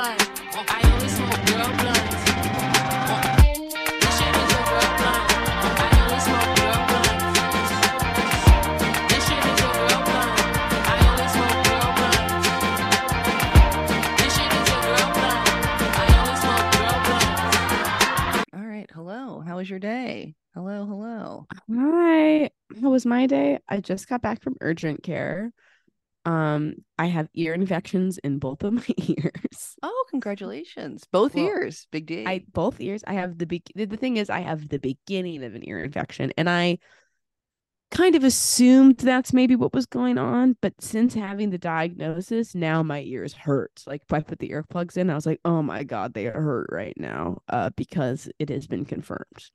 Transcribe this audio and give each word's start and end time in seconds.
blunt. 0.00 0.20
I 0.56 0.80
only 0.92 1.08
smoke 1.08 1.44
real 1.50 1.70
blunts. 1.80 2.24
This 4.00 4.14
shit 4.16 4.34
is 4.40 4.52
a 4.56 4.60
real 4.70 4.90
blunt. 4.96 5.28
I 5.76 5.92
only 6.00 6.20
smoke 6.24 6.56
real 6.60 6.80
blunts. 6.88 7.72
This 9.10 9.22
shit 9.28 9.44
is 9.50 9.60
a 9.60 9.70
real 9.76 10.00
blunt. 10.08 10.32
I 10.88 10.96
only 11.10 11.28
smoke 11.36 11.60
real 11.68 11.90
blunts. 12.00 12.48
This 14.20 14.32
shit 14.36 14.52
is 14.58 14.68
a 14.72 14.78
real 14.88 15.08
blunt. 15.16 15.44
I 16.00 16.06
only 16.20 16.36
smoke 16.40 16.68
real 16.80 16.98
blunts. 17.04 18.48
All 18.56 18.66
right. 18.66 18.88
Hello. 18.94 19.40
How 19.40 19.54
was 19.56 19.68
your 19.68 19.80
day? 19.80 20.34
Hello. 20.54 20.86
Hello. 20.86 21.46
Hi. 21.76 22.50
How 22.80 22.88
was 22.88 23.04
my 23.04 23.26
day? 23.26 23.58
I 23.68 23.80
just 23.80 24.08
got 24.08 24.22
back 24.22 24.40
from 24.42 24.56
urgent 24.62 25.02
care. 25.02 25.52
Um, 26.24 26.74
I 26.98 27.06
have 27.06 27.28
ear 27.34 27.54
infections 27.54 28.18
in 28.18 28.38
both 28.38 28.62
of 28.62 28.72
my 28.74 28.84
ears. 28.98 29.76
Oh, 29.82 30.04
congratulations. 30.10 31.04
Both 31.10 31.34
Well, 31.34 31.46
ears. 31.46 31.86
Big 31.90 32.06
deal. 32.06 32.28
I 32.28 32.44
both 32.52 32.80
ears. 32.80 33.02
I 33.06 33.14
have 33.14 33.38
the 33.38 33.46
big. 33.46 33.62
The 33.74 33.86
the 33.86 33.96
thing 33.96 34.16
is, 34.16 34.30
I 34.30 34.40
have 34.40 34.68
the 34.68 34.78
beginning 34.78 35.42
of 35.44 35.54
an 35.54 35.66
ear 35.68 35.82
infection, 35.82 36.32
and 36.36 36.48
I 36.48 36.78
kind 37.90 38.14
of 38.14 38.22
assumed 38.22 38.98
that's 38.98 39.32
maybe 39.32 39.56
what 39.56 39.74
was 39.74 39.86
going 39.86 40.18
on. 40.18 40.56
But 40.60 40.74
since 40.80 41.14
having 41.14 41.50
the 41.50 41.58
diagnosis, 41.58 42.54
now 42.54 42.82
my 42.82 43.02
ears 43.02 43.32
hurt. 43.32 43.82
Like 43.86 44.02
if 44.02 44.12
I 44.12 44.20
put 44.20 44.38
the 44.38 44.50
earplugs 44.50 44.96
in, 44.96 45.10
I 45.10 45.14
was 45.14 45.26
like, 45.26 45.40
oh 45.44 45.62
my 45.62 45.82
god, 45.84 46.14
they 46.14 46.24
hurt 46.24 46.68
right 46.70 46.94
now. 46.96 47.38
Uh, 47.48 47.70
because 47.76 48.28
it 48.38 48.48
has 48.50 48.66
been 48.66 48.84
confirmed. 48.84 49.50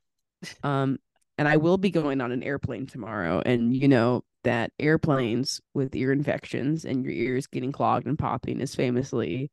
Um, 0.64 1.00
and 1.38 1.48
I 1.48 1.58
will 1.58 1.78
be 1.78 1.90
going 1.90 2.22
on 2.22 2.32
an 2.32 2.44
airplane 2.44 2.88
tomorrow, 2.88 3.42
and 3.46 3.76
you 3.76 3.88
know 3.88 4.24
that 4.44 4.72
airplanes 4.80 5.60
with 5.74 5.96
ear 5.96 6.12
infections 6.12 6.86
and 6.86 7.04
your 7.04 7.14
ears 7.14 7.48
getting 7.48 7.72
clogged 7.72 8.06
and 8.06 8.18
popping 8.18 8.62
is 8.62 8.76
famously 8.76 9.50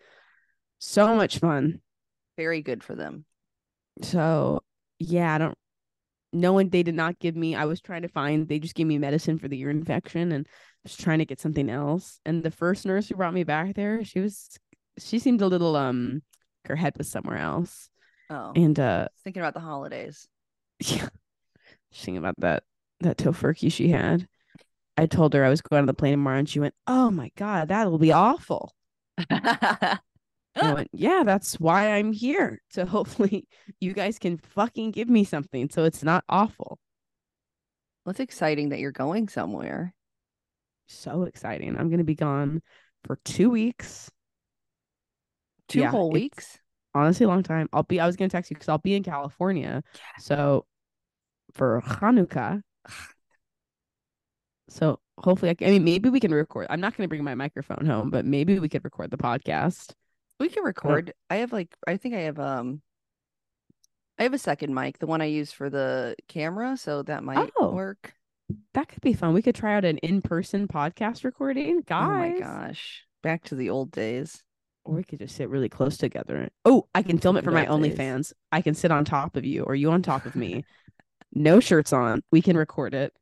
so 0.78 1.14
much 1.16 1.38
fun. 1.38 1.80
Very 2.36 2.60
good 2.60 2.84
for 2.84 2.95
them. 2.95 3.24
So 4.03 4.62
yeah, 4.98 5.34
I 5.34 5.38
don't. 5.38 5.58
No 6.33 6.53
one. 6.53 6.70
They 6.70 6.83
did 6.83 6.94
not 6.94 7.19
give 7.19 7.36
me. 7.36 7.55
I 7.55 7.64
was 7.66 7.80
trying 7.80 8.03
to 8.03 8.08
find. 8.08 8.48
They 8.48 8.58
just 8.58 8.75
gave 8.75 8.86
me 8.86 8.98
medicine 8.98 9.38
for 9.38 9.48
the 9.48 9.60
ear 9.60 9.70
infection, 9.70 10.33
and 10.33 10.47
I 10.47 10.80
was 10.84 10.97
trying 10.97 11.19
to 11.19 11.27
get 11.27 11.41
something 11.41 11.69
else. 11.69 12.20
And 12.25 12.42
the 12.42 12.50
first 12.50 12.86
nurse 12.86 13.08
who 13.08 13.16
brought 13.16 13.34
me 13.34 13.44
back 13.44 13.75
there, 13.75 14.05
she 14.05 14.20
was. 14.20 14.56
She 14.98 15.19
seemed 15.19 15.42
a 15.42 15.47
little 15.47 15.77
um. 15.77 16.22
Her 16.64 16.77
head 16.77 16.94
was 16.97 17.10
somewhere 17.10 17.38
else, 17.38 17.91
Oh, 18.30 18.53
and 18.55 18.78
uh, 18.78 19.08
thinking 19.25 19.42
about 19.42 19.55
the 19.55 19.60
holidays. 19.60 20.27
yeah, 20.80 21.08
thinking 21.92 22.18
about 22.18 22.34
that 22.38 22.64
that 23.00 23.18
tofurkey 23.18 23.72
she 23.72 23.88
had. 23.88 24.26
I 24.96 25.06
told 25.06 25.34
her 25.34 25.44
I 25.44 25.50
was 25.50 25.62
going 25.62 25.80
on 25.82 25.86
the 25.86 25.94
plane 25.94 26.12
tomorrow, 26.14 26.38
and 26.38 26.48
she 26.48 26.60
went, 26.60 26.74
"Oh 26.86 27.10
my 27.10 27.30
god, 27.36 27.68
that'll 27.68 27.98
be 27.98 28.12
awful." 28.12 28.74
I 29.30 30.72
went, 30.72 30.88
"Yeah, 30.92 31.22
that's 31.24 31.60
why 31.60 31.92
I'm 31.92 32.12
here. 32.12 32.60
So 32.70 32.86
hopefully 32.86 33.46
you 33.80 33.92
guys 33.92 34.18
can 34.18 34.38
fucking 34.38 34.92
give 34.92 35.08
me 35.08 35.24
something 35.24 35.68
so 35.70 35.84
it's 35.84 36.02
not 36.02 36.24
awful." 36.28 36.78
Well, 38.04 38.12
it's 38.12 38.20
exciting 38.20 38.68
that 38.68 38.78
you're 38.78 38.92
going 38.92 39.28
somewhere. 39.28 39.92
so 40.86 41.22
exciting. 41.24 41.76
I'm 41.76 41.90
gonna 41.90 42.04
be 42.04 42.14
gone 42.14 42.62
for 43.04 43.16
two 43.24 43.50
weeks. 43.50 44.10
Two 45.68 45.80
Yeah, 45.80 45.90
whole 45.90 46.10
weeks. 46.10 46.58
Honestly, 46.94 47.24
a 47.24 47.28
long 47.28 47.42
time. 47.42 47.68
I'll 47.72 47.82
be. 47.84 48.00
I 48.00 48.06
was 48.06 48.16
gonna 48.16 48.28
text 48.28 48.50
you 48.50 48.54
because 48.56 48.68
I'll 48.68 48.78
be 48.78 48.94
in 48.94 49.02
California. 49.02 49.82
So 50.18 50.66
for 51.55 51.81
Hanukkah. 51.84 52.62
So 54.69 55.00
hopefully, 55.19 55.50
I, 55.50 55.55
can, 55.55 55.69
I 55.69 55.70
mean, 55.72 55.84
maybe 55.84 56.09
we 56.09 56.20
can 56.20 56.33
record. 56.33 56.67
I'm 56.70 56.81
not 56.81 56.97
gonna 56.97 57.09
bring 57.09 57.25
my 57.25 57.34
microphone 57.34 57.84
home, 57.84 58.11
but 58.11 58.25
maybe 58.25 58.59
we 58.59 58.69
could 58.69 58.84
record 58.84 59.11
the 59.11 59.19
podcast. 59.19 59.92
We 60.41 60.48
can 60.48 60.64
record. 60.64 61.12
I 61.31 61.36
have 61.36 61.53
like 61.53 61.77
I 61.86 61.97
think 61.97 62.14
I 62.14 62.20
have 62.20 62.39
um 62.39 62.81
I 64.19 64.25
have 64.25 64.34
a 64.34 64.39
second 64.39 64.75
mic, 64.75 64.98
the 64.98 65.06
one 65.06 65.20
I 65.20 65.27
use 65.27 65.53
for 65.53 65.69
the 65.69 66.17
camera, 66.28 66.77
so 66.77 67.03
that 67.03 67.25
might 67.25 67.50
Oh, 67.59 67.70
work. 67.72 68.15
That 68.75 68.88
could 68.88 69.03
be 69.03 69.15
fun. 69.15 69.32
We 69.34 69.43
could 69.43 69.55
try 69.55 69.75
out 69.76 69.84
an 69.84 69.99
in-person 69.99 70.69
podcast 70.69 71.25
recording, 71.25 71.82
guys. 71.87 72.06
Oh 72.06 72.10
my 72.19 72.38
gosh. 72.38 73.05
Back 73.22 73.44
to 73.44 73.55
the 73.55 73.71
old 73.71 73.91
days. 73.91 74.43
Or 74.84 74.97
we 74.97 75.05
could 75.05 75.21
just 75.21 75.37
sit 75.37 75.49
really 75.49 75.69
close 75.69 75.97
together. 75.97 76.50
Oh, 76.65 76.87
I 76.94 77.03
can 77.03 77.19
film 77.19 77.37
it 77.37 77.44
for 77.44 77.53
my 77.53 77.65
days. 77.65 77.71
OnlyFans. 77.71 78.32
I 78.50 78.60
can 78.62 78.75
sit 78.75 78.91
on 78.91 79.05
top 79.05 79.37
of 79.37 79.44
you 79.44 79.62
or 79.62 79.75
you 79.75 79.91
on 79.91 80.03
top 80.03 80.26
of 80.26 80.34
me. 80.37 80.65
no 81.32 81.60
shirts 81.60 81.93
on. 81.93 82.22
We 82.31 82.43
can 82.43 82.56
record 82.56 82.94
it. 82.94 83.12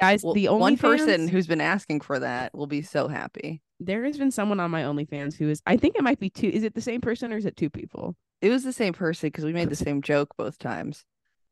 Guys, 0.00 0.22
Well, 0.24 0.34
the 0.34 0.48
only 0.48 0.60
one 0.60 0.76
person 0.76 1.08
OnlyFans- 1.08 1.30
who's 1.30 1.46
been 1.46 1.60
asking 1.60 2.00
for 2.00 2.18
that 2.18 2.52
will 2.54 2.66
be 2.66 2.82
so 2.82 3.06
happy. 3.08 3.62
there 3.80 4.04
has 4.04 4.18
been 4.18 4.30
someone 4.30 4.58
on 4.60 4.70
my 4.70 4.82
OnlyFans 4.82 5.36
who 5.36 5.48
is 5.48 5.62
I 5.66 5.76
think 5.76 5.94
it 5.96 6.02
might 6.02 6.18
be 6.18 6.30
two. 6.30 6.48
Is 6.48 6.62
it 6.64 6.74
the 6.74 6.80
same 6.80 7.00
person 7.00 7.32
or 7.32 7.36
is 7.36 7.46
it 7.46 7.56
two 7.56 7.70
people? 7.70 8.16
It 8.40 8.50
was 8.50 8.64
the 8.64 8.72
same 8.72 8.92
person 8.92 9.28
because 9.28 9.44
we 9.44 9.52
made 9.52 9.70
the 9.70 9.76
same 9.76 10.02
joke 10.02 10.34
both 10.36 10.58
times. 10.58 11.04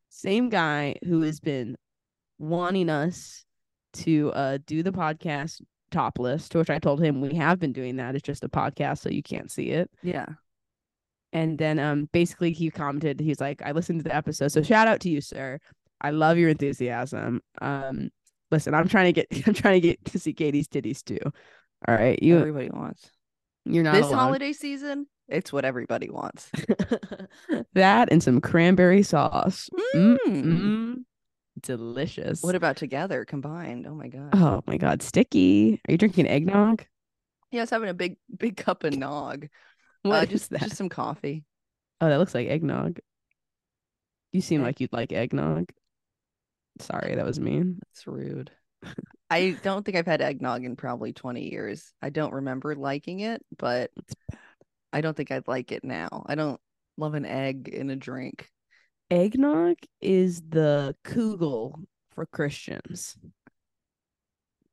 Same 0.09 0.49
guy 0.49 0.97
who 1.05 1.23
has 1.23 1.39
been 1.41 1.77
wanting 2.39 2.91
us 2.91 3.45
to 3.95 4.33
uh 4.33 4.59
do 4.67 4.83
the 4.83 4.93
podcast 4.93 5.61
topless, 5.93 6.49
to 6.49 6.59
which 6.59 6.71
I 6.71 6.79
told 6.79 7.03
him 7.03 7.21
we 7.21 7.35
have 7.37 7.59
been 7.61 7.73
doing 7.73 7.97
that. 7.97 8.15
It's 8.17 8.27
just 8.27 8.43
a 8.45 8.49
podcast, 8.49 8.99
so 8.99 9.09
you 9.11 9.23
can't 9.23 9.51
see 9.51 9.71
it. 9.71 9.91
Yeah. 10.03 10.27
And 11.33 11.59
then 11.59 11.79
um 11.79 12.09
basically 12.13 12.53
he 12.53 12.71
commented, 12.71 13.21
he's 13.21 13.41
like, 13.41 13.63
I 13.63 13.71
listened 13.73 14.01
to 14.01 14.05
the 14.05 14.15
episode. 14.15 14.49
So 14.49 14.63
shout 14.63 14.89
out 14.89 15.01
to 15.01 15.09
you, 15.11 15.21
sir. 15.21 15.59
I 16.03 16.11
love 16.11 16.37
your 16.39 16.51
enthusiasm. 16.51 17.41
Um 17.61 18.11
listen, 18.51 18.75
I'm 18.75 18.89
trying 18.89 19.07
to 19.07 19.13
get 19.13 19.29
I'm 19.47 19.55
trying 19.55 19.81
to 19.81 19.89
get 19.89 20.05
to 20.07 20.19
see 20.19 20.33
Katie's 20.35 20.69
titties 20.69 21.03
too. 21.05 21.19
All 21.89 21.95
right. 21.95 22.23
You 22.23 22.39
everybody 22.39 22.69
wants. 22.71 23.11
you're 23.65 23.85
not 23.85 23.95
This 23.95 24.07
alone. 24.07 24.19
holiday 24.19 24.53
season, 24.53 25.07
it's 25.29 25.53
what 25.53 25.65
everybody 25.65 26.11
wants. 26.11 26.51
that 27.75 28.11
and 28.13 28.23
some 28.23 28.41
cranberry 28.41 29.03
sauce. 29.03 29.69
Mm, 29.95 30.17
Mm. 30.27 30.43
mm, 30.45 30.95
delicious. 31.61 32.43
What 32.43 32.55
about 32.55 32.77
together 32.77 33.25
combined? 33.25 33.87
Oh 33.87 33.95
my 33.95 34.09
god. 34.09 34.31
oh 34.35 34.63
my 34.67 34.77
god, 34.77 35.03
sticky. 35.03 35.81
Are 35.89 35.93
you 35.93 35.99
drinking 35.99 36.27
eggnog? 36.29 36.85
Yeah, 37.51 37.61
I 37.61 37.63
was 37.65 37.71
having 37.71 37.89
a 37.91 37.95
big 37.95 38.17
big 38.37 38.57
cup 38.57 38.85
of 38.85 38.97
nog. 38.97 39.47
What 40.03 40.23
uh, 40.25 40.27
just 40.27 40.51
that? 40.51 40.63
just 40.63 40.77
some 40.77 40.89
coffee. 40.89 41.45
Oh, 42.01 42.09
that 42.09 42.19
looks 42.19 42.35
like 42.35 42.49
eggnog. 42.49 42.99
You 44.33 44.41
seem 44.41 44.63
like 44.63 44.81
you'd 44.81 44.93
like 44.93 45.13
eggnog. 45.13 45.69
Sorry, 46.81 47.15
that 47.15 47.25
was 47.25 47.41
mean. 47.41 47.79
That's 47.87 48.07
rude. 48.07 48.51
I 49.31 49.57
don't 49.63 49.85
think 49.85 49.97
I've 49.97 50.07
had 50.07 50.21
eggnog 50.21 50.65
in 50.65 50.77
probably 50.77 51.13
20 51.13 51.51
years. 51.51 51.93
I 52.03 52.11
don't 52.11 52.35
remember 52.35 52.75
liking 52.75 53.21
it, 53.21 53.43
but 53.57 53.91
I 54.93 55.01
don't 55.01 55.17
think 55.17 55.31
I'd 55.31 55.49
like 55.49 55.73
it 55.73 55.85
now. 55.85 56.25
I 56.27 56.35
don't 56.35 56.61
love 56.99 57.15
an 57.15 57.25
egg 57.25 57.69
in 57.69 57.91
a 57.91 57.97
drink. 57.97 58.49
Eggnog 59.11 59.77
is 60.01 60.43
the 60.49 60.95
kugel 61.05 61.85
for 62.15 62.27
Christians. 62.27 63.17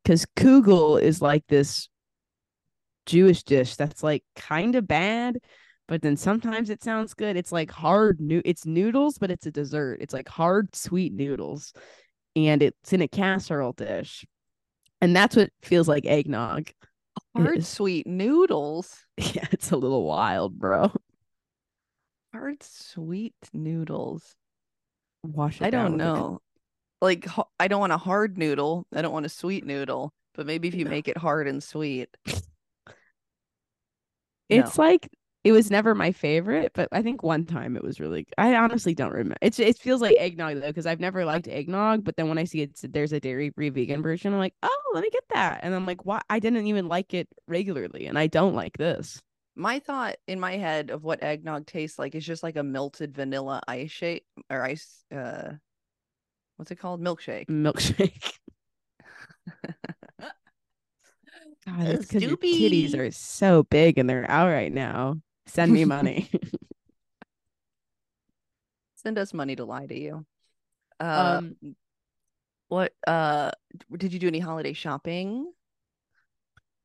Because 0.04 0.26
kugel 0.38 1.02
is 1.02 1.22
like 1.22 1.46
this 1.48 1.88
Jewish 3.06 3.44
dish 3.44 3.76
that's 3.76 4.04
like 4.04 4.24
kind 4.36 4.76
of 4.76 4.88
bad, 4.88 5.38
but 5.90 6.04
then 6.04 6.16
sometimes 6.16 6.70
it 6.70 6.84
sounds 6.84 7.16
good. 7.16 7.36
It's 7.36 7.52
like 7.52 7.72
hard 7.72 8.22
new 8.22 8.44
it's 8.46 8.66
noodles, 8.68 9.18
but 9.18 9.32
it's 9.32 9.48
a 9.48 9.52
dessert. 9.52 9.98
It's 10.02 10.14
like 10.14 10.30
hard 10.30 10.76
sweet 10.76 11.12
noodles. 11.14 11.74
And 12.36 12.62
it's 12.62 12.94
in 12.94 13.02
a 13.02 13.08
casserole 13.08 13.74
dish. 13.74 14.24
And 15.02 15.16
that's 15.16 15.36
what 15.36 15.50
feels 15.64 15.88
like 15.88 16.06
eggnog. 16.06 16.70
Hard 17.36 17.66
sweet 17.66 18.06
noodles. 18.08 18.96
Yeah, 19.18 19.48
it's 19.52 19.72
a 19.72 19.78
little 19.78 20.06
wild, 20.06 20.58
bro. 20.58 20.94
Hard 22.34 22.62
sweet 22.62 23.36
noodles. 23.52 24.36
Wash 25.24 25.60
it 25.60 25.66
I 25.66 25.70
don't 25.72 25.94
with 25.94 26.02
a 26.02 26.04
cu- 26.04 26.20
know. 26.20 26.42
Like 27.02 27.28
I 27.60 27.68
don't 27.68 27.80
want 27.80 27.94
a 27.94 27.98
hard 27.98 28.38
noodle. 28.38 28.86
I 28.94 29.02
don't 29.02 29.12
want 29.12 29.26
a 29.26 29.30
sweet 29.30 29.66
noodle. 29.66 30.14
But 30.36 30.46
maybe 30.46 30.68
if 30.68 30.76
you 30.76 30.86
No. 30.86 30.92
make 30.92 31.08
it 31.08 31.18
hard 31.18 31.48
and 31.48 31.64
sweet. 31.64 32.16
It's 34.48 34.78
like 34.78 35.10
it 35.50 35.54
was 35.54 35.72
never 35.72 35.96
my 35.96 36.12
favorite, 36.12 36.74
but 36.76 36.90
I 36.92 37.02
think 37.02 37.24
one 37.24 37.44
time 37.46 37.76
it 37.76 37.84
was 37.84 38.00
really. 38.00 38.28
I 38.38 38.56
honestly 38.56 38.94
don't 38.94 39.12
remember. 39.12 39.38
It's 39.42 39.60
it 39.60 39.78
feels 39.80 40.00
like 40.02 40.16
eggnog 40.20 40.62
though 40.62 40.68
because 40.68 40.86
I've 40.86 41.00
never 41.00 41.26
liked 41.26 41.48
eggnog, 41.48 42.04
but 42.04 42.18
then 42.18 42.30
when 42.30 42.38
I 42.38 42.44
see 42.44 42.62
it's 42.62 42.82
there's 42.88 43.14
a 43.14 43.20
dairy 43.20 43.50
free 43.50 43.70
vegan 43.70 44.04
version, 44.04 44.32
I'm 44.34 44.40
like, 44.40 44.54
oh, 44.64 44.92
let 44.94 45.02
me 45.04 45.10
get 45.12 45.24
that, 45.34 45.62
and 45.64 45.74
I'm 45.74 45.86
like, 45.88 46.06
why? 46.06 46.22
I 46.30 46.40
didn't 46.40 46.68
even 46.68 46.88
like 46.88 47.14
it 47.16 47.28
regularly, 47.48 48.06
and 48.06 48.18
I 48.20 48.28
don't 48.28 48.54
like 48.56 48.78
this. 48.78 49.22
my 49.56 49.80
thought 49.80 50.18
in 50.28 50.40
my 50.40 50.58
head 50.58 50.90
of 50.92 51.04
what 51.04 51.24
eggnog 51.24 51.66
tastes 51.66 52.00
like 52.00 52.16
is 52.16 52.26
just 52.26 52.44
like 52.44 52.56
a 52.58 52.64
melted 52.64 53.14
vanilla 53.16 53.62
ice 53.68 53.92
shake 53.92 54.26
or 54.50 54.64
ice 54.64 55.04
uh 55.16 55.54
what's 56.58 56.72
it 56.72 56.76
called? 56.80 57.02
Milkshake. 57.02 57.48
Milkshake. 57.50 58.34
God, 61.66 61.88
it's 61.88 62.06
because 62.06 62.26
your 62.26 62.38
titties 62.38 62.98
are 62.98 63.12
so 63.12 63.64
big 63.64 63.98
and 63.98 64.10
they're 64.10 64.30
out 64.30 64.48
right 64.50 64.72
now. 64.74 65.20
Send 65.50 65.72
me 65.72 65.86
money. 65.86 66.30
Send 68.96 69.18
us 69.18 69.34
money 69.34 69.56
to 69.56 69.66
lie 69.66 69.86
to 69.86 69.98
you. 69.98 70.26
Uh, 71.00 71.40
um, 71.42 71.56
what 72.68 72.94
uh 73.08 73.52
did 73.96 74.14
you 74.14 74.20
do 74.20 74.28
any 74.28 74.40
holiday 74.40 74.74
shopping? 74.74 75.52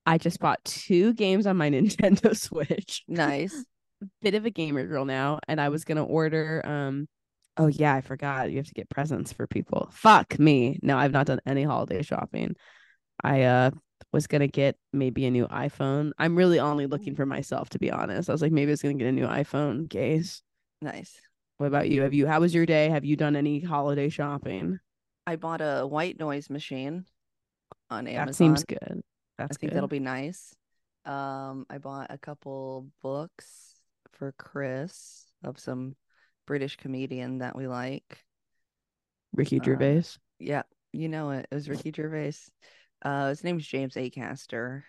I 0.06 0.19
just 0.19 0.38
bought 0.40 0.64
two 0.64 1.12
games 1.14 1.46
on 1.46 1.56
my 1.56 1.70
Nintendo 1.70 2.37
Switch. 2.37 3.02
Nice. 3.08 3.64
bit 4.22 4.34
of 4.34 4.44
a 4.44 4.50
gamer 4.50 4.87
girl 4.87 5.05
now, 5.05 5.40
and 5.49 5.60
I 5.60 5.69
was 5.69 5.84
gonna 5.84 6.05
order. 6.05 6.62
Um, 6.64 7.08
oh 7.56 7.67
yeah, 7.67 7.94
I 7.94 8.00
forgot. 8.00 8.50
You 8.50 8.58
have 8.58 8.67
to 8.67 8.75
get 8.75 8.90
presents 8.90 9.32
for 9.32 9.46
people. 9.46 9.88
Fuck 9.93 10.38
me. 10.38 10.78
No, 10.82 10.96
I've 10.96 11.12
not 11.12 11.26
done 11.26 11.40
any 11.46 11.64
holiday 11.64 12.02
shopping. 12.02 12.55
I 13.22 13.43
uh 13.43 13.70
was 14.12 14.26
gonna 14.26 14.49
get 14.49 14.76
maybe 14.93 15.26
a 15.26 15.31
new 15.31 15.46
iPhone. 15.49 16.12
I'm 16.19 16.37
really 16.37 16.61
only 16.61 16.87
looking 16.87 17.14
for 17.14 17.26
myself, 17.26 17.70
to 17.70 17.79
be 17.79 17.91
honest. 17.91 18.29
I 18.29 18.32
was 18.32 18.43
like, 18.43 18.52
maybe 18.52 18.70
I 18.70 18.75
was 18.75 18.82
gonna 18.82 18.94
get 18.94 19.08
a 19.08 19.12
new 19.12 19.26
iPhone 19.26 19.88
case. 19.91 20.43
Nice. 20.81 21.19
What 21.58 21.67
about 21.67 21.88
you? 21.88 22.02
Have 22.02 22.14
you? 22.14 22.26
How 22.26 22.41
was 22.41 22.55
your 22.55 22.67
day? 22.67 22.88
Have 22.88 23.05
you 23.05 23.17
done 23.17 23.37
any 23.37 23.61
holiday 23.61 24.08
shopping? 24.08 24.79
I 25.26 25.37
bought 25.37 25.61
a 25.61 25.87
white 25.87 26.19
noise 26.19 26.50
machine 26.50 27.06
on 27.91 28.06
Amazon. 28.06 28.26
That 28.26 28.35
seems 28.35 28.64
good. 28.64 29.02
That's 29.38 29.56
I 29.56 29.58
think 29.58 29.70
good. 29.70 29.76
that'll 29.76 29.88
be 29.88 30.00
nice. 30.00 30.55
Um, 31.05 31.67
I 31.70 31.79
bought 31.79 32.11
a 32.11 32.19
couple 32.19 32.88
books 33.02 33.75
for 34.12 34.32
Chris 34.38 35.26
of 35.43 35.58
some 35.58 35.96
British 36.46 36.76
comedian 36.76 37.38
that 37.38 37.56
we 37.56 37.67
like. 37.67 38.25
Ricky 39.32 39.61
uh, 39.61 39.64
Gervais. 39.64 40.05
Yeah, 40.38 40.62
you 40.93 41.08
know 41.08 41.31
it. 41.31 41.46
It 41.50 41.55
was 41.55 41.69
Ricky 41.69 41.93
Gervais. 41.94 42.35
Uh, 43.05 43.29
his 43.29 43.45
name's 43.45 43.67
James 43.67 43.95
Acaster. 43.95 44.83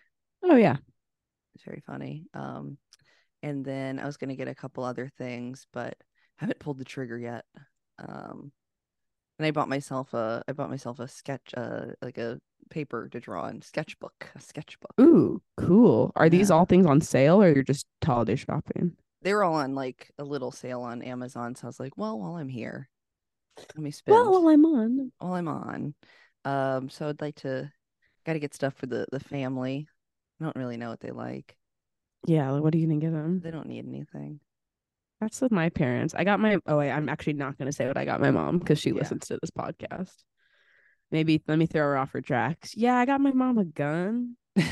Oh 0.43 0.55
yeah. 0.55 0.77
It's 1.55 1.63
very 1.63 1.83
funny. 1.85 2.25
Um, 2.33 2.77
and 3.43 3.63
then 3.63 3.99
I 3.99 4.05
was 4.05 4.17
gonna 4.17 4.35
get 4.35 4.47
a 4.47 4.55
couple 4.55 4.83
other 4.83 5.09
things, 5.17 5.67
but 5.73 5.95
haven't 6.37 6.59
pulled 6.59 6.77
the 6.77 6.85
trigger 6.85 7.17
yet. 7.17 7.45
Um, 7.99 8.51
and 9.37 9.45
I 9.45 9.51
bought 9.51 9.69
myself 9.69 10.13
a 10.13 10.43
I 10.47 10.53
bought 10.53 10.69
myself 10.69 10.99
a 10.99 11.07
sketch, 11.07 11.53
uh, 11.55 11.87
like 12.01 12.17
a 12.17 12.39
paper 12.69 13.09
to 13.09 13.19
draw 13.19 13.47
in 13.47 13.61
sketchbook, 13.61 14.29
a 14.35 14.39
sketchbook. 14.41 14.91
Ooh, 14.99 15.41
cool. 15.57 16.11
Are 16.15 16.29
these 16.29 16.51
all 16.51 16.65
things 16.65 16.85
on 16.85 17.01
sale 17.01 17.41
or 17.41 17.53
you're 17.53 17.63
just 17.63 17.85
holiday 18.03 18.35
shopping? 18.35 18.93
They 19.21 19.33
were 19.33 19.43
all 19.43 19.55
on 19.55 19.75
like 19.75 20.11
a 20.17 20.23
little 20.23 20.51
sale 20.51 20.81
on 20.81 21.01
Amazon, 21.01 21.55
so 21.55 21.67
I 21.67 21.69
was 21.69 21.79
like, 21.79 21.97
well, 21.97 22.19
while 22.19 22.37
I'm 22.37 22.49
here, 22.49 22.89
let 23.57 23.77
me 23.77 23.91
spend 23.91 24.15
Well, 24.15 24.31
while 24.31 24.47
I'm 24.53 24.65
on. 24.65 25.11
while 25.19 25.33
I'm 25.33 25.47
on. 25.47 25.95
Um, 26.43 26.89
so 26.89 27.09
I'd 27.09 27.21
like 27.21 27.35
to 27.37 27.71
got 28.25 28.33
to 28.33 28.39
get 28.39 28.53
stuff 28.53 28.73
for 28.75 28.85
the 28.87 29.05
the 29.11 29.19
family. 29.19 29.87
I 30.39 30.43
don't 30.43 30.55
really 30.55 30.77
know 30.77 30.89
what 30.89 30.99
they 30.99 31.11
like. 31.11 31.55
Yeah, 32.27 32.51
like, 32.51 32.63
what 32.63 32.73
are 32.73 32.77
you 32.77 32.87
gonna 32.87 32.99
get 32.99 33.11
them? 33.11 33.39
They 33.39 33.51
don't 33.51 33.67
need 33.67 33.85
anything. 33.87 34.39
That's 35.21 35.39
with 35.41 35.51
my 35.51 35.69
parents. 35.69 36.13
I 36.13 36.23
got 36.23 36.39
my 36.39 36.57
oh 36.65 36.77
wait, 36.77 36.91
I'm 36.91 37.07
actually 37.09 37.33
not 37.33 37.57
gonna 37.57 37.71
say 37.71 37.87
what 37.87 37.97
I 37.97 38.05
got 38.05 38.19
my 38.19 38.31
mom 38.31 38.59
because 38.59 38.79
she 38.79 38.89
Yeah. 38.89 38.95
listens 38.95 39.27
to 39.27 39.37
this 39.41 39.51
podcast. 39.51 40.13
Maybe 41.11 41.41
let 41.47 41.57
me 41.57 41.67
throw 41.67 41.83
her 41.83 41.97
off 41.97 42.11
her 42.11 42.21
tracks. 42.21 42.75
Yeah, 42.75 42.95
I 42.97 43.05
got 43.05 43.21
my 43.21 43.31
mom 43.31 43.57
a 43.57 43.65
gun. 43.65 44.37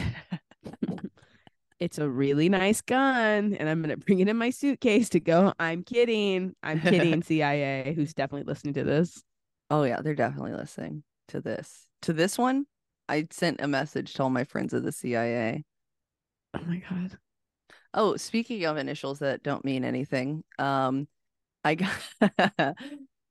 It's 1.80 1.98
a 1.98 2.08
really 2.08 2.48
nice 2.48 2.80
gun, 2.80 3.56
and 3.56 3.68
I'm 3.68 3.82
gonna 3.82 3.98
bring 3.98 4.20
it 4.22 4.30
in 4.30 4.38
my 4.38 4.52
suitcase 4.52 5.10
to 5.10 5.20
go. 5.20 5.52
I'm 5.60 5.84
kidding. 5.84 6.56
I'm 6.64 6.80
kidding, 6.80 7.22
CIA, 7.24 7.94
who's 7.94 8.14
definitely 8.14 8.46
listening 8.50 8.76
to 8.76 8.86
this. 8.86 9.22
Oh 9.70 9.84
yeah, 9.84 10.02
they're 10.02 10.16
definitely 10.16 10.54
listening 10.54 11.04
to 11.30 11.42
this. 11.42 11.86
To 12.04 12.14
this 12.14 12.38
one, 12.38 12.66
I 13.10 13.28
sent 13.32 13.62
a 13.62 13.68
message 13.68 14.14
to 14.14 14.24
all 14.24 14.30
my 14.30 14.44
friends 14.44 14.74
of 14.74 14.84
the 14.84 14.92
CIA. 14.92 15.64
Oh 16.54 16.62
my 16.66 16.78
god. 16.90 17.18
Oh, 17.94 18.16
speaking 18.18 18.66
of 18.66 18.78
initials 18.78 19.20
that 19.20 19.44
don't 19.44 19.66
mean 19.66 19.84
anything, 19.86 20.44
um, 20.58 21.08
I 21.64 21.76
got 21.76 21.92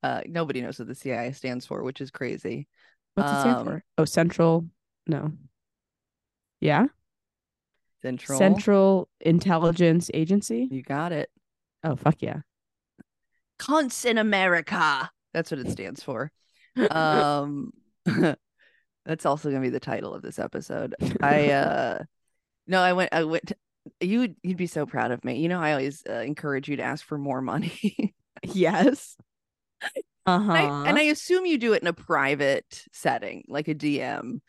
uh 0.02 0.20
nobody 0.26 0.60
knows 0.60 0.78
what 0.78 0.88
the 0.88 0.94
CIA 0.94 1.32
stands 1.32 1.66
for, 1.66 1.82
which 1.82 2.00
is 2.00 2.10
crazy. 2.10 2.68
What's 3.14 3.32
it 3.32 3.40
stand 3.40 3.58
Um, 3.58 3.64
for? 3.64 3.84
Oh, 3.98 4.04
Central. 4.04 4.66
No. 5.06 5.32
Yeah. 6.60 6.86
Central. 8.02 8.38
Central 8.38 9.08
Intelligence 9.20 10.10
Agency. 10.14 10.68
You 10.70 10.82
got 10.82 11.12
it. 11.12 11.30
Oh 11.84 11.96
fuck 11.96 12.20
yeah. 12.20 12.40
Cunts 13.58 14.04
in 14.04 14.18
America. 14.18 15.10
That's 15.32 15.50
what 15.50 15.60
it 15.60 15.70
stands 15.70 16.02
for. 16.02 16.30
Um, 16.90 17.72
that's 19.04 19.26
also 19.26 19.50
gonna 19.50 19.62
be 19.62 19.70
the 19.70 19.80
title 19.80 20.14
of 20.14 20.22
this 20.22 20.38
episode. 20.38 20.94
I 21.20 21.50
uh, 21.50 21.98
no, 22.66 22.80
I 22.80 22.92
went. 22.92 23.12
I 23.12 23.24
went. 23.24 23.52
you 24.00 24.20
would 24.20 24.36
you'd 24.42 24.56
be 24.56 24.66
so 24.66 24.86
proud 24.86 25.10
of 25.10 25.24
me. 25.24 25.38
You 25.38 25.48
know, 25.48 25.60
I 25.60 25.72
always 25.72 26.02
uh, 26.08 26.14
encourage 26.14 26.68
you 26.68 26.76
to 26.76 26.82
ask 26.82 27.04
for 27.04 27.18
more 27.18 27.40
money. 27.40 28.14
yes. 28.42 29.16
Uh-huh. 30.24 30.52
I, 30.52 30.88
and 30.88 30.98
I 30.98 31.02
assume 31.02 31.46
you 31.46 31.58
do 31.58 31.72
it 31.72 31.82
in 31.82 31.88
a 31.88 31.92
private 31.92 32.84
setting, 32.92 33.44
like 33.48 33.68
a 33.68 33.74
DM. 33.74 34.40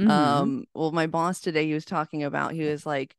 Mhm. 0.00 0.10
Um, 0.10 0.64
well, 0.74 0.92
my 0.92 1.06
boss 1.06 1.40
today, 1.40 1.66
he 1.66 1.74
was 1.74 1.84
talking 1.84 2.22
about, 2.22 2.52
he 2.52 2.62
was 2.62 2.86
like, 2.86 3.16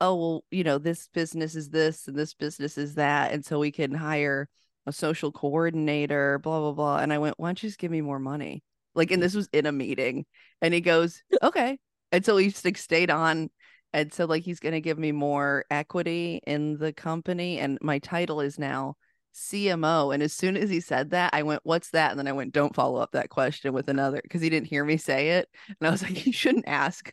oh, 0.00 0.14
well, 0.14 0.44
you 0.50 0.62
know, 0.62 0.78
this 0.78 1.08
business 1.08 1.54
is 1.54 1.70
this 1.70 2.06
and 2.06 2.16
this 2.16 2.34
business 2.34 2.78
is 2.78 2.94
that. 2.94 3.32
And 3.32 3.44
so 3.44 3.58
we 3.58 3.72
can 3.72 3.92
hire 3.92 4.48
a 4.86 4.92
social 4.92 5.32
coordinator, 5.32 6.38
blah, 6.38 6.60
blah, 6.60 6.72
blah. 6.72 6.98
And 6.98 7.12
I 7.12 7.18
went, 7.18 7.38
why 7.38 7.48
don't 7.48 7.62
you 7.62 7.68
just 7.68 7.78
give 7.80 7.90
me 7.90 8.00
more 8.00 8.18
money? 8.18 8.62
Like, 8.98 9.10
and 9.10 9.22
this 9.22 9.34
was 9.34 9.48
in 9.52 9.64
a 9.64 9.72
meeting. 9.72 10.26
And 10.60 10.74
he 10.74 10.80
goes, 10.80 11.22
okay. 11.42 11.78
And 12.12 12.24
so 12.24 12.36
he 12.36 12.48
just 12.50 12.64
like 12.64 12.76
stayed 12.76 13.10
on. 13.10 13.50
And 13.94 14.12
so 14.12 14.26
like 14.26 14.42
he's 14.42 14.60
gonna 14.60 14.80
give 14.80 14.98
me 14.98 15.12
more 15.12 15.64
equity 15.70 16.42
in 16.46 16.76
the 16.76 16.92
company. 16.92 17.58
And 17.58 17.78
my 17.80 17.98
title 18.00 18.40
is 18.40 18.58
now 18.58 18.96
CMO. 19.34 20.12
And 20.12 20.22
as 20.22 20.34
soon 20.34 20.56
as 20.56 20.68
he 20.68 20.80
said 20.80 21.10
that, 21.10 21.32
I 21.32 21.42
went, 21.42 21.60
What's 21.64 21.90
that? 21.90 22.10
And 22.10 22.18
then 22.18 22.28
I 22.28 22.32
went, 22.32 22.52
Don't 22.52 22.74
follow 22.74 23.00
up 23.00 23.12
that 23.12 23.30
question 23.30 23.72
with 23.72 23.88
another 23.88 24.20
because 24.22 24.42
he 24.42 24.50
didn't 24.50 24.68
hear 24.68 24.84
me 24.84 24.96
say 24.98 25.30
it. 25.30 25.48
And 25.68 25.88
I 25.88 25.90
was 25.90 26.02
like, 26.02 26.26
You 26.26 26.32
shouldn't 26.32 26.68
ask. 26.68 27.10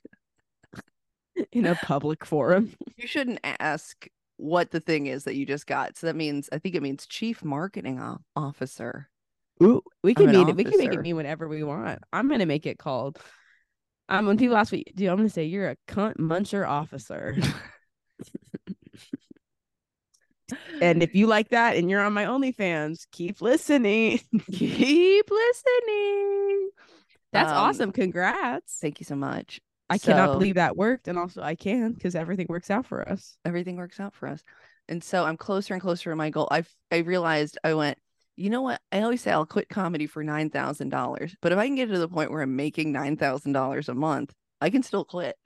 in 1.51 1.65
a 1.65 1.75
public 1.75 2.25
forum. 2.25 2.71
You 2.97 3.07
shouldn't 3.07 3.41
ask 3.43 4.07
what 4.37 4.71
the 4.71 4.79
thing 4.79 5.07
is 5.07 5.25
that 5.25 5.35
you 5.35 5.45
just 5.45 5.67
got. 5.67 5.97
So 5.97 6.07
that 6.07 6.15
means, 6.15 6.47
I 6.53 6.59
think 6.59 6.75
it 6.75 6.81
means 6.81 7.05
chief 7.05 7.43
marketing 7.43 8.01
officer. 8.37 9.09
Ooh, 9.63 9.81
we 10.03 10.13
can 10.13 10.29
an 10.29 10.35
mean 10.35 10.49
it. 10.49 10.55
We 10.55 10.63
can 10.63 10.77
make 10.77 10.93
it 10.93 11.01
mean 11.01 11.15
whatever 11.15 11.47
we 11.47 11.63
want. 11.63 11.99
I'm 12.11 12.27
gonna 12.29 12.45
make 12.45 12.65
it 12.65 12.77
called. 12.77 13.19
Um, 14.09 14.27
when 14.27 14.37
people 14.37 14.55
ask 14.57 14.71
me, 14.71 14.83
dude, 14.95 15.09
I'm 15.09 15.17
gonna 15.17 15.29
say 15.29 15.45
you're 15.45 15.69
a 15.69 15.77
cunt 15.87 16.17
muncher 16.17 16.67
officer. 16.67 17.35
and 20.81 21.01
if 21.01 21.15
you 21.15 21.25
like 21.27 21.49
that 21.49 21.75
and 21.75 21.89
you're 21.89 22.01
on 22.01 22.13
my 22.13 22.25
OnlyFans, 22.25 23.07
keep 23.11 23.41
listening. 23.41 24.19
keep 24.51 25.29
listening. 25.29 26.69
That's 27.31 27.51
Um, 27.51 27.57
awesome. 27.57 27.91
Congrats. 27.91 28.77
Thank 28.79 28.99
you 28.99 29.05
so 29.05 29.15
much. 29.15 29.59
I 29.89 29.97
cannot 29.97 30.33
believe 30.33 30.55
that 30.55 30.75
worked. 30.77 31.07
And 31.07 31.17
also 31.17 31.41
I 31.41 31.55
can 31.55 31.93
because 31.93 32.15
everything 32.15 32.47
works 32.49 32.69
out 32.69 32.85
for 32.85 33.07
us. 33.07 33.37
everything 33.45 33.75
works 33.77 33.99
out 33.99 34.13
for 34.15 34.27
us. 34.27 34.43
And 34.87 35.03
so 35.03 35.25
I'm 35.25 35.37
closer 35.37 35.73
and 35.73 35.81
closer 35.81 36.11
to 36.11 36.15
my 36.15 36.29
goal. 36.29 36.47
I 36.51 36.63
I 36.91 36.97
realized 36.97 37.57
I 37.63 37.73
went, 37.73 37.97
you 38.37 38.49
know 38.49 38.61
what? 38.61 38.81
I 38.91 39.01
always 39.01 39.21
say 39.21 39.31
I'll 39.31 39.45
quit 39.45 39.69
comedy 39.69 40.07
for 40.07 40.23
nine 40.23 40.49
thousand 40.49 40.89
dollars, 40.89 41.35
but 41.41 41.51
if 41.51 41.57
I 41.57 41.67
can 41.67 41.75
get 41.75 41.89
to 41.89 41.97
the 41.97 42.07
point 42.09 42.31
where 42.31 42.41
I'm 42.41 42.55
making 42.55 42.91
nine 42.91 43.17
thousand 43.17 43.53
dollars 43.53 43.89
a 43.89 43.93
month, 43.95 44.33
I 44.61 44.69
can 44.69 44.83
still 44.83 45.05
quit 45.05 45.37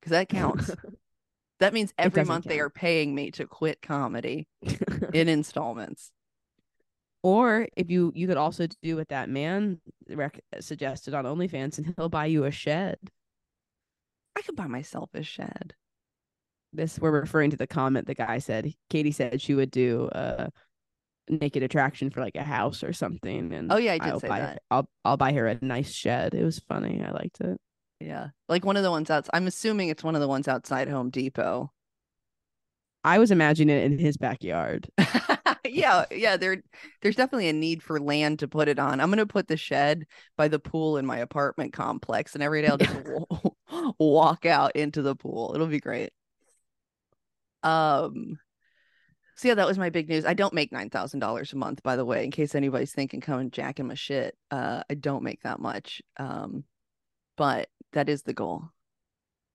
because 0.00 0.10
that 0.10 0.28
counts. 0.28 0.70
that 1.60 1.72
means 1.74 1.92
every 1.98 2.24
month 2.24 2.44
they 2.46 2.60
are 2.60 2.70
paying 2.70 3.14
me 3.14 3.30
to 3.32 3.46
quit 3.46 3.80
comedy 3.82 4.46
in 5.12 5.28
installments. 5.28 6.10
or 7.22 7.68
if 7.76 7.90
you 7.90 8.12
you 8.14 8.26
could 8.26 8.36
also 8.36 8.66
do 8.82 8.96
what 8.96 9.08
that 9.08 9.28
man 9.30 9.80
rec- 10.08 10.40
suggested 10.60 11.14
on 11.14 11.24
OnlyFans 11.24 11.78
and 11.78 11.94
he'll 11.96 12.08
buy 12.08 12.26
you 12.26 12.44
a 12.44 12.50
shed. 12.50 12.98
I 14.36 14.42
could 14.42 14.56
buy 14.56 14.66
myself 14.66 15.10
a 15.14 15.22
shed. 15.22 15.74
this 16.72 16.98
we're 16.98 17.10
referring 17.20 17.50
to 17.50 17.56
the 17.56 17.66
comment 17.66 18.06
the 18.06 18.14
guy 18.14 18.38
said 18.38 18.72
katie 18.90 19.12
said 19.12 19.40
she 19.40 19.54
would 19.54 19.70
do 19.70 20.08
a 20.12 20.50
naked 21.28 21.62
attraction 21.62 22.10
for 22.10 22.20
like 22.20 22.36
a 22.36 22.42
house 22.44 22.82
or 22.84 22.92
something 22.92 23.52
and 23.52 23.74
Oh, 23.74 23.76
yeah, 23.76 23.92
I 23.92 23.98
did 23.98 24.16
I'll 24.16 24.20
say 24.20 24.32
buy 24.32 24.40
that. 24.40 24.54
her, 24.54 24.58
i'll 24.70 24.88
i'll 25.04 25.16
buy 25.16 25.32
her 25.32 25.46
a 25.46 25.58
nice 25.62 25.90
shed 25.92 26.34
it 26.34 26.44
was 26.44 26.58
funny 26.60 27.02
i 27.02 27.10
liked 27.12 27.40
it 27.40 27.58
Yeah, 28.00 28.30
like 28.48 28.64
one 28.64 28.76
of 28.76 28.82
the 28.82 28.90
ones 28.90 29.10
outside. 29.10 29.30
I'm 29.34 29.46
assuming 29.46 29.88
it's 29.88 30.04
one 30.04 30.14
of 30.14 30.20
the 30.20 30.28
ones 30.28 30.48
outside 30.48 30.88
Home 30.88 31.10
Depot. 31.10 31.72
i 33.04 33.18
was 33.18 33.30
imagining 33.30 33.76
it 33.76 33.84
in 33.84 33.98
his 33.98 34.16
backyard 34.16 34.88
yeah, 35.64 36.04
yeah. 36.10 36.36
There, 36.36 36.62
there's 37.02 37.16
definitely 37.16 37.48
a 37.48 37.52
need 37.52 37.82
for 37.82 38.00
land 38.00 38.38
to 38.40 38.48
put 38.48 38.68
it 38.68 38.78
on. 38.78 39.00
I'm 39.00 39.10
gonna 39.10 39.26
put 39.26 39.48
the 39.48 39.56
shed 39.56 40.06
by 40.36 40.48
the 40.48 40.58
pool 40.58 40.96
in 40.98 41.06
my 41.06 41.18
apartment 41.18 41.72
complex, 41.72 42.34
and 42.34 42.42
every 42.42 42.62
day 42.62 42.68
I'll 42.68 42.78
just 42.78 42.96
walk 43.98 44.46
out 44.46 44.76
into 44.76 45.02
the 45.02 45.16
pool. 45.16 45.52
It'll 45.54 45.66
be 45.66 45.80
great. 45.80 46.12
Um. 47.62 48.38
So 49.36 49.48
yeah, 49.48 49.54
that 49.54 49.66
was 49.66 49.78
my 49.78 49.90
big 49.90 50.08
news. 50.08 50.24
I 50.24 50.34
don't 50.34 50.54
make 50.54 50.70
nine 50.72 50.90
thousand 50.90 51.20
dollars 51.20 51.52
a 51.52 51.56
month, 51.56 51.82
by 51.82 51.96
the 51.96 52.04
way, 52.04 52.24
in 52.24 52.30
case 52.30 52.54
anybody's 52.54 52.92
thinking 52.92 53.20
coming 53.20 53.50
jacking 53.50 53.86
my 53.88 53.94
shit. 53.94 54.36
Uh, 54.50 54.82
I 54.88 54.94
don't 54.94 55.24
make 55.24 55.42
that 55.42 55.58
much. 55.60 56.00
Um, 56.18 56.64
but 57.36 57.68
that 57.92 58.08
is 58.08 58.22
the 58.22 58.32
goal. 58.32 58.64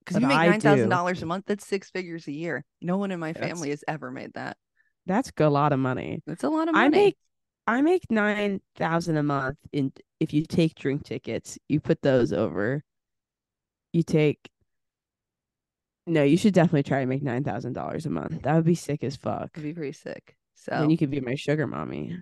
Because 0.05 0.21
you 0.21 0.27
make 0.27 0.38
nine 0.38 0.59
thousand 0.59 0.89
dollars 0.89 1.21
a 1.21 1.25
month, 1.25 1.45
that's 1.48 1.65
six 1.65 1.89
figures 1.91 2.27
a 2.27 2.31
year. 2.31 2.65
No 2.81 2.98
one 2.98 3.12
in 3.12 3.19
my 3.19 3.31
That's- 3.31 3.50
family 3.51 3.69
has 3.69 3.83
ever 3.88 4.12
made 4.12 4.33
that. 4.33 4.57
that's 5.05 5.31
a 5.38 5.50
lot 5.50 5.71
of 5.71 5.79
money 5.79 6.21
That's 6.27 6.43
a 6.43 6.50
lot 6.50 6.67
of 6.67 6.74
money. 6.75 6.86
i 6.86 6.89
make 6.89 7.17
i 7.67 7.81
make 7.81 8.03
nine 8.09 8.59
thousand 8.75 9.17
a 9.17 9.24
month 9.24 9.57
in 9.71 9.91
if 10.19 10.33
you 10.33 10.43
take 10.45 10.75
drink 10.75 11.03
tickets 11.03 11.57
you 11.69 11.79
put 11.79 12.01
those 12.01 12.33
over 12.33 12.83
you 13.93 14.03
take 14.03 14.50
No, 16.06 16.24
you 16.24 16.38
should 16.38 16.53
definitely 16.53 16.84
try 16.84 17.01
to 17.01 17.06
make 17.06 17.22
nine 17.22 17.44
thousand 17.44 17.74
dollars 17.74 18.06
a 18.06 18.10
month. 18.10 18.41
That 18.44 18.56
would 18.56 18.65
be 18.65 18.75
sick 18.75 19.03
as 19.03 19.15
fuck. 19.15 19.51
It'd 19.53 19.63
be 19.63 19.74
pretty 19.74 19.94
sick. 19.94 20.36
So 20.56 20.72
Then 20.72 20.89
you 20.89 20.98
could 20.98 21.12
be 21.12 21.22
my 21.22 21.36
sugar 21.36 21.68
mommy. 21.68 22.18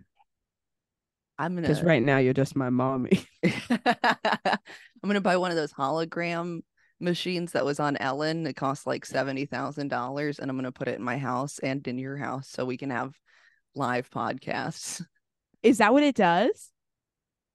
I'm 1.40 1.56
gonna 1.56 1.68
Because 1.68 1.84
right 1.84 2.02
now 2.02 2.18
you're 2.18 2.34
just 2.34 2.56
my 2.56 2.70
mommy. 2.70 3.26
I'm 3.70 4.58
gonna 5.06 5.22
buy 5.22 5.38
one 5.38 5.52
of 5.52 5.58
those 5.58 5.74
hologram 5.74 6.62
machines 7.00 7.52
that 7.52 7.66
was 7.66 7.80
on 7.80 7.98
Ellen. 7.98 8.46
It 8.48 8.56
costs 8.56 8.88
like 8.88 9.06
seventy 9.06 9.46
thousand 9.46 9.90
dollars, 9.90 10.40
and 10.40 10.50
I'm 10.50 10.58
gonna 10.58 10.72
put 10.72 10.88
it 10.88 10.96
in 10.96 11.04
my 11.04 11.18
house 11.18 11.60
and 11.60 11.86
in 11.88 11.98
your 11.98 12.18
house 12.18 12.50
so 12.50 12.66
we 12.66 12.78
can 12.78 12.90
have 12.90 13.14
live 13.76 14.10
podcasts. 14.10 15.04
Is 15.64 15.80
that 15.80 15.94
what 15.94 16.04
it 16.04 16.16
does? 16.16 16.72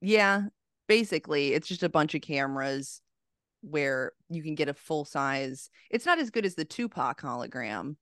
Yeah, 0.01 0.45
basically, 0.89 1.55
it's 1.55 1.69
just 1.69 1.83
a 1.83 1.89
bunch 1.89 2.15
of 2.15 2.21
cameras 2.21 3.01
where 3.63 4.13
you 4.29 4.43
can 4.43 4.55
get 4.55 4.69
a 4.69 4.75
full 4.75 5.05
size. 5.05 5.71
It's 5.91 6.07
not 6.07 6.19
as 6.19 6.31
good 6.31 6.45
as 6.45 6.55
the 6.55 6.65
Tupac 6.65 7.21
hologram 7.21 7.97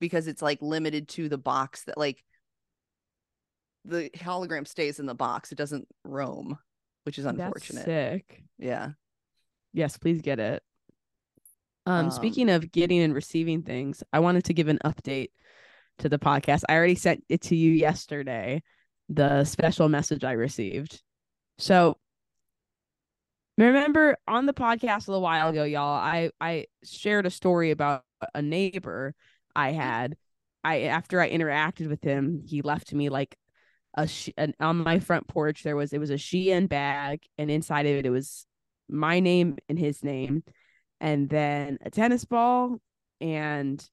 because 0.00 0.26
it's 0.26 0.42
like 0.42 0.62
limited 0.62 1.08
to 1.08 1.28
the 1.28 1.38
box 1.38 1.84
that 1.84 1.98
like 1.98 2.24
the 3.84 4.10
hologram 4.16 4.66
stays 4.66 5.00
in 5.00 5.06
the 5.06 5.14
box. 5.14 5.52
It 5.52 5.58
doesn't 5.58 5.88
roam, 6.04 6.58
which 7.04 7.18
is 7.18 7.24
unfortunate. 7.24 7.84
That's 7.84 7.86
sick. 7.86 8.42
Yeah. 8.58 8.90
Yes, 9.72 9.98
please 9.98 10.22
get 10.22 10.38
it. 10.38 10.62
Um, 11.86 12.06
Um, 12.06 12.10
speaking 12.10 12.50
of 12.50 12.70
getting 12.70 13.00
and 13.00 13.14
receiving 13.14 13.62
things, 13.62 14.02
I 14.12 14.20
wanted 14.20 14.44
to 14.44 14.54
give 14.54 14.68
an 14.68 14.78
update 14.84 15.30
to 15.98 16.08
the 16.08 16.18
podcast. 16.18 16.62
I 16.68 16.74
already 16.74 16.94
sent 16.94 17.24
it 17.28 17.42
to 17.42 17.56
you 17.56 17.72
yesterday, 17.72 18.62
the 19.08 19.44
special 19.44 19.88
message 19.88 20.22
I 20.22 20.32
received. 20.32 21.02
So 21.58 21.98
remember 23.66 24.16
on 24.26 24.46
the 24.46 24.54
podcast 24.54 25.08
a 25.08 25.10
little 25.10 25.22
while 25.22 25.48
ago, 25.48 25.64
y'all, 25.64 25.94
I 25.94 26.30
I 26.40 26.66
shared 26.84 27.26
a 27.26 27.30
story 27.30 27.70
about 27.70 28.04
a 28.34 28.42
neighbor 28.42 29.14
I 29.54 29.70
mm-hmm. 29.70 29.80
had. 29.80 30.16
I 30.64 30.82
after 30.82 31.20
I 31.20 31.30
interacted 31.30 31.88
with 31.88 32.02
him, 32.02 32.42
he 32.46 32.62
left 32.62 32.92
me 32.92 33.08
like 33.08 33.36
a 33.96 34.08
an, 34.36 34.54
on 34.60 34.78
my 34.78 34.98
front 34.98 35.28
porch. 35.28 35.62
There 35.62 35.76
was 35.76 35.92
it 35.92 35.98
was 35.98 36.10
a 36.10 36.14
Shein 36.14 36.68
bag, 36.68 37.22
and 37.36 37.50
inside 37.50 37.86
of 37.86 37.92
it, 37.92 38.06
it 38.06 38.10
was 38.10 38.46
my 38.88 39.20
name 39.20 39.56
and 39.68 39.78
his 39.78 40.02
name, 40.02 40.42
and 41.00 41.28
then 41.28 41.78
a 41.82 41.90
tennis 41.90 42.24
ball 42.24 42.78
and 43.20 43.84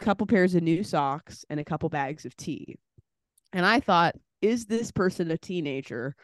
a 0.00 0.04
couple 0.04 0.26
pairs 0.26 0.54
of 0.54 0.62
new 0.62 0.82
socks 0.82 1.44
and 1.48 1.60
a 1.60 1.64
couple 1.64 1.88
bags 1.88 2.24
of 2.24 2.36
tea. 2.36 2.76
And 3.52 3.64
I 3.64 3.80
thought, 3.80 4.16
is 4.42 4.66
this 4.66 4.90
person 4.90 5.30
a 5.30 5.38
teenager 5.38 6.14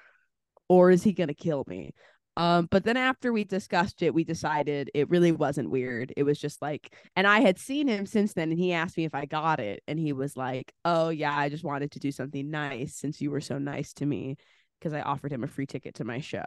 or 0.69 0.91
is 0.91 1.03
he 1.03 1.13
going 1.13 1.29
to 1.29 1.35
kill 1.35 1.65
me? 1.67 1.95
Um, 2.41 2.69
but 2.71 2.85
then 2.85 2.97
after 2.97 3.35
we 3.35 3.45
discussed 3.45 4.01
it, 4.01 4.15
we 4.15 4.25
decided 4.25 4.91
it 4.95 5.11
really 5.11 5.31
wasn't 5.31 5.69
weird. 5.69 6.11
It 6.17 6.23
was 6.23 6.39
just 6.39 6.63
like, 6.63 6.97
and 7.15 7.27
I 7.27 7.41
had 7.41 7.59
seen 7.59 7.87
him 7.87 8.07
since 8.07 8.33
then, 8.33 8.49
and 8.51 8.59
he 8.59 8.73
asked 8.73 8.97
me 8.97 9.05
if 9.05 9.15
I 9.15 9.27
got 9.27 9.61
it, 9.61 9.83
and 9.87 9.99
he 9.99 10.15
was 10.15 10.39
like, 10.39 10.73
"Oh 10.87 11.11
yeah, 11.11 11.37
I 11.37 11.51
just 11.51 11.65
wanted 11.65 11.91
to 11.93 11.99
do 11.99 12.11
something 12.11 12.51
nice 12.51 12.97
since 12.97 13.21
you 13.21 13.31
were 13.31 13.43
so 13.43 13.59
nice 13.59 13.93
to 13.95 14.07
me." 14.07 14.37
Because 14.79 14.95
I 14.95 15.03
offered 15.03 15.33
him 15.33 15.45
a 15.45 15.49
free 15.49 15.67
ticket 15.67 15.97
to 15.97 16.05
my 16.05 16.21
show. 16.21 16.47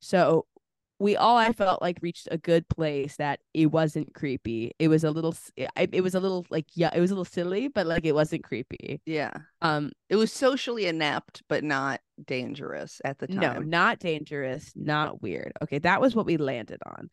So 0.00 0.44
we 1.00 1.16
all 1.16 1.38
I 1.38 1.52
felt 1.52 1.80
like 1.80 1.98
reached 2.02 2.28
a 2.30 2.36
good 2.36 2.68
place 2.68 3.16
that 3.16 3.40
it 3.54 3.66
wasn't 3.66 4.14
creepy. 4.14 4.72
It 4.78 4.88
was 4.88 5.02
a 5.02 5.10
little 5.10 5.34
it, 5.56 5.70
it 5.92 6.02
was 6.02 6.14
a 6.14 6.20
little 6.20 6.46
like 6.50 6.66
yeah, 6.74 6.90
it 6.94 7.00
was 7.00 7.10
a 7.10 7.14
little 7.14 7.24
silly, 7.24 7.68
but 7.68 7.86
like 7.86 8.04
it 8.04 8.14
wasn't 8.14 8.44
creepy. 8.44 9.00
Yeah. 9.06 9.32
Um 9.62 9.92
It 10.10 10.16
was 10.16 10.30
socially 10.30 10.86
inept, 10.86 11.42
but 11.48 11.64
not 11.64 12.00
dangerous 12.22 13.00
at 13.02 13.18
the 13.18 13.28
time. 13.28 13.40
no, 13.40 13.60
not 13.60 13.98
dangerous, 13.98 14.72
not 14.76 15.22
weird. 15.22 15.52
Okay, 15.62 15.78
that 15.78 16.02
was 16.02 16.14
what 16.14 16.26
we 16.26 16.36
landed 16.36 16.80
on. 16.84 17.08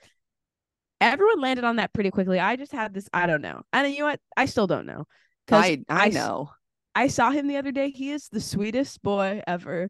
Everyone 1.00 1.40
landed 1.40 1.64
on 1.64 1.78
that 1.78 1.94
pretty 1.94 2.12
quickly. 2.12 2.40
I 2.40 2.58
just 2.58 2.74
had 2.74 2.94
this 2.94 3.10
I 3.14 3.26
don't 3.26 3.42
know. 3.42 3.62
And 3.72 3.90
you 3.92 4.00
know 4.00 4.08
what? 4.08 4.20
I 4.36 4.48
still 4.48 4.68
don't 4.68 4.86
know. 4.86 5.08
I 5.50 5.84
I 5.88 6.10
know. 6.10 6.50
I 6.94 7.08
saw 7.08 7.32
him 7.32 7.48
the 7.48 7.58
other 7.58 7.72
day. 7.72 7.92
He 7.92 8.12
is 8.12 8.28
the 8.28 8.42
sweetest 8.42 9.02
boy 9.02 9.42
ever. 9.48 9.90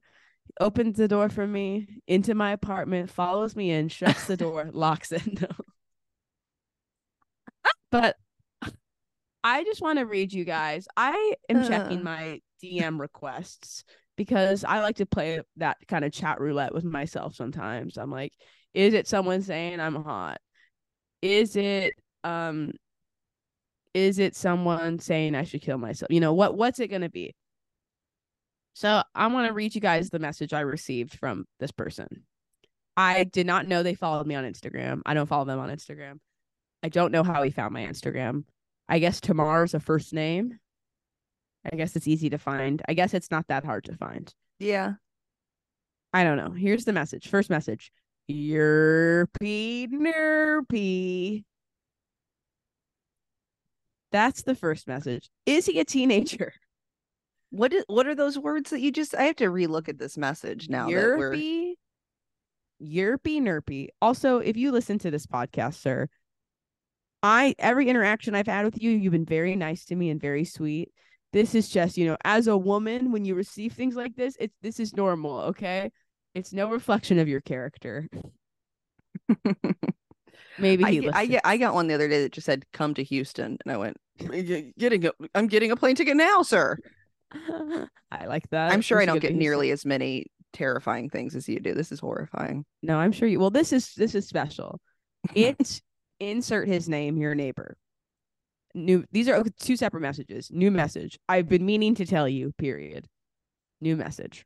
Opens 0.60 0.98
the 0.98 1.08
door 1.08 1.30
for 1.30 1.46
me 1.46 1.88
into 2.08 2.34
my 2.34 2.52
apartment, 2.52 3.12
follows 3.12 3.56
me 3.56 3.72
in, 3.72 3.90
shuts 3.90 4.26
the 4.26 4.38
door, 4.38 4.70
locks 4.74 5.12
it. 5.12 5.22
No. 5.42 5.48
But 7.92 8.18
I 9.44 9.64
just 9.64 9.82
want 9.82 10.00
to 10.00 10.06
read 10.06 10.34
you 10.34 10.44
guys. 10.44 10.88
I 10.98 11.34
am 11.50 11.66
checking 11.68 12.00
Uh. 12.00 12.04
my 12.04 12.42
DM 12.62 13.00
requests 13.00 13.84
because 14.18 14.64
I 14.64 14.82
like 14.82 14.98
to 14.98 15.06
play 15.06 15.42
that 15.58 15.78
kind 15.88 16.04
of 16.04 16.12
chat 16.12 16.42
roulette 16.42 16.74
with 16.74 16.84
myself 16.84 17.36
sometimes. 17.36 17.98
I'm 17.98 18.12
like, 18.12 18.34
is 18.74 18.94
it 18.94 19.08
someone 19.08 19.42
saying 19.42 19.80
I'm 19.80 19.96
hot? 20.04 20.40
Is 21.22 21.56
it 21.56 21.94
um 22.24 22.72
is 23.94 24.20
it 24.20 24.36
someone 24.36 25.00
saying 25.00 25.34
I 25.34 25.44
should 25.44 25.62
kill 25.62 25.78
myself? 25.78 26.12
You 26.12 26.20
know, 26.20 26.34
what 26.34 26.56
what's 26.58 26.80
it 26.80 26.90
going 26.90 27.02
to 27.04 27.10
be? 27.10 27.36
So, 28.78 29.02
I 29.16 29.26
want 29.26 29.46
to 29.46 29.48
mm-hmm. 29.48 29.58
read 29.58 29.74
you 29.74 29.82
guys 29.82 30.12
the 30.12 30.20
message 30.20 30.54
I 30.54 30.60
received 30.60 31.18
from 31.18 31.46
this 31.60 31.72
person. 31.72 32.26
I 32.96 33.24
did 33.24 33.48
not 33.48 33.68
know 33.68 33.82
they 33.82 33.96
followed 33.96 34.28
me 34.28 34.36
on 34.36 34.44
Instagram. 34.44 35.02
I 35.04 35.16
don't 35.16 35.26
follow 35.26 35.46
them 35.46 35.58
on 35.58 35.72
Instagram. 35.72 36.20
I 36.84 36.90
don't 36.90 37.12
know 37.12 37.24
how 37.24 37.42
he 37.42 37.50
found 37.50 37.74
my 37.74 37.82
Instagram. 37.82 38.44
I 38.88 39.00
guess 39.00 39.20
Tamar's 39.20 39.74
a 39.74 39.80
first 39.80 40.14
name. 40.14 40.60
I 41.66 41.76
guess 41.76 41.96
it's 41.96 42.08
easy 42.08 42.30
to 42.30 42.38
find. 42.38 42.84
I 42.88 42.94
guess 42.94 43.16
it's 43.16 43.32
not 43.32 43.48
that 43.48 43.66
hard 43.66 43.86
to 43.86 43.98
find. 43.98 44.32
Yeah. 44.60 44.94
I 46.14 46.24
don't 46.24 46.38
know. 46.38 46.52
Here's 46.52 46.86
the 46.86 46.94
message. 46.94 47.30
First 47.30 47.50
message. 47.50 47.92
Yerpy 48.30 49.88
nerpy. 49.90 51.46
That's 54.12 54.44
the 54.44 54.54
first 54.54 54.88
message. 54.88 55.32
Is 55.48 55.66
he 55.66 55.80
a 55.80 55.84
teenager? 55.84 56.54
What 57.50 57.74
is 57.74 57.84
what 57.88 58.08
are 58.08 58.16
those 58.16 58.38
words 58.38 58.72
that 58.72 58.82
you 58.82 58.92
just 58.92 59.16
I 59.16 59.24
have 59.24 59.38
to 59.38 59.46
relook 59.46 59.88
at 59.90 59.98
this 59.98 60.18
message 60.18 60.70
now 60.70 60.88
Yerpy. 60.90 61.74
Yerpy 62.82 63.42
nerpy. 63.42 63.88
Also, 64.02 64.38
if 64.40 64.58
you 64.58 64.72
listen 64.72 65.00
to 65.00 65.10
this 65.12 65.26
podcast, 65.26 65.76
sir, 65.76 66.08
I 67.24 67.56
every 67.58 67.90
interaction 67.90 68.36
I've 68.36 68.48
had 68.48 68.66
with 68.66 68.82
you, 68.82 68.92
you've 68.92 69.14
been 69.14 69.26
very 69.26 69.56
nice 69.56 69.86
to 69.86 69.96
me 69.96 70.10
and 70.10 70.22
very 70.22 70.46
sweet. 70.46 70.92
This 71.34 71.56
is 71.56 71.70
just, 71.70 71.98
you 71.98 72.06
know, 72.06 72.18
as 72.24 72.48
a 72.48 72.58
woman, 72.58 73.12
when 73.12 73.26
you 73.26 73.36
receive 73.36 73.74
things 73.74 73.96
like 73.96 74.16
this, 74.16 74.36
it's 74.40 74.56
this 74.62 74.80
is 74.80 74.96
normal, 74.96 75.40
okay? 75.42 75.92
It's 76.36 76.54
no 76.54 76.70
reflection 76.70 77.20
of 77.20 77.28
your 77.28 77.42
character. 77.42 78.08
Maybe 80.60 80.84
I, 80.84 80.92
he 80.92 81.00
get- 81.00 81.16
I 81.16 81.26
get 81.26 81.42
I 81.46 81.58
got 81.58 81.74
one 81.74 81.88
the 81.88 81.94
other 81.94 82.08
day 82.08 82.24
that 82.24 82.32
just 82.32 82.46
said 82.46 82.66
come 82.74 82.94
to 82.96 83.04
Houston 83.04 83.58
and 83.64 83.72
I 83.74 83.78
went 83.78 83.98
"Y- 84.20 84.72
getting 84.78 85.06
a, 85.06 85.12
I'm 85.36 85.48
getting 85.48 85.72
a 85.72 85.76
plane 85.76 85.96
ticket 85.96 86.16
now, 86.18 86.42
sir. 86.44 86.78
I 88.12 88.26
like 88.26 88.50
that. 88.50 88.72
I'm 88.72 88.82
sure 88.82 89.02
I 89.02 89.06
don't 89.06 89.20
get 89.20 89.36
nearly 89.36 89.72
as 89.72 89.86
many 89.86 90.28
terrifying 90.54 91.10
things 91.10 91.36
as 91.36 91.48
you 91.48 91.60
do. 91.60 91.74
This 91.74 91.92
is 91.92 92.00
horrifying. 92.00 92.66
No, 92.82 92.98
I'm 92.98 93.12
sure 93.12 93.28
you. 93.28 93.40
Well, 93.40 93.50
this 93.50 93.74
is 93.74 93.94
this 93.96 94.16
is 94.16 94.28
special. 94.28 94.80
It 95.36 95.82
insert 96.20 96.68
his 96.68 96.88
name, 96.88 97.18
your 97.18 97.36
neighbor. 97.36 97.78
New. 98.74 99.04
These 99.12 99.28
are 99.28 99.44
two 99.60 99.76
separate 99.76 100.02
messages. 100.02 100.50
New 100.52 100.72
message. 100.72 101.20
I've 101.28 101.50
been 101.50 101.66
meaning 101.66 101.96
to 101.96 102.06
tell 102.06 102.28
you. 102.28 102.54
Period. 102.58 103.08
New 103.82 103.96
message. 103.96 104.46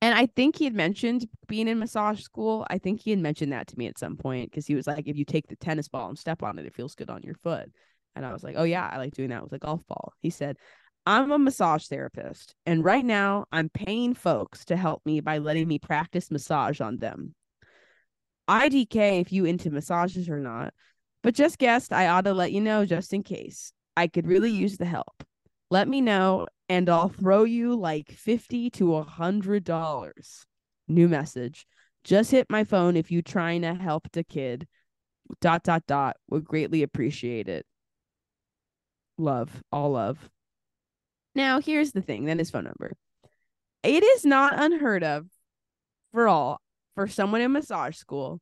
And 0.00 0.14
I 0.14 0.26
think 0.26 0.56
he 0.56 0.64
had 0.64 0.74
mentioned 0.74 1.26
being 1.48 1.66
in 1.66 1.78
massage 1.78 2.20
school. 2.20 2.64
I 2.70 2.78
think 2.78 3.00
he 3.00 3.10
had 3.10 3.18
mentioned 3.18 3.52
that 3.52 3.66
to 3.68 3.78
me 3.78 3.88
at 3.88 3.98
some 3.98 4.16
point 4.16 4.50
because 4.50 4.66
he 4.66 4.76
was 4.76 4.86
like, 4.86 5.08
if 5.08 5.16
you 5.16 5.24
take 5.24 5.48
the 5.48 5.56
tennis 5.56 5.88
ball 5.88 6.08
and 6.08 6.18
step 6.18 6.44
on 6.44 6.58
it, 6.58 6.66
it 6.66 6.74
feels 6.74 6.94
good 6.94 7.10
on 7.10 7.22
your 7.24 7.34
foot. 7.34 7.68
And 8.14 8.24
I 8.24 8.32
was 8.32 8.44
like, 8.44 8.54
oh, 8.56 8.64
yeah, 8.64 8.88
I 8.90 8.98
like 8.98 9.14
doing 9.14 9.30
that 9.30 9.42
with 9.42 9.52
a 9.54 9.58
golf 9.58 9.84
ball. 9.88 10.12
He 10.20 10.30
said, 10.30 10.56
I'm 11.06 11.32
a 11.32 11.38
massage 11.38 11.86
therapist. 11.86 12.54
And 12.66 12.84
right 12.84 13.04
now 13.04 13.46
I'm 13.50 13.70
paying 13.70 14.14
folks 14.14 14.64
to 14.66 14.76
help 14.76 15.04
me 15.06 15.20
by 15.20 15.38
letting 15.38 15.68
me 15.68 15.78
practice 15.78 16.30
massage 16.30 16.80
on 16.80 16.98
them. 16.98 17.34
IDK 18.48 19.20
if 19.20 19.32
you 19.32 19.44
into 19.44 19.70
massages 19.70 20.28
or 20.28 20.38
not, 20.38 20.72
but 21.22 21.34
just 21.34 21.58
guessed 21.58 21.92
I 21.92 22.08
ought 22.08 22.24
to 22.24 22.34
let 22.34 22.52
you 22.52 22.60
know 22.60 22.84
just 22.84 23.12
in 23.12 23.22
case. 23.22 23.72
I 23.96 24.06
could 24.06 24.26
really 24.26 24.50
use 24.50 24.76
the 24.76 24.84
help. 24.84 25.24
Let 25.70 25.88
me 25.88 26.00
know 26.00 26.46
and 26.68 26.88
I'll 26.88 27.08
throw 27.08 27.44
you 27.44 27.74
like 27.74 28.10
50 28.10 28.70
to 28.70 28.96
a 28.96 29.02
hundred 29.02 29.64
dollars. 29.64 30.46
New 30.86 31.08
message. 31.08 31.66
Just 32.04 32.30
hit 32.30 32.48
my 32.48 32.64
phone 32.64 32.96
if 32.96 33.10
you 33.10 33.22
trying 33.22 33.62
to 33.62 33.74
help 33.74 34.08
the 34.12 34.24
kid. 34.24 34.66
Dot 35.40 35.62
dot 35.62 35.84
dot. 35.86 36.16
Would 36.30 36.44
greatly 36.44 36.82
appreciate 36.82 37.48
it. 37.48 37.66
Love. 39.18 39.62
All 39.72 39.90
love. 39.92 40.30
Now 41.38 41.60
here's 41.60 41.92
the 41.92 42.02
thing, 42.02 42.24
then 42.24 42.40
his 42.40 42.50
phone 42.50 42.64
number. 42.64 42.94
It 43.84 44.02
is 44.02 44.24
not 44.24 44.60
unheard 44.60 45.04
of 45.04 45.26
for 46.12 46.26
all 46.26 46.60
for 46.96 47.06
someone 47.06 47.42
in 47.42 47.52
massage 47.52 47.96
school 47.96 48.40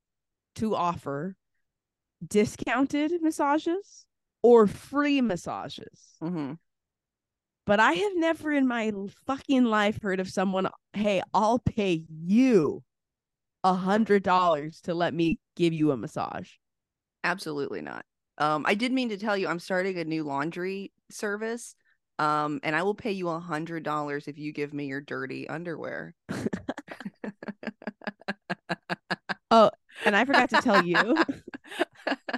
to 0.55 0.75
offer 0.75 1.37
discounted 2.27 3.13
massages 3.21 4.07
or 4.43 4.67
free 4.67 5.21
massages. 5.21 6.15
hmm 6.23 6.55
But 7.67 7.81
I 7.81 7.93
have 7.93 8.13
never 8.17 8.51
in 8.51 8.67
my 8.67 8.91
fucking 9.27 9.65
life 9.65 10.01
heard 10.01 10.19
of 10.19 10.31
someone, 10.31 10.71
hey, 10.95 11.21
I'll 11.35 11.59
pay 11.59 12.07
you 12.09 12.83
a 13.63 13.75
hundred 13.75 14.23
dollars 14.23 14.81
to 14.85 14.95
let 14.95 15.13
me 15.13 15.39
give 15.55 15.75
you 15.75 15.91
a 15.91 15.99
massage. 15.99 16.49
Absolutely 17.25 17.83
not. 17.83 18.07
Um, 18.39 18.65
I 18.67 18.75
did 18.75 18.91
mean 18.91 19.11
to 19.11 19.19
tell 19.19 19.37
you 19.37 19.49
I'm 19.49 19.59
starting 19.59 19.99
a 19.99 20.05
new 20.05 20.25
laundry 20.25 20.93
service. 21.11 21.75
Um, 22.19 22.61
and 22.63 22.75
I 22.75 22.83
will 22.83 22.95
pay 22.95 23.13
you 23.13 23.29
a 23.29 23.39
hundred 23.39 23.83
dollars 23.83 24.27
if 24.27 24.39
you 24.39 24.53
give 24.53 24.73
me 24.73 24.87
your 24.87 25.01
dirty 25.01 25.49
underwear. 25.49 26.15
Oh, 29.51 29.71
and 30.05 30.17
I 30.17 30.25
forgot 30.25 30.51
to 30.51 30.61
tell 30.61 30.83
you, 30.87 31.17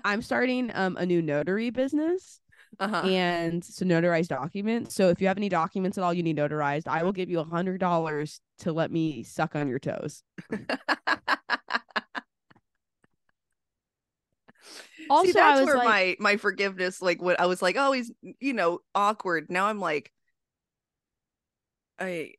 I'm 0.04 0.22
starting 0.22 0.70
um 0.74 0.96
a 0.96 1.06
new 1.06 1.22
notary 1.22 1.70
business 1.70 2.40
uh-huh. 2.78 3.06
and 3.06 3.64
so 3.64 3.84
notarized 3.84 4.28
documents. 4.28 4.94
So 4.94 5.08
if 5.08 5.20
you 5.20 5.28
have 5.28 5.36
any 5.36 5.48
documents 5.48 5.98
at 5.98 6.04
all 6.04 6.14
you 6.14 6.22
need 6.22 6.36
notarized, 6.36 6.86
I 6.86 7.02
will 7.02 7.12
give 7.12 7.30
you 7.30 7.40
a 7.40 7.44
hundred 7.44 7.80
dollars 7.80 8.40
to 8.60 8.72
let 8.72 8.90
me 8.90 9.22
suck 9.22 9.56
on 9.56 9.68
your 9.68 9.78
toes. 9.78 10.22
Also, 15.10 15.26
See, 15.26 15.32
that's 15.32 15.58
I 15.58 15.60
was 15.60 15.66
where 15.66 15.76
like, 15.78 15.86
my 15.88 16.16
my 16.20 16.36
forgiveness, 16.36 17.00
like 17.02 17.20
what 17.22 17.40
I 17.40 17.46
was 17.46 17.62
like, 17.62 17.76
oh, 17.78 17.92
he's 17.92 18.12
you 18.40 18.52
know 18.52 18.80
awkward. 18.94 19.50
Now 19.50 19.66
I'm 19.66 19.80
like, 19.80 20.12
I, 21.98 22.32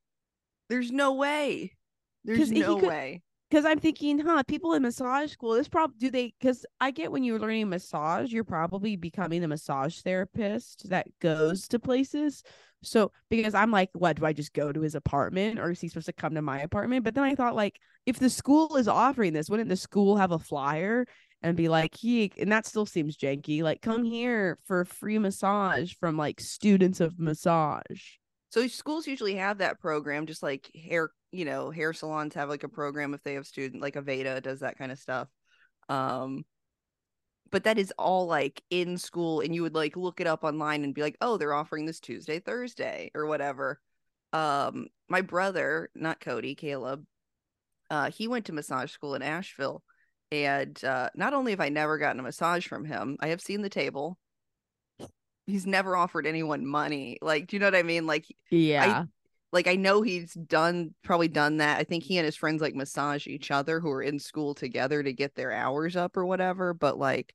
there's 0.69 0.91
no 0.91 1.13
way, 1.13 1.75
there's 2.23 2.51
no 2.51 2.77
could- 2.79 2.87
way. 2.89 3.21
because 3.49 3.65
I'm 3.65 3.79
thinking, 3.79 4.19
huh, 4.19 4.43
people 4.43 4.73
in 4.73 4.83
massage 4.83 5.31
school, 5.31 5.53
this 5.53 5.67
probably 5.67 5.97
do 5.99 6.11
they 6.11 6.33
because 6.39 6.65
I 6.79 6.91
get 6.91 7.11
when 7.11 7.23
you're 7.23 7.39
learning 7.39 7.69
massage, 7.69 8.31
you're 8.31 8.43
probably 8.43 8.95
becoming 8.95 9.43
a 9.43 9.47
massage 9.47 9.99
therapist 10.01 10.89
that 10.89 11.07
goes 11.19 11.67
to 11.69 11.79
places. 11.79 12.43
So 12.81 13.11
because 13.29 13.53
I'm 13.53 13.71
like, 13.71 13.89
what 13.93 14.15
do 14.17 14.25
I 14.25 14.31
just 14.31 14.53
go 14.53 14.71
to 14.71 14.79
his 14.81 14.95
apartment 14.95 15.59
or 15.59 15.71
is 15.71 15.81
he 15.81 15.89
supposed 15.89 16.05
to 16.05 16.13
come 16.13 16.35
to 16.35 16.41
my 16.41 16.61
apartment? 16.61 17.03
But 17.03 17.13
then 17.15 17.25
I 17.25 17.35
thought, 17.35 17.55
like, 17.55 17.77
if 18.05 18.19
the 18.19 18.29
school 18.29 18.77
is 18.77 18.87
offering 18.87 19.33
this, 19.33 19.49
wouldn't 19.49 19.67
the 19.67 19.75
school 19.75 20.15
have 20.15 20.31
a 20.31 20.39
flyer 20.39 21.05
and 21.41 21.55
be 21.55 21.69
like, 21.69 21.95
he 21.95 22.31
and 22.37 22.51
that 22.51 22.65
still 22.65 22.85
seems 22.85 23.17
janky, 23.17 23.61
like 23.61 23.81
come 23.81 24.03
here 24.03 24.57
for 24.65 24.81
a 24.81 24.85
free 24.85 25.19
massage 25.19 25.93
from 25.93 26.17
like 26.17 26.39
students 26.39 26.99
of 26.99 27.19
massage. 27.19 28.01
So 28.49 28.67
schools 28.67 29.07
usually 29.07 29.35
have 29.35 29.59
that 29.59 29.79
program, 29.79 30.25
just 30.25 30.43
like 30.43 30.69
hair, 30.75 31.11
you 31.31 31.45
know, 31.45 31.69
hair 31.69 31.93
salons 31.93 32.33
have 32.33 32.49
like 32.49 32.63
a 32.63 32.69
program 32.69 33.13
if 33.13 33.23
they 33.23 33.35
have 33.35 33.45
student, 33.45 33.81
like 33.81 33.95
Aveda 33.95 34.41
does 34.41 34.61
that 34.61 34.77
kind 34.77 34.91
of 34.91 34.97
stuff. 34.97 35.27
Um, 35.87 36.45
but 37.51 37.63
that 37.63 37.77
is 37.77 37.93
all 37.97 38.27
like 38.27 38.61
in 38.69 38.97
school, 38.97 39.41
and 39.41 39.53
you 39.53 39.61
would 39.61 39.75
like 39.75 39.95
look 39.95 40.19
it 40.19 40.27
up 40.27 40.43
online 40.43 40.83
and 40.83 40.93
be 40.93 41.01
like, 41.01 41.17
oh, 41.21 41.37
they're 41.37 41.53
offering 41.53 41.85
this 41.85 41.99
Tuesday, 41.99 42.39
Thursday, 42.39 43.11
or 43.15 43.25
whatever. 43.25 43.79
Um, 44.33 44.87
my 45.07 45.21
brother, 45.21 45.89
not 45.95 46.19
Cody, 46.19 46.53
Caleb, 46.55 47.05
uh, 47.89 48.11
he 48.11 48.27
went 48.27 48.45
to 48.45 48.53
massage 48.53 48.91
school 48.91 49.15
in 49.15 49.21
Asheville, 49.21 49.83
and 50.31 50.81
uh, 50.83 51.09
not 51.15 51.33
only 51.33 51.51
have 51.51 51.59
I 51.59 51.69
never 51.69 51.97
gotten 51.97 52.19
a 52.19 52.23
massage 52.23 52.67
from 52.67 52.85
him, 52.85 53.17
I 53.19 53.27
have 53.29 53.41
seen 53.41 53.61
the 53.61 53.69
table. 53.69 54.17
He's 55.47 55.65
never 55.65 55.95
offered 55.97 56.27
anyone 56.27 56.65
money. 56.65 57.17
Like, 57.21 57.47
do 57.47 57.55
you 57.55 57.59
know 57.59 57.67
what 57.67 57.75
I 57.75 57.81
mean? 57.83 58.05
Like, 58.05 58.25
Yeah. 58.51 59.05
like 59.51 59.67
I 59.67 59.75
know 59.75 60.03
he's 60.03 60.33
done 60.35 60.93
probably 61.03 61.27
done 61.27 61.57
that. 61.57 61.79
I 61.79 61.83
think 61.83 62.03
he 62.03 62.17
and 62.17 62.25
his 62.25 62.35
friends 62.35 62.61
like 62.61 62.75
massage 62.75 63.25
each 63.25 63.49
other 63.49 63.79
who 63.79 63.89
are 63.89 64.03
in 64.03 64.19
school 64.19 64.53
together 64.53 65.01
to 65.01 65.11
get 65.11 65.33
their 65.33 65.51
hours 65.51 65.95
up 65.95 66.15
or 66.17 66.25
whatever. 66.25 66.75
But 66.75 66.99
like, 66.99 67.33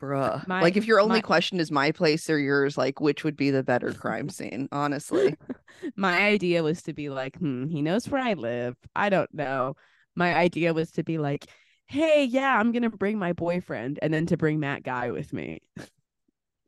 bruh, 0.00 0.46
My- 0.46 0.62
like 0.62 0.76
if 0.76 0.86
your 0.86 1.00
only 1.00 1.16
my- 1.18 1.22
question 1.22 1.58
is 1.60 1.70
my 1.72 1.90
place 1.90 2.30
or 2.30 2.38
yours, 2.38 2.78
like 2.78 3.00
which 3.00 3.24
would 3.24 3.36
be 3.36 3.50
the 3.50 3.64
better 3.64 3.92
crime 3.92 4.28
scene? 4.28 4.68
Honestly, 4.70 5.34
my 5.96 6.16
idea 6.22 6.62
was 6.62 6.82
to 6.82 6.92
be 6.92 7.08
like, 7.10 7.36
hmm, 7.38 7.66
he 7.66 7.82
knows 7.82 8.08
where 8.08 8.22
I 8.22 8.34
live. 8.34 8.76
I 8.94 9.08
don't 9.08 9.32
know. 9.34 9.74
My 10.16 10.34
idea 10.34 10.72
was 10.74 10.90
to 10.92 11.02
be 11.02 11.18
like, 11.18 11.46
hey, 11.86 12.24
yeah, 12.24 12.58
I'm 12.58 12.72
gonna 12.72 12.90
bring 12.90 13.18
my 13.18 13.32
boyfriend, 13.32 13.98
and 14.02 14.12
then 14.12 14.26
to 14.26 14.36
bring 14.36 14.60
Matt 14.60 14.82
Guy 14.82 15.10
with 15.10 15.32
me. 15.32 15.60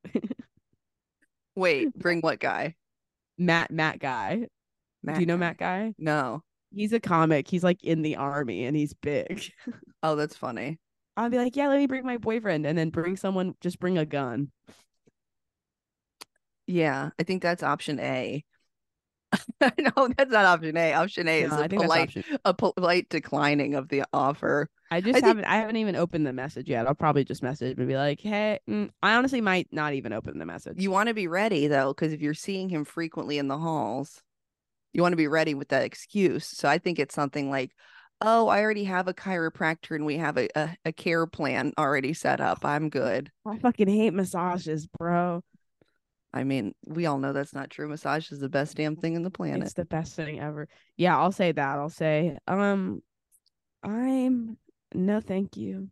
wait, 1.55 1.97
bring 1.99 2.21
what 2.21 2.41
guy? 2.41 2.75
Matt 3.39 3.71
Matt 3.71 3.99
Guy. 3.99 4.47
Matt 5.03 5.17
Do 5.17 5.21
you 5.21 5.27
know 5.27 5.35
guy? 5.35 5.41
Matt 5.41 5.59
Guy? 5.59 5.95
No. 5.99 6.43
He's 6.75 6.93
a 6.93 7.01
comic. 7.01 7.49
He's 7.49 7.65
like 7.65 7.83
in 7.85 8.03
the 8.03 8.17
army 8.17 8.65
and 8.65 8.77
he's 8.77 8.95
big. 8.95 9.43
Oh, 10.05 10.17
that's 10.17 10.37
funny. 10.37 10.81
I'll 11.17 11.31
be 11.31 11.37
like, 11.37 11.55
yeah, 11.55 11.69
let 11.69 11.79
me 11.79 11.87
bring 11.87 12.05
my 12.05 12.17
boyfriend, 12.17 12.67
and 12.67 12.77
then 12.77 12.91
bring 12.91 13.17
someone. 13.17 13.55
Just 13.61 13.79
bring 13.79 13.99
a 13.99 14.05
gun. 14.05 14.51
Yeah, 16.67 17.11
I 17.21 17.23
think 17.23 17.41
that's 17.41 17.63
option 17.63 18.01
A. 18.01 18.45
no, 19.61 20.09
that's 20.17 20.31
not 20.31 20.45
option 20.45 20.77
A. 20.77 20.93
Option 20.93 21.29
A 21.29 21.43
is 21.43 21.51
No, 21.51 21.59
a 21.59 21.63
I 21.63 21.69
think 21.69 21.83
that's 21.83 22.13
polite, 22.13 22.27
a 22.45 22.55
polite 22.55 23.09
declining 23.09 23.75
of 23.75 23.89
the 23.89 24.05
offer. 24.13 24.69
I 24.91 25.01
just 25.01 25.15
think- 25.15 25.25
haven't. 25.25 25.45
I 25.47 25.57
haven't 25.57 25.77
even 25.77 25.97
opened 25.97 26.27
the 26.27 26.33
message 26.33 26.69
yet. 26.69 26.87
I'll 26.87 26.95
probably 26.95 27.25
just 27.25 27.43
message 27.43 27.79
and 27.79 27.89
be 27.89 27.97
like, 27.97 28.21
hey, 28.21 28.59
mm, 28.69 28.91
I 29.03 29.15
honestly 29.15 29.41
might 29.41 29.69
not 29.73 29.95
even 29.95 30.13
open 30.13 30.39
the 30.39 30.47
message. 30.47 30.81
You 30.81 30.91
want 30.91 31.09
to 31.09 31.15
be 31.15 31.29
ready 31.29 31.67
though, 31.67 31.89
because 31.95 32.13
if 32.13 32.21
you're 32.21 32.35
seeing 32.35 32.69
him 32.69 32.85
frequently 32.85 33.39
in 33.39 33.49
the 33.49 33.59
halls, 33.59 34.23
you 34.93 35.01
want 35.03 35.13
to 35.13 35.17
be 35.17 35.29
ready 35.29 35.55
with 35.55 35.69
that 35.69 35.85
excuse. 35.85 36.47
So 36.47 36.69
I 36.69 36.79
think 36.79 36.99
it's 36.99 37.15
something 37.15 37.49
like, 37.51 37.71
oh, 38.21 38.49
I 38.49 38.61
already 38.61 38.85
have 38.85 39.09
a 39.09 39.15
chiropractor 39.15 39.97
and 39.97 40.05
we 40.05 40.19
have 40.19 40.37
a, 40.37 40.49
a, 40.55 40.77
a 40.85 40.93
care 40.93 41.27
plan 41.27 41.73
already 41.79 42.13
set 42.13 42.41
up. 42.41 42.65
I'm 42.65 42.91
good. 42.91 43.31
I 43.47 43.59
fucking 43.59 43.89
hate 43.89 44.13
massages, 44.13 44.87
bro. 44.87 45.43
I 46.35 46.45
mean, 46.45 46.75
we 46.87 47.07
all 47.07 47.19
know 47.19 47.33
that's 47.33 47.55
not 47.55 47.69
true. 47.71 47.89
Massage 47.89 48.31
is 48.33 48.39
the 48.41 48.49
best 48.49 48.77
damn 48.77 48.97
thing 48.97 49.15
in 49.15 49.23
the 49.23 49.31
planet. 49.31 49.63
It's 49.65 49.75
the 49.75 49.85
best 49.85 50.15
thing 50.17 50.41
ever. 50.41 50.67
Yeah, 50.97 51.19
I'll 51.19 51.33
say 51.33 51.53
that. 51.53 51.79
I'll 51.79 51.91
say, 51.91 52.39
um, 52.47 53.03
I'm 53.83 54.57
no, 54.95 55.21
thank 55.21 55.57
you. 55.57 55.89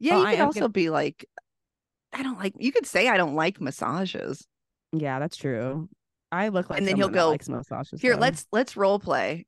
yeah, 0.00 0.18
you 0.18 0.24
I 0.26 0.32
could 0.36 0.40
also 0.42 0.60
gonna- 0.60 0.68
be 0.70 0.90
like, 0.90 1.26
I 2.12 2.22
don't 2.22 2.38
like, 2.38 2.54
you 2.58 2.72
could 2.72 2.86
say 2.86 3.08
I 3.08 3.16
don't 3.16 3.34
like 3.34 3.60
massages. 3.60 4.46
Yeah, 4.92 5.18
that's 5.18 5.36
true. 5.36 5.88
I 6.32 6.48
look 6.48 6.68
like 6.70 6.78
And 6.78 6.86
then 6.88 6.96
he'll 6.96 7.08
go, 7.08 7.30
likes 7.30 7.48
massages. 7.48 8.00
Here, 8.00 8.14
though. 8.14 8.20
let's 8.20 8.46
let's 8.52 8.76
role 8.76 8.98
play. 8.98 9.46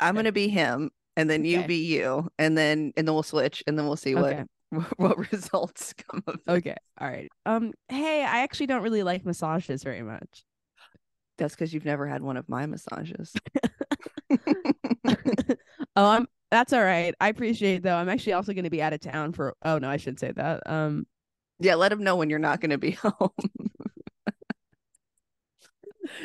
I'm 0.00 0.14
gonna 0.14 0.32
be 0.32 0.48
him 0.48 0.90
and 1.16 1.28
then 1.28 1.44
you 1.44 1.58
Okay. 1.58 1.66
be 1.66 1.76
you 1.86 2.28
and 2.38 2.56
then 2.56 2.92
and 2.96 3.06
then 3.08 3.14
we'll 3.14 3.22
switch 3.22 3.62
and 3.66 3.76
then 3.78 3.86
we'll 3.86 3.96
see 3.96 4.14
what 4.14 4.32
Okay. 4.32 4.44
what 4.96 5.32
results 5.32 5.92
come 6.10 6.22
of 6.26 6.40
it. 6.46 6.50
Okay. 6.50 6.76
All 7.00 7.08
right. 7.08 7.30
Um. 7.46 7.72
Hey, 7.88 8.22
I 8.22 8.40
actually 8.40 8.66
don't 8.66 8.82
really 8.82 9.02
like 9.02 9.24
massages 9.24 9.82
very 9.82 10.02
much. 10.02 10.44
That's 11.38 11.54
because 11.54 11.72
you've 11.74 11.84
never 11.84 12.06
had 12.06 12.22
one 12.22 12.36
of 12.36 12.48
my 12.48 12.66
massages. 12.66 13.32
oh, 15.06 15.56
I'm. 15.96 16.26
That's 16.50 16.72
all 16.72 16.84
right. 16.84 17.14
I 17.20 17.28
appreciate 17.28 17.82
though. 17.82 17.96
I'm 17.96 18.08
actually 18.08 18.34
also 18.34 18.52
going 18.52 18.64
to 18.64 18.70
be 18.70 18.82
out 18.82 18.92
of 18.92 19.00
town 19.00 19.32
for. 19.32 19.54
Oh 19.64 19.78
no, 19.78 19.88
I 19.88 19.96
shouldn't 19.96 20.20
say 20.20 20.32
that. 20.32 20.62
Um. 20.66 21.06
yeah, 21.60 21.74
let 21.76 21.90
them 21.90 22.04
know 22.04 22.16
when 22.16 22.30
you're 22.30 22.38
not 22.38 22.60
going 22.60 22.70
to 22.70 22.78
be 22.78 22.92
home. 22.92 23.30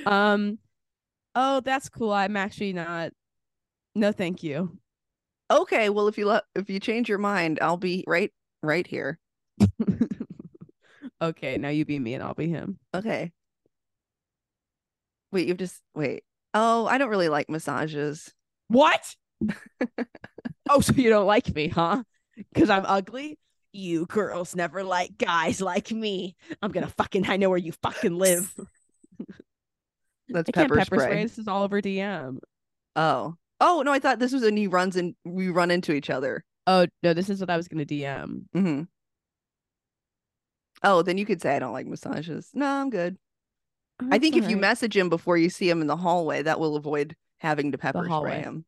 Um. 0.06 0.60
Oh, 1.36 1.62
that's 1.62 1.90
cool. 1.90 2.12
I'm 2.14 2.38
actually 2.38 2.74
not. 2.74 3.12
No, 3.96 4.12
thank 4.12 4.44
you. 4.44 4.80
okay, 5.52 5.90
well 5.90 6.08
if 6.08 6.18
you 6.18 6.26
let 6.28 6.44
if 6.56 6.70
you 6.70 6.80
change 6.80 7.10
your 7.10 7.18
mind, 7.20 7.60
I'll 7.62 7.78
be 7.78 8.04
right 8.08 8.32
right 8.62 8.86
here. 8.86 9.20
okay, 11.22 11.58
now 11.58 11.70
you 11.70 11.86
be 11.86 12.00
me 12.00 12.14
and 12.14 12.24
I'll 12.24 12.34
be 12.34 12.50
him. 12.50 12.80
Okay. 12.94 13.32
Wait, 15.32 15.48
you've 15.48 15.58
just 15.58 15.82
wait. 15.94 16.24
Oh, 16.54 16.86
I 16.86 16.98
don't 16.98 17.10
really 17.10 17.30
like 17.30 17.50
massages. 17.50 18.34
What? 18.68 19.16
oh, 20.70 20.80
so 20.80 20.94
you 20.94 21.10
don't 21.10 21.28
like 21.28 21.54
me, 21.54 21.68
huh? 21.68 22.04
Because 22.54 22.70
I'm 22.70 22.86
ugly? 22.86 23.38
You 23.72 24.06
girls 24.06 24.56
never 24.56 24.84
like 24.84 25.18
guys 25.18 25.62
like 25.62 25.92
me. 25.92 26.36
I'm 26.62 26.72
gonna 26.72 26.88
fucking 26.88 27.30
I 27.30 27.38
know 27.38 27.50
where 27.50 27.58
you 27.58 27.74
fucking 27.84 28.18
live. 28.18 28.54
That's 30.30 30.50
I 30.50 30.52
can't 30.52 30.70
pepper, 30.70 30.78
pepper 30.78 30.96
spray. 30.96 31.06
spray. 31.06 31.24
This 31.24 31.38
is 31.38 31.48
all 31.48 31.64
over 31.64 31.82
DM. 31.82 32.40
Oh. 32.96 33.36
Oh 33.60 33.82
no, 33.86 33.92
I 33.92 34.00
thought 34.00 34.20
this 34.20 34.34
was 34.34 34.44
when 34.44 34.58
he 34.58 34.68
runs 34.68 34.96
and 34.96 35.16
we 35.26 35.50
run 35.50 35.72
into 35.72 35.94
each 35.94 36.10
other. 36.10 36.44
Oh 36.68 36.86
no, 37.02 37.14
this 37.14 37.30
is 37.30 37.40
what 37.40 37.50
I 37.50 37.58
was 37.58 37.68
gonna 37.68 37.86
DM. 37.86 38.46
hmm 38.54 38.84
Oh, 40.84 41.02
then 41.02 41.18
you 41.18 41.26
could 41.26 41.42
say 41.42 41.56
I 41.56 41.60
don't 41.60 41.74
like 41.74 41.88
massages. 41.88 42.52
No, 42.54 42.68
I'm 42.68 42.90
good. 42.90 43.18
Oh, 44.02 44.08
I 44.12 44.20
think 44.20 44.36
if 44.36 44.48
you 44.50 44.58
message 44.58 44.96
him 44.96 45.10
before 45.10 45.38
you 45.38 45.50
see 45.50 45.70
him 45.70 45.82
in 45.82 45.88
the 45.88 45.98
hallway, 45.98 46.44
that 46.44 46.60
will 46.60 46.76
avoid 46.76 47.16
having 47.40 47.72
to 47.72 47.78
pepper 47.78 48.10
spray 48.10 48.42
him. 48.42 48.66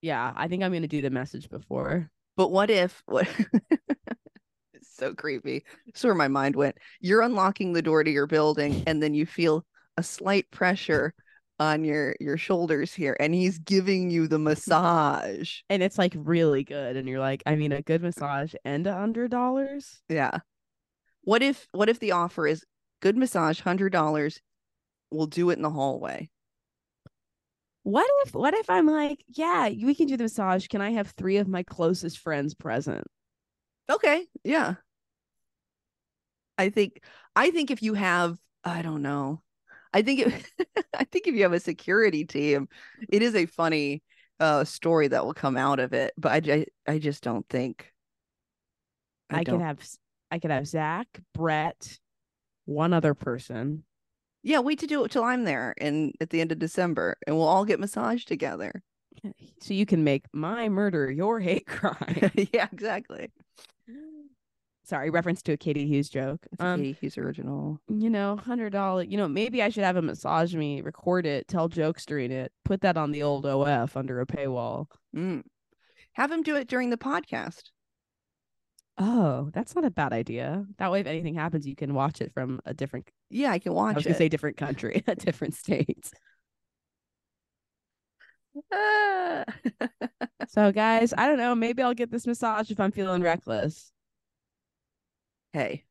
Yeah, 0.00 0.32
I 0.34 0.48
think 0.48 0.62
I'm 0.62 0.72
gonna 0.72 0.88
do 0.88 1.02
the 1.02 1.10
message 1.10 1.50
before. 1.50 2.10
But 2.36 2.50
what 2.50 2.70
if 2.70 3.02
what 3.06 3.28
it's 4.74 4.96
so 4.96 5.14
creepy. 5.14 5.64
That's 5.86 6.04
where 6.04 6.14
my 6.14 6.28
mind 6.28 6.56
went. 6.56 6.78
You're 7.00 7.22
unlocking 7.22 7.72
the 7.72 7.82
door 7.82 8.02
to 8.02 8.10
your 8.10 8.26
building 8.26 8.82
and 8.86 9.02
then 9.02 9.14
you 9.14 9.26
feel 9.26 9.64
a 9.96 10.02
slight 10.02 10.50
pressure 10.50 11.12
on 11.62 11.84
your 11.84 12.16
your 12.20 12.36
shoulders 12.36 12.92
here 12.92 13.16
and 13.20 13.34
he's 13.34 13.58
giving 13.58 14.10
you 14.10 14.26
the 14.26 14.38
massage. 14.50 15.60
And 15.70 15.82
it's 15.82 15.98
like 15.98 16.14
really 16.16 16.64
good. 16.64 16.96
And 16.96 17.08
you're 17.08 17.20
like, 17.20 17.42
I 17.46 17.54
mean, 17.54 17.72
a 17.72 17.82
good 17.82 18.00
mm. 18.00 18.04
massage 18.04 18.54
and 18.64 18.86
a 18.86 18.94
hundred 18.94 19.30
dollars. 19.30 20.02
Yeah. 20.08 20.38
What 21.22 21.42
if 21.42 21.68
what 21.72 21.88
if 21.88 22.00
the 22.00 22.12
offer 22.12 22.46
is 22.46 22.64
good 23.00 23.16
massage, 23.16 23.60
$100, 23.60 24.38
we'll 25.10 25.26
do 25.26 25.50
it 25.50 25.56
in 25.56 25.62
the 25.62 25.70
hallway. 25.70 26.30
What 27.84 28.06
if 28.24 28.32
what 28.32 28.54
if 28.54 28.70
I'm 28.70 28.86
like, 28.86 29.24
yeah, 29.28 29.68
we 29.68 29.96
can 29.96 30.06
do 30.06 30.16
the 30.16 30.24
massage. 30.24 30.68
Can 30.68 30.80
I 30.80 30.90
have 30.92 31.08
three 31.10 31.38
of 31.38 31.48
my 31.48 31.64
closest 31.64 32.18
friends 32.20 32.54
present? 32.54 33.04
Okay, 33.90 34.24
yeah. 34.44 34.74
I 36.56 36.70
think 36.70 37.02
I 37.34 37.50
think 37.50 37.72
if 37.72 37.82
you 37.82 37.94
have 37.94 38.38
I 38.62 38.82
don't 38.82 39.02
know. 39.02 39.42
I 39.92 40.02
think 40.02 40.20
if 40.20 40.50
I 40.94 41.04
think 41.04 41.26
if 41.26 41.34
you 41.34 41.42
have 41.42 41.52
a 41.52 41.60
security 41.60 42.24
team, 42.24 42.68
it 43.08 43.22
is 43.22 43.34
a 43.34 43.46
funny 43.46 44.02
uh 44.40 44.64
story 44.64 45.08
that 45.08 45.24
will 45.24 45.34
come 45.34 45.56
out 45.56 45.80
of 45.80 45.92
it, 45.92 46.12
but 46.16 46.32
I 46.32 46.40
ju- 46.40 46.64
I, 46.86 46.98
just 46.98 47.22
don't 47.22 47.48
think 47.48 47.92
I, 49.30 49.38
could 49.38 49.46
don't- 49.46 49.60
have 49.60 49.86
I 50.30 50.38
could 50.38 50.50
have 50.50 50.66
Zach, 50.66 51.06
Brett, 51.34 51.98
one 52.64 52.92
other 52.92 53.14
person. 53.14 53.84
Yeah, 54.42 54.58
wait 54.58 54.80
to 54.80 54.86
do 54.86 55.04
it 55.04 55.12
till 55.12 55.22
I'm 55.22 55.44
there 55.44 55.74
and 55.78 56.12
at 56.20 56.30
the 56.30 56.40
end 56.40 56.50
of 56.50 56.58
December 56.58 57.16
and 57.26 57.36
we'll 57.36 57.46
all 57.46 57.64
get 57.64 57.78
massaged 57.78 58.26
together. 58.26 58.82
So 59.60 59.72
you 59.74 59.86
can 59.86 60.02
make 60.02 60.24
my 60.32 60.68
murder 60.68 61.08
your 61.10 61.38
hate 61.38 61.66
crime. 61.66 62.32
yeah, 62.52 62.66
exactly. 62.72 63.30
Sorry, 64.84 65.10
reference 65.10 65.42
to 65.42 65.52
a 65.52 65.56
Katie 65.56 65.86
Hughes 65.86 66.08
joke. 66.08 66.44
It's 66.50 66.60
Um, 66.60 66.80
Katie 66.80 66.98
Hughes 67.00 67.16
original. 67.18 67.78
you 67.88 68.10
know, 68.10 68.36
hundred 68.36 68.70
dollar. 68.70 69.02
You 69.04 69.16
know, 69.16 69.28
maybe 69.28 69.62
I 69.62 69.68
should 69.68 69.84
have 69.84 69.96
him 69.96 70.06
massage 70.06 70.54
me, 70.54 70.80
record 70.82 71.24
it, 71.24 71.46
tell 71.46 71.68
jokes 71.68 72.04
during 72.04 72.32
it, 72.32 72.52
put 72.64 72.80
that 72.80 72.96
on 72.96 73.12
the 73.12 73.22
old 73.22 73.46
OF 73.46 73.96
under 73.96 74.20
a 74.20 74.26
paywall. 74.26 74.86
Mm. 75.14 75.44
Have 76.14 76.32
him 76.32 76.42
do 76.42 76.56
it 76.56 76.66
during 76.68 76.90
the 76.90 76.96
podcast. 76.98 77.70
Oh, 78.98 79.50
that's 79.54 79.74
not 79.74 79.84
a 79.84 79.90
bad 79.90 80.12
idea. 80.12 80.66
That 80.78 80.90
way, 80.92 81.00
if 81.00 81.06
anything 81.06 81.34
happens, 81.34 81.66
you 81.66 81.74
can 81.76 81.94
watch 81.94 82.20
it 82.20 82.32
from 82.34 82.60
a 82.66 82.74
different. 82.74 83.08
Yeah, 83.30 83.50
I 83.52 83.58
can 83.60 83.72
watch. 83.72 83.94
I 83.94 83.98
was 83.98 84.04
it. 84.06 84.08
gonna 84.10 84.18
say 84.18 84.28
different 84.28 84.56
country, 84.56 85.02
a 85.06 85.14
different 85.14 85.54
state. 85.54 86.10
Ah. 88.72 89.44
So, 90.48 90.70
guys, 90.72 91.14
I 91.16 91.28
don't 91.28 91.38
know. 91.38 91.54
Maybe 91.54 91.82
I'll 91.82 91.94
get 91.94 92.10
this 92.10 92.26
massage 92.26 92.70
if 92.70 92.78
I'm 92.78 92.90
feeling 92.90 93.22
reckless. 93.22 93.90
Hey, 95.52 95.84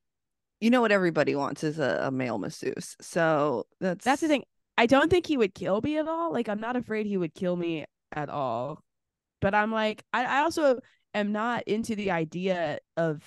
you 0.59 0.69
know 0.69 0.81
what 0.81 0.91
everybody 0.91 1.35
wants 1.35 1.63
is 1.63 1.79
a, 1.79 2.01
a 2.03 2.11
male 2.11 2.37
masseuse. 2.37 2.95
So 3.01 3.65
that's 3.79 4.05
That's 4.05 4.21
the 4.21 4.27
thing. 4.27 4.43
I 4.77 4.85
don't 4.85 5.09
think 5.09 5.27
he 5.27 5.37
would 5.37 5.53
kill 5.53 5.81
me 5.81 5.97
at 5.97 6.07
all. 6.07 6.31
Like, 6.31 6.49
I'm 6.49 6.61
not 6.61 6.75
afraid 6.75 7.05
he 7.05 7.17
would 7.17 7.33
kill 7.33 7.55
me 7.55 7.85
at 8.11 8.29
all. 8.29 8.83
But 9.41 9.55
I'm 9.55 9.71
like, 9.71 10.03
I, 10.13 10.25
I 10.25 10.39
also 10.41 10.79
am 11.13 11.31
not 11.31 11.63
into 11.67 11.95
the 11.95 12.11
idea 12.11 12.79
of 12.95 13.21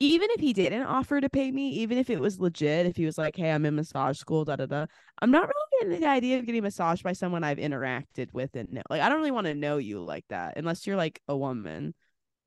even 0.00 0.28
if 0.30 0.40
he 0.40 0.52
didn't 0.52 0.84
offer 0.84 1.20
to 1.20 1.28
pay 1.28 1.50
me, 1.50 1.70
even 1.70 1.98
if 1.98 2.08
it 2.08 2.20
was 2.20 2.38
legit, 2.38 2.86
if 2.86 2.96
he 2.96 3.04
was 3.04 3.18
like, 3.18 3.34
hey, 3.36 3.50
I'm 3.50 3.66
in 3.66 3.74
massage 3.74 4.16
school, 4.16 4.44
da 4.44 4.54
da 4.54 4.66
da, 4.66 4.86
I'm 5.20 5.32
not 5.32 5.48
really 5.48 5.92
into 5.94 6.00
the 6.00 6.08
idea 6.08 6.38
of 6.38 6.46
getting 6.46 6.62
massaged 6.62 7.02
by 7.02 7.12
someone 7.12 7.42
I've 7.42 7.58
interacted 7.58 8.32
with 8.32 8.54
and 8.54 8.72
know. 8.72 8.82
Like, 8.88 9.02
I 9.02 9.08
don't 9.08 9.18
really 9.18 9.32
want 9.32 9.48
to 9.48 9.54
know 9.54 9.78
you 9.78 10.00
like 10.00 10.24
that 10.28 10.54
unless 10.56 10.86
you're 10.86 10.96
like 10.96 11.20
a 11.26 11.36
woman, 11.36 11.94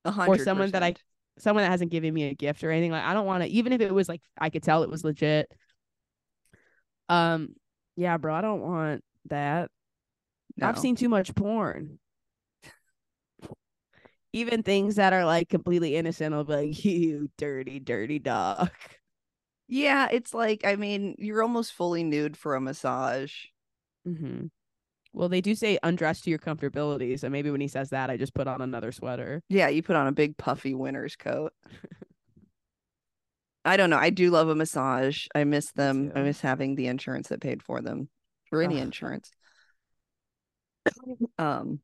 a 0.06 0.12
hundred 0.12 0.46
someone 0.46 0.72
that 0.72 0.84
I-. 0.84 0.96
someone 1.38 1.64
that 1.64 1.72
hasn't 1.72 1.92
given 1.92 2.14
me 2.14 2.26
a 2.26 2.36
gift 2.36 2.64
or 2.64 2.72
anything. 2.72 2.92
Like, 2.92 3.04
I 3.04 3.14
don't 3.14 3.26
want 3.26 3.44
to, 3.44 3.50
even 3.50 3.74
if 3.74 3.82
it 3.82 3.94
was 3.94 4.10
like, 4.10 4.22
I 4.38 4.50
could 4.50 4.64
tell 4.64 4.84
it 4.84 4.90
was 4.90 5.04
legit. 5.04 5.52
Um, 7.10 7.56
yeah, 7.96 8.18
bro, 8.18 8.34
I 8.34 8.42
don't 8.42 8.62
want 8.62 9.04
that. 9.30 9.70
I've 10.62 10.78
seen 10.80 10.96
too 10.96 11.10
much 11.10 11.34
porn. 11.36 12.00
Even 14.34 14.64
things 14.64 14.96
that 14.96 15.14
are 15.14 15.26
like 15.26 15.50
completely 15.50 15.96
innocent, 15.96 16.34
I'll 16.34 16.44
be 16.46 16.54
like, 16.54 16.86
you 16.86 17.30
dirty, 17.38 17.80
dirty 17.80 18.20
dog. 18.20 18.72
Yeah, 19.68 20.08
it's 20.12 20.34
like 20.34 20.66
I 20.66 20.76
mean, 20.76 21.16
you're 21.18 21.42
almost 21.42 21.74
fully 21.74 22.04
nude 22.04 22.38
for 22.38 22.56
a 22.56 22.62
massage. 22.62 23.46
hmm 24.06 24.52
Well, 25.14 25.30
they 25.30 25.42
do 25.42 25.56
say 25.56 25.78
undress 25.84 26.22
to 26.22 26.30
your 26.30 26.40
comfortability. 26.40 27.20
So 27.20 27.30
maybe 27.30 27.52
when 27.52 27.62
he 27.62 27.68
says 27.68 27.90
that, 27.90 28.10
I 28.10 28.18
just 28.18 28.34
put 28.34 28.48
on 28.48 28.62
another 28.62 28.92
sweater. 28.92 29.44
Yeah, 29.50 29.68
you 29.68 29.84
put 29.84 29.96
on 29.96 30.08
a 30.08 30.12
big 30.12 30.38
puffy 30.38 30.74
winter's 30.74 31.16
coat. 31.16 31.54
I 33.64 33.78
don't 33.78 33.90
know. 33.90 33.98
I 33.98 34.10
do 34.10 34.32
love 34.32 34.50
a 34.50 34.56
massage. 34.56 35.28
I 35.36 35.44
miss 35.44 35.72
them. 35.76 36.12
I 36.16 36.22
miss 36.22 36.42
having 36.42 36.76
the 36.76 36.88
insurance 36.88 37.28
that 37.28 37.42
paid 37.42 37.62
for 37.62 37.82
them 37.82 38.10
or 38.52 38.62
any 38.62 38.78
Ugh. 38.78 38.84
insurance. 38.84 39.32
Um, 41.38 41.80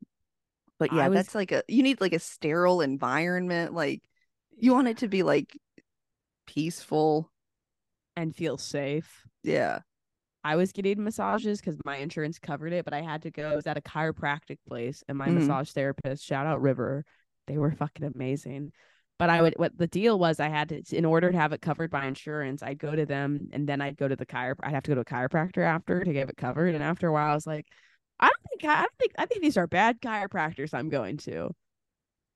but 0.79 0.91
yeah, 0.91 1.07
was- 1.07 1.15
that's 1.15 1.35
like 1.35 1.51
a 1.51 1.63
you 1.67 1.83
need 1.83 2.01
like 2.01 2.13
a 2.13 2.19
sterile 2.19 2.81
environment. 2.81 3.73
Like 3.73 4.01
you 4.57 4.73
want 4.73 4.87
it 4.87 4.97
to 4.97 5.07
be 5.07 5.23
like 5.23 5.55
peaceful. 6.45 7.31
And 8.15 8.35
feel 8.35 8.57
safe. 8.57 9.23
Yeah. 9.43 9.79
I 10.43 10.55
was 10.55 10.71
getting 10.71 11.03
massages 11.03 11.59
because 11.59 11.77
my 11.83 11.97
insurance 11.97 12.39
covered 12.39 12.73
it, 12.73 12.85
but 12.85 12.93
I 12.93 13.01
had 13.01 13.23
to 13.23 13.31
go. 13.31 13.51
I 13.51 13.55
was 13.55 13.67
at 13.67 13.77
a 13.77 13.81
chiropractic 13.81 14.57
place, 14.67 15.03
and 15.07 15.17
my 15.17 15.27
Mhm. 15.27 15.35
massage 15.35 15.71
therapist, 15.71 16.23
shout 16.23 16.45
out 16.45 16.61
River, 16.61 17.03
they 17.47 17.57
were 17.57 17.71
fucking 17.71 18.05
amazing. 18.05 18.71
But 19.19 19.29
I 19.31 19.41
would, 19.41 19.55
what 19.57 19.75
the 19.75 19.87
deal 19.87 20.19
was, 20.19 20.39
I 20.39 20.47
had 20.47 20.69
to, 20.69 20.95
in 20.95 21.03
order 21.03 21.31
to 21.31 21.37
have 21.37 21.51
it 21.51 21.61
covered 21.61 21.89
by 21.89 22.05
insurance, 22.05 22.61
I'd 22.61 22.77
go 22.77 22.95
to 22.95 23.05
them, 23.05 23.49
and 23.51 23.67
then 23.67 23.81
I'd 23.81 23.97
go 23.97 24.07
to 24.07 24.15
the 24.15 24.27
chiro. 24.27 24.55
I'd 24.61 24.73
have 24.73 24.83
to 24.83 24.91
go 24.91 24.95
to 24.95 25.01
a 25.01 25.05
chiropractor 25.05 25.63
after 25.65 26.03
to 26.03 26.13
get 26.13 26.29
it 26.29 26.37
covered. 26.37 26.75
And 26.75 26.83
after 26.83 27.07
a 27.07 27.11
while, 27.11 27.31
I 27.31 27.33
was 27.33 27.47
like, 27.47 27.65
I 28.19 28.27
don't 28.27 28.43
think, 28.49 28.71
I 28.71 28.81
don't 28.81 28.97
think, 28.99 29.11
I 29.17 29.25
think 29.25 29.41
these 29.41 29.57
are 29.57 29.67
bad 29.67 30.01
chiropractors 30.01 30.73
I'm 30.73 30.89
going 30.89 31.17
to. 31.17 31.49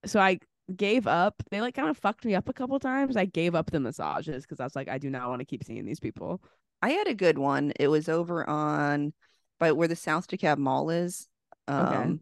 So 0.06 0.20
I 0.20 0.40
gave 0.76 1.06
up. 1.06 1.36
They 1.52 1.62
like 1.62 1.76
kind 1.76 1.90
of 1.90 1.98
fucked 1.98 2.26
me 2.26 2.34
up 2.34 2.50
a 2.50 2.54
couple 2.54 2.80
times. 2.80 3.16
I 3.16 3.26
gave 3.26 3.54
up 3.54 3.70
the 3.70 3.80
massages 3.80 4.44
because 4.44 4.60
I 4.60 4.64
was 4.64 4.76
like, 4.76 4.88
I 4.90 4.98
do 4.98 5.10
not 5.10 5.30
want 5.30 5.40
to 5.42 5.46
keep 5.46 5.64
seeing 5.64 5.86
these 5.86 6.00
people. 6.00 6.42
I 6.82 6.92
had 6.92 7.08
a 7.08 7.14
good 7.14 7.38
one. 7.38 7.74
It 7.80 7.88
was 7.88 8.10
over 8.10 8.48
on 8.48 9.14
by 9.60 9.72
where 9.72 9.88
the 9.88 9.96
South 9.96 10.28
DeKalb 10.28 10.58
Mall 10.58 10.90
is. 10.90 11.28
Um 11.68 11.88
Okay. 11.88 12.20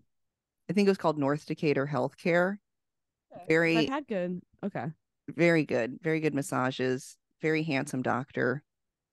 I 0.69 0.73
think 0.73 0.87
it 0.87 0.91
was 0.91 0.97
called 0.97 1.17
North 1.17 1.45
Decatur 1.45 1.87
Healthcare. 1.87 2.57
Very 3.47 3.77
I've 3.77 3.89
had 3.89 4.07
good. 4.07 4.41
Okay. 4.63 4.85
very 5.29 5.65
good. 5.65 5.99
Very 6.01 6.19
good 6.19 6.35
massages. 6.35 7.17
Very 7.41 7.63
handsome 7.63 8.01
doctor. 8.01 8.63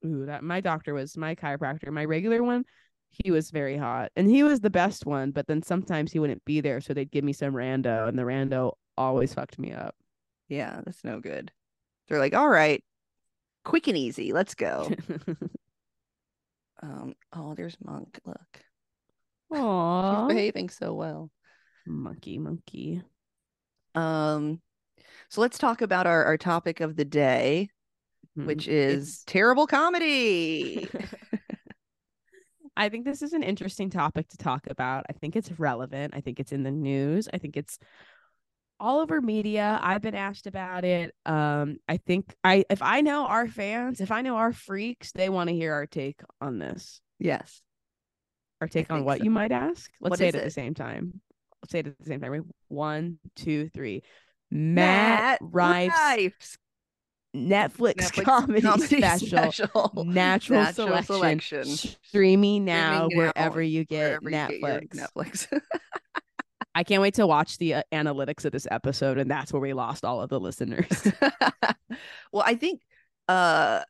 Ooh, 0.05 0.25
that 0.25 0.43
my 0.43 0.61
doctor 0.61 0.93
was 0.93 1.17
my 1.17 1.33
chiropractor. 1.33 1.89
My 1.91 2.05
regular 2.05 2.43
one, 2.43 2.65
he 3.09 3.31
was 3.31 3.49
very 3.49 3.77
hot, 3.77 4.11
and 4.15 4.29
he 4.29 4.43
was 4.43 4.59
the 4.59 4.69
best 4.69 5.05
one. 5.05 5.31
But 5.31 5.47
then 5.47 5.63
sometimes 5.63 6.11
he 6.11 6.19
wouldn't 6.19 6.45
be 6.45 6.61
there, 6.61 6.81
so 6.81 6.93
they'd 6.93 7.09
give 7.09 7.23
me 7.23 7.33
some 7.33 7.53
rando, 7.53 8.07
and 8.07 8.17
the 8.17 8.23
rando 8.23 8.73
always 8.97 9.33
fucked 9.33 9.57
me 9.57 9.71
up. 9.71 9.95
Yeah, 10.49 10.81
that's 10.85 11.03
no 11.03 11.19
good. 11.19 11.51
They're 12.07 12.19
like, 12.19 12.35
all 12.35 12.49
right, 12.49 12.83
quick 13.67 13.87
and 13.87 13.97
easy. 13.97 14.31
Let's 14.33 14.55
go. 14.55 14.89
um, 16.81 17.15
oh, 17.33 17.53
there's 17.55 17.77
Monk. 17.83 18.19
Look. 18.25 18.37
She's 19.53 19.61
Aww, 19.61 20.27
behaving 20.29 20.69
so 20.69 20.93
well. 20.93 21.29
monkey, 21.85 22.37
monkey. 22.37 23.01
Um, 23.95 24.61
so 25.29 25.41
let's 25.41 25.57
talk 25.57 25.81
about 25.81 26.07
our, 26.07 26.23
our 26.25 26.37
topic 26.37 26.79
of 26.81 26.95
the 26.95 27.05
day, 27.05 27.69
Hmm. 28.35 28.45
which 28.45 28.67
It's- 28.67 28.97
is 29.07 29.23
terrible 29.25 29.67
comedy. 29.67 30.87
I 32.77 32.89
think 32.89 33.05
this 33.05 33.21
is 33.23 33.33
an 33.33 33.41
interesting 33.41 33.89
topic 33.89 34.29
to 34.29 34.37
talk 34.37 34.67
about. 34.69 35.05
I 35.09 35.13
think 35.13 35.35
it's 35.35 35.51
relevant. 35.59 36.13
I 36.15 36.21
think 36.21 36.39
it's 36.39 36.51
in 36.51 36.61
the 36.63 36.71
news. 36.71 37.27
I 37.33 37.39
think 37.39 37.57
it's 37.57 37.79
all 38.79 38.99
over 38.99 39.21
media. 39.21 39.79
I've 39.81 40.01
been 40.01 40.15
asked 40.15 40.47
about 40.47 40.85
it. 40.85 41.13
Um, 41.25 41.77
I 41.87 41.97
think 41.97 42.35
I 42.43 42.65
if 42.69 42.81
I 42.81 43.01
know 43.01 43.25
our 43.27 43.47
fans, 43.47 44.01
if 44.01 44.11
I 44.11 44.21
know 44.21 44.35
our 44.37 44.53
freaks, 44.53 45.11
they 45.11 45.29
want 45.29 45.49
to 45.49 45.55
hear 45.55 45.73
our 45.73 45.85
take 45.85 46.21
on 46.41 46.59
this. 46.59 47.01
yes. 47.19 47.61
Our 48.59 48.67
take 48.67 48.89
on 48.91 49.03
what 49.05 49.19
so. 49.19 49.23
you 49.23 49.29
might 49.29 49.51
ask. 49.51 49.91
Let's 50.01 50.09
What 50.11 50.19
say 50.19 50.29
it 50.29 50.35
at 50.35 50.41
it? 50.41 50.45
the 50.45 50.49
same 50.49 50.73
time. 50.73 51.21
Let's 51.61 51.71
say 51.71 51.79
it 51.79 51.87
at 51.87 51.99
the 51.99 52.05
same 52.05 52.19
time. 52.21 52.43
One, 52.69 53.19
two, 53.35 53.69
three. 53.69 54.01
Matt, 54.49 55.37
Rife's 55.41 55.95
Rife's 55.95 56.57
Netflix, 57.35 58.11
Netflix 58.11 58.23
comedy, 58.23 58.61
special. 58.87 59.91
Natural, 60.05 60.63
Natural 60.63 60.73
selection. 60.73 61.65
Selection. 61.65 61.65
Streaming 62.03 62.65
now 62.65 63.07
Streaming 63.09 63.17
now, 63.17 63.31
wherever 63.33 63.61
you 63.61 63.85
get 63.85 64.23
wherever 64.23 64.53
you 64.53 64.61
get 64.61 64.89
Netflix. 64.89 65.47
I 66.77 66.83
can't 66.83 67.01
wait 67.01 67.15
to 67.15 67.25
watch 67.25 67.57
the 67.57 67.73
uh, 67.73 67.83
analytics 67.91 68.45
of 68.45 68.51
this 68.51 68.67
episode, 68.69 69.17
and 69.17 69.31
that's 69.31 69.51
where 69.51 69.59
we 69.59 69.73
lost 69.73 70.05
all 70.05 70.21
of 70.21 70.29
the 70.29 70.39
listeners. 70.39 71.11
well, 72.31 72.43
I 72.45 72.53
think 72.53 72.81
uh 73.27 73.81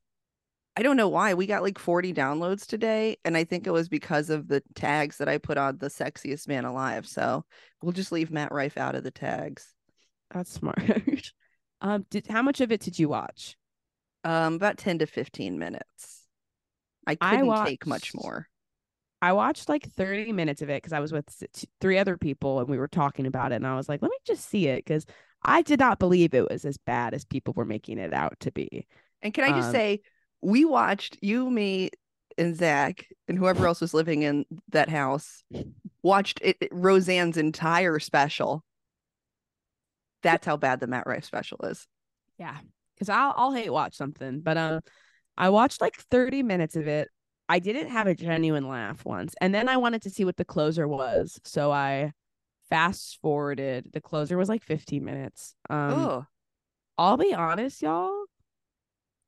I 0.77 0.83
don't 0.83 0.95
know 0.95 1.09
why 1.09 1.33
we 1.33 1.47
got 1.47 1.63
like 1.63 1.79
40 1.79 2.13
downloads 2.13 2.65
today 2.65 3.17
and 3.25 3.35
I 3.35 3.43
think 3.43 3.67
it 3.67 3.71
was 3.71 3.89
because 3.89 4.29
of 4.29 4.47
the 4.47 4.63
tags 4.73 5.17
that 5.17 5.27
I 5.27 5.37
put 5.37 5.57
on 5.57 5.79
the 5.79 5.89
sexiest 5.89 6.47
man 6.47 6.63
alive. 6.63 7.05
So, 7.07 7.43
we'll 7.81 7.91
just 7.91 8.13
leave 8.13 8.31
Matt 8.31 8.53
Rife 8.53 8.77
out 8.77 8.95
of 8.95 9.03
the 9.03 9.11
tags. 9.11 9.73
that's 10.33 10.53
smart. 10.53 10.81
um, 11.81 12.05
did 12.09 12.27
how 12.27 12.41
much 12.41 12.61
of 12.61 12.71
it 12.71 12.79
did 12.79 12.97
you 12.97 13.09
watch? 13.09 13.57
Um 14.23 14.53
about 14.53 14.77
10 14.77 14.99
to 14.99 15.07
15 15.07 15.59
minutes. 15.59 16.23
I 17.05 17.17
I 17.19 17.31
couldn't 17.35 17.65
take 17.65 17.85
watched- 17.85 17.85
much 17.85 18.15
more. 18.15 18.47
I 19.21 19.33
watched 19.33 19.69
like 19.69 19.91
30 19.93 20.31
minutes 20.31 20.61
of 20.61 20.69
it 20.69 20.81
because 20.81 20.93
I 20.93 20.99
was 20.99 21.11
with 21.11 21.25
three 21.81 21.97
other 21.97 22.17
people 22.17 22.59
and 22.59 22.69
we 22.69 22.77
were 22.77 22.87
talking 22.87 23.25
about 23.25 23.51
it, 23.51 23.55
and 23.55 23.67
I 23.67 23.75
was 23.75 23.89
like, 23.89 24.01
let 24.01 24.11
me 24.11 24.17
just 24.25 24.47
see 24.49 24.67
it 24.67 24.85
because 24.85 25.05
I 25.43 25.61
did 25.61 25.79
not 25.79 25.99
believe 25.99 26.33
it 26.33 26.49
was 26.49 26.65
as 26.65 26.77
bad 26.77 27.13
as 27.13 27.25
people 27.25 27.53
were 27.55 27.65
making 27.65 27.97
it 27.99 28.13
out 28.13 28.39
to 28.41 28.51
be. 28.51 28.87
And 29.21 29.33
can 29.33 29.43
I 29.43 29.51
just 29.51 29.69
Um, 29.69 29.71
say 29.71 30.01
we 30.41 30.65
watched 30.65 31.17
you, 31.21 31.49
me, 31.49 31.89
and 32.37 32.55
Zach 32.55 33.05
and 33.27 33.37
whoever 33.37 33.65
else 33.65 33.81
was 33.81 33.93
living 33.93 34.21
in 34.23 34.45
that 34.69 34.89
house 34.89 35.43
watched 36.03 36.39
it, 36.43 36.57
it- 36.61 36.71
Roseanne's 36.71 37.37
entire 37.37 37.99
special. 37.99 38.63
That's 40.21 40.45
how 40.45 40.57
bad 40.57 40.79
the 40.79 40.87
Matt 40.87 41.07
Rife 41.07 41.25
special 41.25 41.59
is. 41.63 41.87
Yeah, 42.37 42.57
because 42.95 43.09
I'll 43.09 43.33
I'll 43.35 43.53
hate 43.53 43.71
watch 43.71 43.95
something, 43.95 44.41
but 44.41 44.57
um, 44.57 44.81
I 45.37 45.49
watched 45.49 45.81
like 45.81 45.95
thirty 46.11 46.43
minutes 46.43 46.75
of 46.75 46.87
it. 46.87 47.09
I 47.49 47.59
didn't 47.59 47.89
have 47.89 48.07
a 48.07 48.15
genuine 48.15 48.67
laugh 48.67 49.05
once, 49.05 49.35
and 49.39 49.53
then 49.53 49.69
I 49.69 49.77
wanted 49.77 50.01
to 50.03 50.09
see 50.09 50.25
what 50.25 50.37
the 50.37 50.45
closer 50.45 50.87
was, 50.87 51.39
so 51.43 51.71
I 51.71 52.11
fast 52.69 53.19
forwarded. 53.21 53.91
The 53.93 54.01
closer 54.01 54.37
was 54.37 54.49
like 54.49 54.63
fifteen 54.63 55.05
minutes. 55.05 55.55
Um, 55.69 55.93
oh, 55.93 56.25
I'll 56.97 57.17
be 57.17 57.33
honest, 57.33 57.81
y'all. 57.81 58.25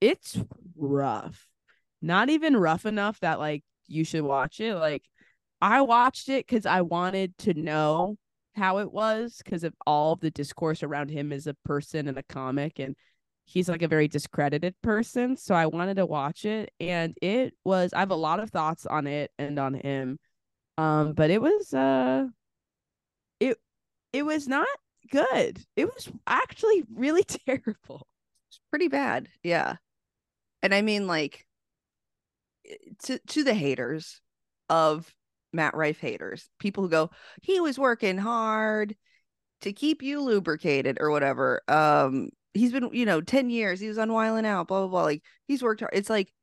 It's 0.02 0.40
rough. 0.76 1.48
Not 2.02 2.30
even 2.30 2.58
rough 2.58 2.86
enough 2.86 3.20
that 3.20 3.40
like 3.40 3.64
you 3.88 4.04
should 4.04 4.24
watch 4.24 4.60
it. 4.60 4.76
Like 4.76 5.04
I 5.62 5.82
watched 5.82 6.30
it 6.30 6.48
because 6.48 6.66
I 6.66 6.82
wanted 6.82 7.38
to 7.40 7.54
know 7.54 8.18
how 8.56 8.80
it 8.80 8.92
was 8.92 9.42
because 9.44 9.64
of 9.64 9.74
all 9.86 10.14
of 10.14 10.20
the 10.20 10.32
discourse 10.32 10.84
around 10.84 11.10
him 11.10 11.32
as 11.32 11.48
a 11.48 11.54
person 11.66 12.08
and 12.08 12.18
a 12.18 12.24
comic 12.24 12.80
and 12.80 12.96
he's 13.50 13.68
like 13.68 13.82
a 13.82 13.88
very 13.88 14.08
discredited 14.08 14.76
person. 14.84 15.36
So 15.36 15.56
I 15.56 15.66
wanted 15.66 15.96
to 15.96 16.06
watch 16.06 16.46
it 16.46 16.72
and 16.80 17.16
it 17.22 17.56
was 17.64 17.94
I 17.94 18.00
have 18.00 18.12
a 18.12 18.16
lot 18.16 18.40
of 18.40 18.52
thoughts 18.52 18.86
on 18.86 19.08
it 19.08 19.32
and 19.40 19.58
on 19.58 19.74
him. 19.74 20.20
Um, 20.78 21.14
but 21.14 21.32
it 21.32 21.42
was 21.42 21.74
uh 21.74 22.28
it 23.40 23.58
it 24.14 24.24
was 24.24 24.48
not 24.48 24.68
good. 25.12 25.64
It 25.76 25.86
was 25.86 26.10
actually 26.28 26.84
really 26.94 27.24
terrible. 27.48 28.08
it's 28.50 28.60
pretty 28.70 28.88
bad. 28.88 29.30
Yeah. 29.44 29.78
And 30.62 30.74
I 30.74 30.82
mean 30.84 31.08
like 31.08 31.48
to 33.04 33.18
to 33.18 33.44
the 33.44 33.54
haters 33.56 34.22
of 34.70 35.12
Matt 35.52 35.76
Rife 35.76 36.00
haters, 36.00 36.48
people 36.60 36.84
who 36.84 36.90
go, 36.90 37.10
he 37.42 37.60
was 37.60 37.80
working 37.80 38.20
hard 38.20 38.96
to 39.62 39.74
keep 39.74 40.04
you 40.04 40.22
lubricated 40.22 41.00
or 41.02 41.10
whatever. 41.10 41.62
Um, 41.68 42.30
he's 42.60 42.72
been, 42.72 42.90
you 42.94 43.06
know, 43.06 43.22
10 43.22 43.50
years, 43.50 43.80
he 43.80 43.88
was 43.88 43.98
on 43.98 44.12
Wild 44.14 44.38
'N 44.38 44.46
Out, 44.46 44.68
blah, 44.68 44.82
blah, 44.82 44.88
blah. 44.88 45.04
Like 45.04 45.24
he's 45.48 45.64
worked 45.64 45.82
hard. 45.82 45.94
It's 45.94 46.10
like 46.10 46.34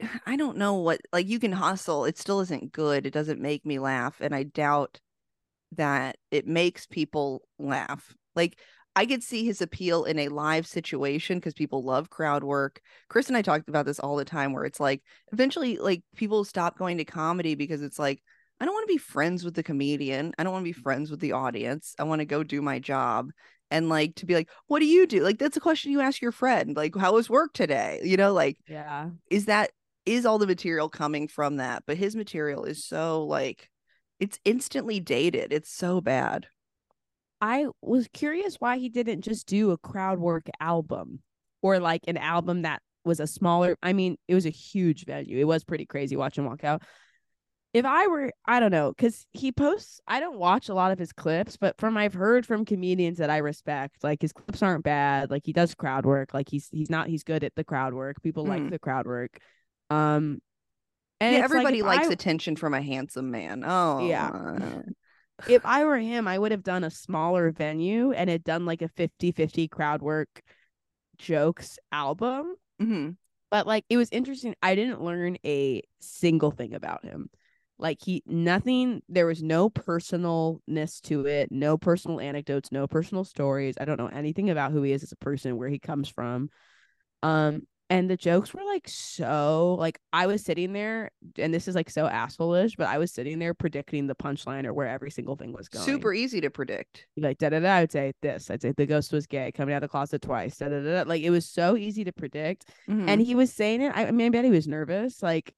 I 0.26 0.36
don't 0.36 0.56
know 0.56 0.74
what 0.74 1.00
like 1.12 1.26
you 1.26 1.38
can 1.38 1.52
hustle. 1.52 2.04
It 2.04 2.18
still 2.18 2.40
isn't 2.40 2.72
good. 2.72 3.06
It 3.06 3.12
doesn't 3.12 3.40
make 3.40 3.64
me 3.66 3.78
laugh. 3.78 4.16
And 4.20 4.34
I 4.34 4.44
doubt 4.44 5.00
that 5.72 6.16
it 6.30 6.46
makes 6.46 6.86
people 6.86 7.42
laugh. 7.58 8.14
Like 8.34 8.58
I 8.96 9.06
could 9.06 9.22
see 9.24 9.44
his 9.44 9.60
appeal 9.60 10.04
in 10.04 10.18
a 10.20 10.28
live 10.28 10.66
situation 10.66 11.38
because 11.38 11.54
people 11.54 11.82
love 11.82 12.10
crowd 12.10 12.44
work. 12.44 12.80
Chris 13.08 13.28
and 13.28 13.36
I 13.36 13.42
talked 13.42 13.68
about 13.68 13.86
this 13.86 13.98
all 13.98 14.16
the 14.16 14.24
time 14.24 14.52
where 14.52 14.64
it's 14.64 14.80
like 14.80 15.02
eventually 15.32 15.78
like 15.78 16.02
people 16.16 16.44
stop 16.44 16.78
going 16.78 16.98
to 16.98 17.04
comedy 17.04 17.54
because 17.56 17.82
it's 17.82 17.98
like 17.98 18.22
I 18.60 18.64
don't 18.64 18.74
want 18.74 18.88
to 18.88 18.94
be 18.94 18.98
friends 18.98 19.44
with 19.44 19.54
the 19.54 19.64
comedian. 19.64 20.32
I 20.38 20.44
don't 20.44 20.52
want 20.52 20.62
to 20.62 20.72
be 20.72 20.80
friends 20.80 21.10
with 21.10 21.20
the 21.20 21.32
audience. 21.32 21.94
I 21.98 22.04
want 22.04 22.20
to 22.20 22.24
go 22.24 22.44
do 22.44 22.62
my 22.62 22.78
job. 22.78 23.30
And 23.74 23.88
like 23.88 24.14
to 24.16 24.26
be 24.26 24.34
like, 24.34 24.48
what 24.68 24.78
do 24.78 24.86
you 24.86 25.04
do? 25.04 25.20
Like 25.22 25.38
that's 25.38 25.56
a 25.56 25.60
question 25.60 25.90
you 25.90 26.00
ask 26.00 26.22
your 26.22 26.30
friend. 26.30 26.76
Like, 26.76 26.96
how 26.96 27.14
was 27.14 27.28
work 27.28 27.52
today? 27.52 28.00
You 28.04 28.16
know, 28.16 28.32
like 28.32 28.56
Yeah. 28.68 29.10
is 29.30 29.46
that 29.46 29.72
is 30.06 30.24
all 30.24 30.38
the 30.38 30.46
material 30.46 30.88
coming 30.88 31.26
from 31.26 31.56
that? 31.56 31.82
But 31.86 31.96
his 31.96 32.14
material 32.14 32.64
is 32.64 32.84
so 32.84 33.24
like 33.24 33.68
it's 34.20 34.38
instantly 34.44 35.00
dated. 35.00 35.52
It's 35.52 35.72
so 35.72 36.00
bad. 36.00 36.46
I 37.40 37.66
was 37.82 38.08
curious 38.12 38.56
why 38.60 38.78
he 38.78 38.88
didn't 38.88 39.22
just 39.22 39.46
do 39.46 39.72
a 39.72 39.78
crowd 39.78 40.20
work 40.20 40.46
album 40.60 41.20
or 41.60 41.80
like 41.80 42.02
an 42.06 42.16
album 42.16 42.62
that 42.62 42.80
was 43.04 43.18
a 43.18 43.26
smaller. 43.26 43.76
I 43.82 43.92
mean, 43.92 44.16
it 44.28 44.34
was 44.34 44.46
a 44.46 44.50
huge 44.50 45.04
venue. 45.04 45.38
It 45.38 45.44
was 45.44 45.64
pretty 45.64 45.84
crazy 45.84 46.16
watching 46.16 46.46
walk 46.46 46.62
out. 46.62 46.82
If 47.74 47.84
I 47.84 48.06
were, 48.06 48.32
I 48.46 48.60
don't 48.60 48.70
know, 48.70 48.92
because 48.96 49.26
he 49.32 49.50
posts, 49.50 50.00
I 50.06 50.20
don't 50.20 50.38
watch 50.38 50.68
a 50.68 50.74
lot 50.74 50.92
of 50.92 50.98
his 50.98 51.12
clips, 51.12 51.56
but 51.56 51.76
from 51.78 51.96
I've 51.96 52.14
heard 52.14 52.46
from 52.46 52.64
comedians 52.64 53.18
that 53.18 53.30
I 53.30 53.38
respect, 53.38 54.04
like 54.04 54.22
his 54.22 54.32
clips 54.32 54.62
aren't 54.62 54.84
bad. 54.84 55.30
Like 55.30 55.42
he 55.44 55.52
does 55.52 55.74
crowd 55.74 56.06
work. 56.06 56.32
Like 56.32 56.48
he's 56.48 56.68
he's 56.70 56.88
not 56.88 57.08
he's 57.08 57.24
good 57.24 57.42
at 57.42 57.56
the 57.56 57.64
crowd 57.64 57.92
work. 57.92 58.22
People 58.22 58.44
like 58.46 58.62
Mhm. 58.62 58.70
the 58.70 58.78
crowd 58.78 59.06
work. 59.06 59.38
Um, 59.90 60.40
and 61.20 61.32
yeah, 61.32 61.44
it's 61.44 61.52
like, 61.52 61.58
everybody 61.64 61.82
likes 61.82 62.06
I- 62.08 62.12
attention 62.12 62.54
from 62.54 62.74
a 62.74 62.80
handsome 62.80 63.30
man. 63.32 63.64
Oh, 63.66 64.06
Yeah. 64.06 64.82
if 65.48 65.66
I 65.66 65.84
were 65.84 65.98
him, 65.98 66.28
I 66.28 66.38
would 66.38 66.52
have 66.52 66.62
done 66.62 66.84
a 66.84 66.90
smaller 66.90 67.50
venue 67.50 68.12
and 68.12 68.30
had 68.30 68.44
done 68.44 68.66
like 68.66 68.82
a 68.82 68.88
50 68.88 69.32
50 69.32 69.66
crowd 69.66 70.00
work 70.00 70.42
jokes 71.18 71.78
album. 71.90 72.54
mhm. 72.80 73.16
But 73.50 73.66
like 73.66 73.84
it 73.88 73.96
was 73.96 74.10
interesting. 74.10 74.54
I 74.62 74.76
didn't 74.76 75.02
learn 75.02 75.38
a 75.44 75.82
single 76.00 76.52
thing 76.52 76.72
about 76.74 77.04
him. 77.04 77.30
Like 77.78 77.98
he 78.04 78.22
nothing, 78.26 79.02
there 79.08 79.26
was 79.26 79.42
no 79.42 79.68
personalness 79.68 81.00
to 81.02 81.26
it, 81.26 81.50
no 81.50 81.76
personal 81.76 82.20
anecdotes, 82.20 82.70
no 82.70 82.86
personal 82.86 83.24
stories. 83.24 83.74
I 83.80 83.84
don't 83.84 83.98
know 83.98 84.06
anything 84.06 84.50
about 84.50 84.72
who 84.72 84.82
he 84.82 84.92
is 84.92 85.02
as 85.02 85.12
a 85.12 85.16
person, 85.16 85.56
where 85.56 85.68
he 85.68 85.78
comes 85.78 86.08
from. 86.08 86.50
Um, 87.22 87.62
and 87.90 88.08
the 88.08 88.16
jokes 88.16 88.54
were 88.54 88.64
like 88.64 88.88
so 88.88 89.76
like 89.78 89.98
I 90.12 90.26
was 90.26 90.42
sitting 90.42 90.72
there, 90.72 91.10
and 91.36 91.52
this 91.52 91.68
is 91.68 91.74
like 91.74 91.90
so 91.90 92.08
assholeish, 92.08 92.76
but 92.78 92.86
I 92.86 92.96
was 92.98 93.12
sitting 93.12 93.38
there 93.38 93.52
predicting 93.54 94.06
the 94.06 94.14
punchline 94.14 94.64
or 94.64 94.72
where 94.72 94.88
every 94.88 95.10
single 95.10 95.36
thing 95.36 95.52
was 95.52 95.68
going 95.68 95.84
super 95.84 96.14
easy 96.14 96.40
to 96.40 96.50
predict. 96.50 97.06
like 97.16 97.38
da 97.38 97.50
da 97.50 97.60
da. 97.60 97.68
I 97.68 97.80
would 97.82 97.92
say 97.92 98.12
this. 98.22 98.50
I'd 98.50 98.62
say 98.62 98.72
the 98.76 98.86
ghost 98.86 99.12
was 99.12 99.26
gay, 99.26 99.52
coming 99.52 99.74
out 99.74 99.78
of 99.78 99.82
the 99.82 99.88
closet 99.92 100.22
twice. 100.22 100.56
Da 100.58 100.68
da 100.68 100.80
da. 100.80 101.02
Like 101.08 101.22
it 101.22 101.30
was 101.30 101.44
so 101.46 101.76
easy 101.76 102.04
to 102.04 102.12
predict, 102.12 102.64
Mhm. 102.88 103.08
and 103.08 103.20
he 103.20 103.34
was 103.34 103.52
saying 103.52 103.82
it. 103.82 103.92
I, 103.94 104.06
I 104.06 104.10
mean, 104.12 104.28
I 104.28 104.30
bet 104.30 104.44
he 104.44 104.50
was 104.50 104.66
nervous. 104.66 105.22
Like, 105.22 105.54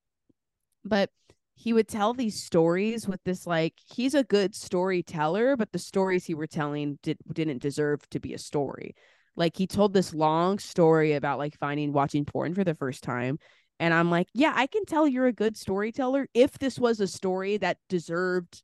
but 0.85 1.11
he 1.57 1.73
would 1.73 1.89
tell 1.89 2.13
these 2.13 2.43
stories 2.43 3.09
with 3.09 3.23
this 3.25 3.47
like 3.47 3.75
he's 3.85 4.15
a 4.15 4.23
good 4.25 4.55
storyteller, 4.55 5.57
but 5.57 5.73
the 5.73 5.79
stories 5.79 6.25
he 6.25 6.35
were 6.35 6.47
telling 6.47 6.99
did 7.03 7.17
didn't 7.33 7.63
deserve 7.63 8.09
to 8.11 8.21
be 8.21 8.35
a 8.35 8.39
story. 8.39 8.95
Like 9.37 9.57
he 9.57 9.67
told 9.67 9.95
this 9.95 10.15
long 10.15 10.59
story 10.59 11.15
about 11.15 11.39
like 11.39 11.59
finding 11.59 11.93
watching 11.93 12.25
porn 12.27 12.55
for 12.55 12.63
the 12.63 12.75
first 12.75 13.03
time. 13.03 13.39
And 13.81 13.93
I'm 13.93 14.11
like, 14.11 14.29
yeah, 14.35 14.53
I 14.55 14.67
can 14.67 14.85
tell 14.85 15.09
you're 15.09 15.27
a 15.27 15.33
good 15.33 15.57
storyteller 15.57 16.29
if 16.35 16.59
this 16.59 16.79
was 16.79 17.01
a 17.01 17.07
story 17.07 17.57
that 17.59 17.79
deserved 17.89 18.63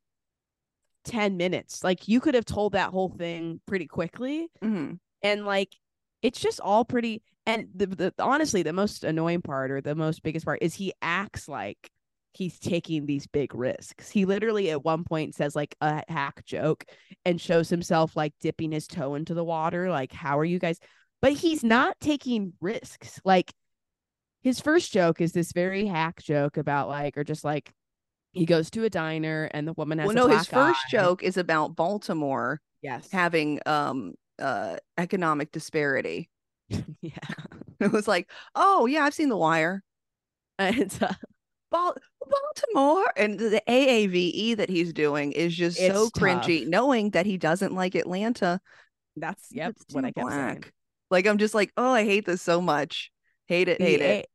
10 1.05 1.37
minutes. 1.37 1.83
Like 1.83 2.09
you 2.09 2.21
could 2.21 2.35
have 2.35 2.45
told 2.45 2.73
that 2.73 2.91
whole 2.91 3.09
thing 3.09 3.61
pretty 3.67 3.87
quickly. 3.87 4.49
Mhm. 4.63 4.99
And 5.23 5.47
like 5.47 5.75
it's 6.21 6.41
just 6.41 6.61
all 6.61 6.85
pretty 6.85 7.23
and 7.47 7.69
the, 7.75 7.87
the 7.87 8.15
honestly 8.19 8.63
the 8.63 8.73
most 8.73 9.03
annoying 9.03 9.43
part 9.43 9.71
or 9.71 9.81
the 9.81 9.95
most 9.95 10.23
biggest 10.23 10.45
part 10.45 10.59
is 10.63 10.75
he 10.75 10.93
acts 11.01 11.49
like 11.49 11.91
he's 12.35 12.59
taking 12.59 13.07
these 13.07 13.27
big 13.27 13.55
risks. 13.55 14.11
He 14.11 14.25
literally 14.25 14.71
at 14.71 14.85
one 14.85 15.05
point 15.05 15.35
says 15.35 15.55
like 15.57 15.75
a 15.81 16.03
hack 16.11 16.45
joke 16.45 16.85
and 17.25 17.41
shows 17.41 17.69
himself 17.69 18.17
like 18.17 18.35
dipping 18.41 18.73
his 18.73 18.87
toe 18.87 19.15
into 19.15 19.35
the 19.35 19.45
water 19.45 19.91
like 19.91 20.13
how 20.13 20.39
are 20.39 20.45
you 20.45 20.59
guys 20.59 20.79
but 21.21 21.33
he's 21.35 21.63
not 21.63 21.97
taking 22.01 22.53
risks. 22.61 23.21
Like 23.25 23.53
his 24.43 24.59
first 24.61 24.93
joke 24.93 25.21
is 25.21 25.33
this 25.33 25.53
very 25.53 25.87
hack 25.87 26.21
joke 26.23 26.57
about 26.57 26.89
like 26.89 27.17
or 27.17 27.23
just 27.25 27.45
like 27.45 27.73
he 28.33 28.45
goes 28.47 28.71
to 28.71 28.85
a 28.85 28.91
diner 28.91 29.49
and 29.55 29.69
the 29.69 29.73
woman 29.75 29.99
has 29.99 30.09
Well, 30.09 30.27
a 30.27 30.29
no, 30.29 30.37
his 30.37 30.47
first 30.49 30.81
eye. 30.87 30.91
joke 30.91 31.23
is 31.23 31.37
about 31.37 31.77
Baltimore 31.77 32.61
yes 32.83 33.09
having 33.13 33.61
um 33.67 34.15
uh 34.41 34.77
economic 34.99 35.53
disparity. 35.53 36.29
yeah 37.01 37.11
It 37.81 37.93
was 37.93 38.07
like, 38.09 38.31
oh 38.55 38.87
yeah, 38.87 39.05
I've 39.05 39.15
seen 39.15 39.29
The 39.29 39.37
Wire. 39.37 39.83
and 40.59 40.97
uh, 41.01 41.13
Baltimore 41.73 43.13
and 43.17 43.39
the 43.39 43.63
AAVE 43.69 44.57
that 44.59 44.69
he's 44.69 44.93
doing 44.93 45.33
is 45.33 45.55
just 45.55 45.79
so 45.79 46.09
cringy, 46.11 46.61
tough. 46.61 46.69
knowing 46.69 47.11
that 47.11 47.27
he 47.27 47.39
doesn't 47.39 47.75
like 47.75 47.95
Atlanta. 47.95 48.61
that's 49.17 49.49
yep 49.51 49.75
It's 49.81 49.95
what 49.95 50.05
I 50.05 50.13
kept 50.13 50.31
saying. 50.31 50.45
black. 50.61 50.73
Like 51.11 51.27
I'm 51.27 51.39
just 51.39 51.55
like, 51.55 51.73
oh, 51.77 51.93
I 51.93 52.05
hate 52.05 52.25
this 52.27 52.43
so 52.43 52.61
much. 52.61 53.11
Hate 53.47 53.69
it, 53.69 53.81
hate 53.81 53.99
the, 53.99 54.05
it. 54.05 54.25
A- 54.25 54.29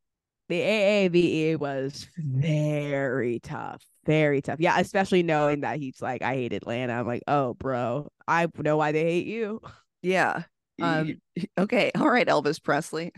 the 0.50 0.62
AAVE 0.62 1.60
was 1.60 2.08
very 2.17 3.39
tough, 3.39 3.84
very 4.06 4.41
tough. 4.41 4.60
Yeah, 4.60 4.80
especially 4.80 5.21
knowing 5.23 5.62
that 5.62 5.78
he's 5.80 6.02
like, 6.02 6.21
I 6.21 6.36
hate 6.36 6.54
Atlanta. 6.54 6.93
I'm 6.93 7.06
like, 7.08 7.23
oh, 7.28 7.54
bro, 7.56 8.10
I 8.28 8.47
know 8.58 8.78
why 8.78 8.93
they 8.93 9.04
hate 9.04 9.28
you. 9.28 9.62
Yeah. 10.02 10.43
Um, 10.80 11.15
okay. 11.58 11.91
All 11.97 12.08
right, 12.08 12.28
Elvis 12.28 12.63
Presley. 12.63 13.12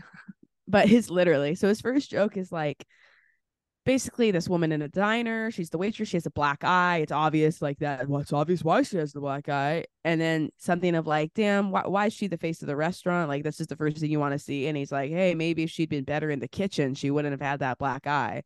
But 0.66 0.88
his 0.88 1.10
literally, 1.10 1.54
so 1.56 1.68
his 1.68 1.82
first 1.82 2.10
joke 2.10 2.38
is 2.38 2.50
like, 2.50 2.86
basically 3.84 4.30
this 4.30 4.48
woman 4.48 4.72
in 4.72 4.82
a 4.82 4.88
diner. 4.88 5.50
She's 5.50 5.70
the 5.70 5.78
waitress. 5.78 6.08
She 6.08 6.16
has 6.16 6.26
a 6.26 6.30
black 6.30 6.64
eye. 6.64 6.98
It's 6.98 7.12
obvious, 7.12 7.62
like 7.62 7.78
that. 7.78 8.08
Well, 8.08 8.20
it's 8.20 8.32
obvious 8.32 8.62
why 8.62 8.82
she 8.82 8.98
has 8.98 9.12
the 9.12 9.20
black 9.20 9.48
eye. 9.48 9.84
And 10.04 10.20
then 10.20 10.50
something 10.58 10.94
of 10.94 11.06
like, 11.06 11.32
damn, 11.34 11.70
why, 11.70 11.86
why 11.86 12.06
is 12.06 12.12
she 12.12 12.26
the 12.26 12.38
face 12.38 12.62
of 12.62 12.68
the 12.68 12.76
restaurant? 12.76 13.28
Like, 13.28 13.42
that's 13.42 13.58
just 13.58 13.70
the 13.70 13.76
first 13.76 13.98
thing 13.98 14.10
you 14.10 14.20
want 14.20 14.32
to 14.32 14.38
see. 14.38 14.66
And 14.66 14.76
he's 14.76 14.92
like, 14.92 15.10
hey, 15.10 15.34
maybe 15.34 15.62
if 15.62 15.70
she'd 15.70 15.88
been 15.88 16.04
better 16.04 16.30
in 16.30 16.40
the 16.40 16.48
kitchen, 16.48 16.94
she 16.94 17.10
wouldn't 17.10 17.32
have 17.32 17.40
had 17.40 17.60
that 17.60 17.78
black 17.78 18.06
eye. 18.06 18.42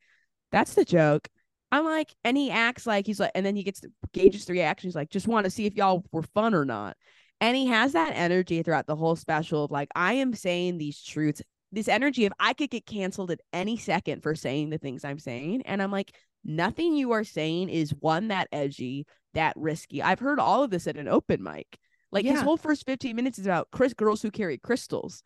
That's 0.52 0.74
the 0.74 0.84
joke. 0.84 1.28
I'm 1.72 1.84
like, 1.84 2.14
and 2.22 2.36
he 2.36 2.52
acts 2.52 2.86
like 2.86 3.04
he's 3.04 3.18
like, 3.18 3.32
and 3.34 3.44
then 3.44 3.56
he 3.56 3.64
gets 3.64 3.82
gauges 4.12 4.44
the 4.44 4.52
reaction. 4.52 4.86
He's 4.86 4.94
like, 4.94 5.10
just 5.10 5.26
want 5.26 5.44
to 5.44 5.50
see 5.50 5.66
if 5.66 5.74
y'all 5.74 6.04
were 6.12 6.22
fun 6.22 6.54
or 6.54 6.64
not. 6.64 6.96
And 7.40 7.56
he 7.56 7.66
has 7.66 7.94
that 7.94 8.12
energy 8.14 8.62
throughout 8.62 8.86
the 8.86 8.94
whole 8.94 9.16
special 9.16 9.64
of 9.64 9.72
like, 9.72 9.88
I 9.96 10.14
am 10.14 10.34
saying 10.34 10.78
these 10.78 11.02
truths 11.02 11.42
this 11.74 11.88
energy 11.88 12.24
of 12.24 12.32
I 12.38 12.52
could 12.54 12.70
get 12.70 12.86
canceled 12.86 13.30
at 13.30 13.40
any 13.52 13.76
second 13.76 14.22
for 14.22 14.34
saying 14.34 14.70
the 14.70 14.78
things 14.78 15.04
I'm 15.04 15.18
saying. 15.18 15.62
And 15.66 15.82
I'm 15.82 15.90
like, 15.90 16.14
nothing 16.44 16.94
you 16.94 17.12
are 17.12 17.24
saying 17.24 17.68
is 17.68 17.94
one 17.98 18.28
that 18.28 18.48
edgy, 18.52 19.06
that 19.34 19.54
risky. 19.56 20.02
I've 20.02 20.20
heard 20.20 20.38
all 20.38 20.62
of 20.62 20.70
this 20.70 20.86
at 20.86 20.96
an 20.96 21.08
open 21.08 21.42
mic. 21.42 21.78
Like 22.12 22.24
his 22.24 22.40
whole 22.40 22.56
first 22.56 22.86
15 22.86 23.16
minutes 23.16 23.40
is 23.40 23.46
about 23.46 23.72
Chris 23.72 23.92
girls 23.92 24.22
who 24.22 24.30
carry 24.30 24.56
crystals. 24.56 25.22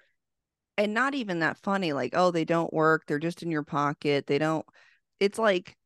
and 0.79 0.95
not 0.95 1.15
even 1.15 1.41
that 1.41 1.59
funny 1.59 1.93
like 1.93 2.15
oh 2.15 2.31
they 2.31 2.45
don't 2.45 2.73
work 2.73 3.03
they're 3.07 3.19
just 3.19 3.43
in 3.43 3.51
your 3.51 3.65
pocket 3.65 4.27
they 4.27 4.39
don't 4.39 4.65
it's 5.21 5.39
like 5.39 5.77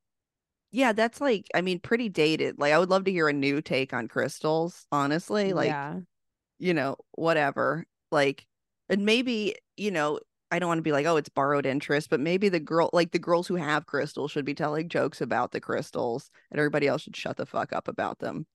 yeah 0.70 0.92
that's 0.92 1.20
like 1.20 1.46
i 1.55 1.61
mean 1.61 1.81
pretty 1.81 2.09
dated 2.09 2.59
like 2.59 2.72
i 2.72 2.79
would 2.79 2.90
love 2.90 3.05
to 3.05 3.11
hear 3.11 3.29
a 3.29 3.33
new 3.33 3.61
take 3.61 3.92
on 3.92 4.07
crystals 4.07 4.87
honestly 4.92 5.53
like 5.53 5.68
yeah. 5.68 5.96
you 6.59 6.75
know 6.75 6.96
whatever 7.12 7.85
like 8.11 8.46
and 8.88 9.05
maybe 9.05 9.57
you 9.77 9.90
know 9.90 10.20
i 10.53 10.59
don't 10.59 10.69
want 10.69 10.79
to 10.79 10.83
be 10.83 10.93
like 10.93 11.07
oh 11.07 11.17
it's 11.17 11.29
borrowed 11.29 11.67
interest 11.67 12.09
but 12.09 12.21
maybe 12.21 12.49
the 12.49 12.61
girl 12.61 12.88
like 12.93 13.11
the 13.11 13.19
girls 13.19 13.49
who 13.49 13.57
have 13.57 13.87
crystals 13.87 14.31
should 14.31 14.45
be 14.45 14.55
telling 14.55 14.88
jokes 14.88 15.21
about 15.21 15.51
the 15.51 15.61
crystals 15.61 16.31
and 16.51 16.61
everybody 16.61 16.87
else 16.87 17.03
should 17.03 17.17
shut 17.17 17.37
the 17.37 17.47
fuck 17.47 17.73
up 17.73 17.88
about 17.88 18.21
them 18.21 18.47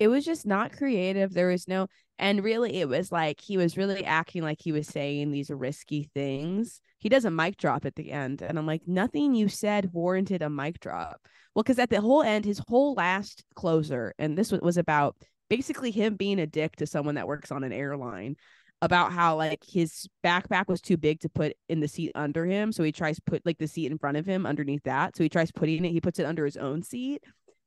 it 0.00 0.08
was 0.08 0.24
just 0.24 0.46
not 0.46 0.72
creative. 0.72 1.34
There 1.34 1.48
was 1.48 1.68
no, 1.68 1.86
and 2.18 2.42
really, 2.42 2.80
it 2.80 2.88
was 2.88 3.12
like 3.12 3.38
he 3.38 3.58
was 3.58 3.76
really 3.76 4.02
acting 4.02 4.42
like 4.42 4.58
he 4.58 4.72
was 4.72 4.88
saying 4.88 5.30
these 5.30 5.50
risky 5.50 6.08
things. 6.14 6.80
He 6.98 7.10
does 7.10 7.26
a 7.26 7.30
mic 7.30 7.58
drop 7.58 7.84
at 7.84 7.96
the 7.96 8.10
end, 8.10 8.40
and 8.40 8.58
I'm 8.58 8.66
like, 8.66 8.80
nothing 8.86 9.34
you 9.34 9.48
said 9.48 9.92
warranted 9.92 10.40
a 10.40 10.48
mic 10.48 10.80
drop. 10.80 11.20
Well, 11.54 11.62
because 11.62 11.78
at 11.78 11.90
the 11.90 12.00
whole 12.00 12.22
end, 12.22 12.46
his 12.46 12.62
whole 12.66 12.94
last 12.94 13.44
closer, 13.54 14.14
and 14.18 14.38
this 14.38 14.50
was, 14.50 14.62
was 14.62 14.78
about 14.78 15.16
basically 15.50 15.90
him 15.90 16.14
being 16.14 16.40
a 16.40 16.46
dick 16.46 16.76
to 16.76 16.86
someone 16.86 17.16
that 17.16 17.28
works 17.28 17.52
on 17.52 17.62
an 17.62 17.72
airline 17.72 18.36
about 18.82 19.12
how 19.12 19.36
like 19.36 19.62
his 19.66 20.08
backpack 20.24 20.68
was 20.68 20.80
too 20.80 20.96
big 20.96 21.20
to 21.20 21.28
put 21.28 21.54
in 21.68 21.80
the 21.80 21.88
seat 21.88 22.12
under 22.14 22.46
him 22.46 22.72
so 22.72 22.82
he 22.82 22.92
tries 22.92 23.20
put 23.20 23.44
like 23.44 23.58
the 23.58 23.66
seat 23.66 23.90
in 23.90 23.98
front 23.98 24.16
of 24.16 24.24
him 24.24 24.46
underneath 24.46 24.82
that 24.84 25.16
so 25.16 25.22
he 25.22 25.28
tries 25.28 25.52
putting 25.52 25.84
it 25.84 25.90
he 25.90 26.00
puts 26.00 26.18
it 26.18 26.26
under 26.26 26.44
his 26.44 26.56
own 26.56 26.82
seat 26.82 27.22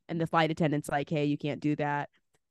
and 0.10 0.19
the 0.19 0.28
flight 0.28 0.49
attendant's 0.49 0.89
like 0.89 1.10
hey 1.10 1.26
you 1.26 1.38
can't 1.38 1.60
do 1.60 1.76
that 1.76 2.10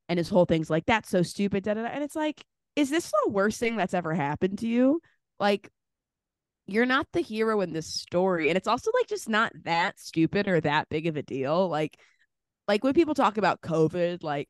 and 0.09 0.19
his 0.19 0.29
whole 0.29 0.45
thing's 0.45 0.71
like 0.71 0.87
that's 0.87 1.09
so 1.09 1.23
stupid 1.23 1.65
da, 1.65 1.75
da, 1.75 1.83
da. 1.83 1.89
and 1.89 2.05
it's 2.05 2.17
like 2.17 2.45
is 2.77 2.89
this 2.89 3.11
the 3.11 3.31
worst 3.31 3.59
thing 3.59 3.77
that's 3.77 3.95
ever 3.95 4.15
happened 4.15 4.59
to 4.59 4.69
you 4.69 5.01
like 5.41 5.69
you're 6.67 6.87
not 6.87 7.07
the 7.13 7.21
hero 7.21 7.61
in 7.61 7.73
this 7.73 7.93
story 7.93 8.49
and 8.49 8.57
it's 8.57 8.69
also 8.69 8.91
like 8.95 9.09
just 9.09 9.29
not 9.29 9.53
that 9.65 9.99
stupid 9.99 10.47
or 10.47 10.61
that 10.61 10.89
big 10.89 11.09
of 11.09 11.17
a 11.17 11.23
deal 11.23 11.69
like 11.69 11.99
like 12.69 12.85
when 12.85 12.95
people 12.95 13.15
talk 13.15 13.37
about 13.39 13.61
covid 13.61 14.23
like 14.23 14.49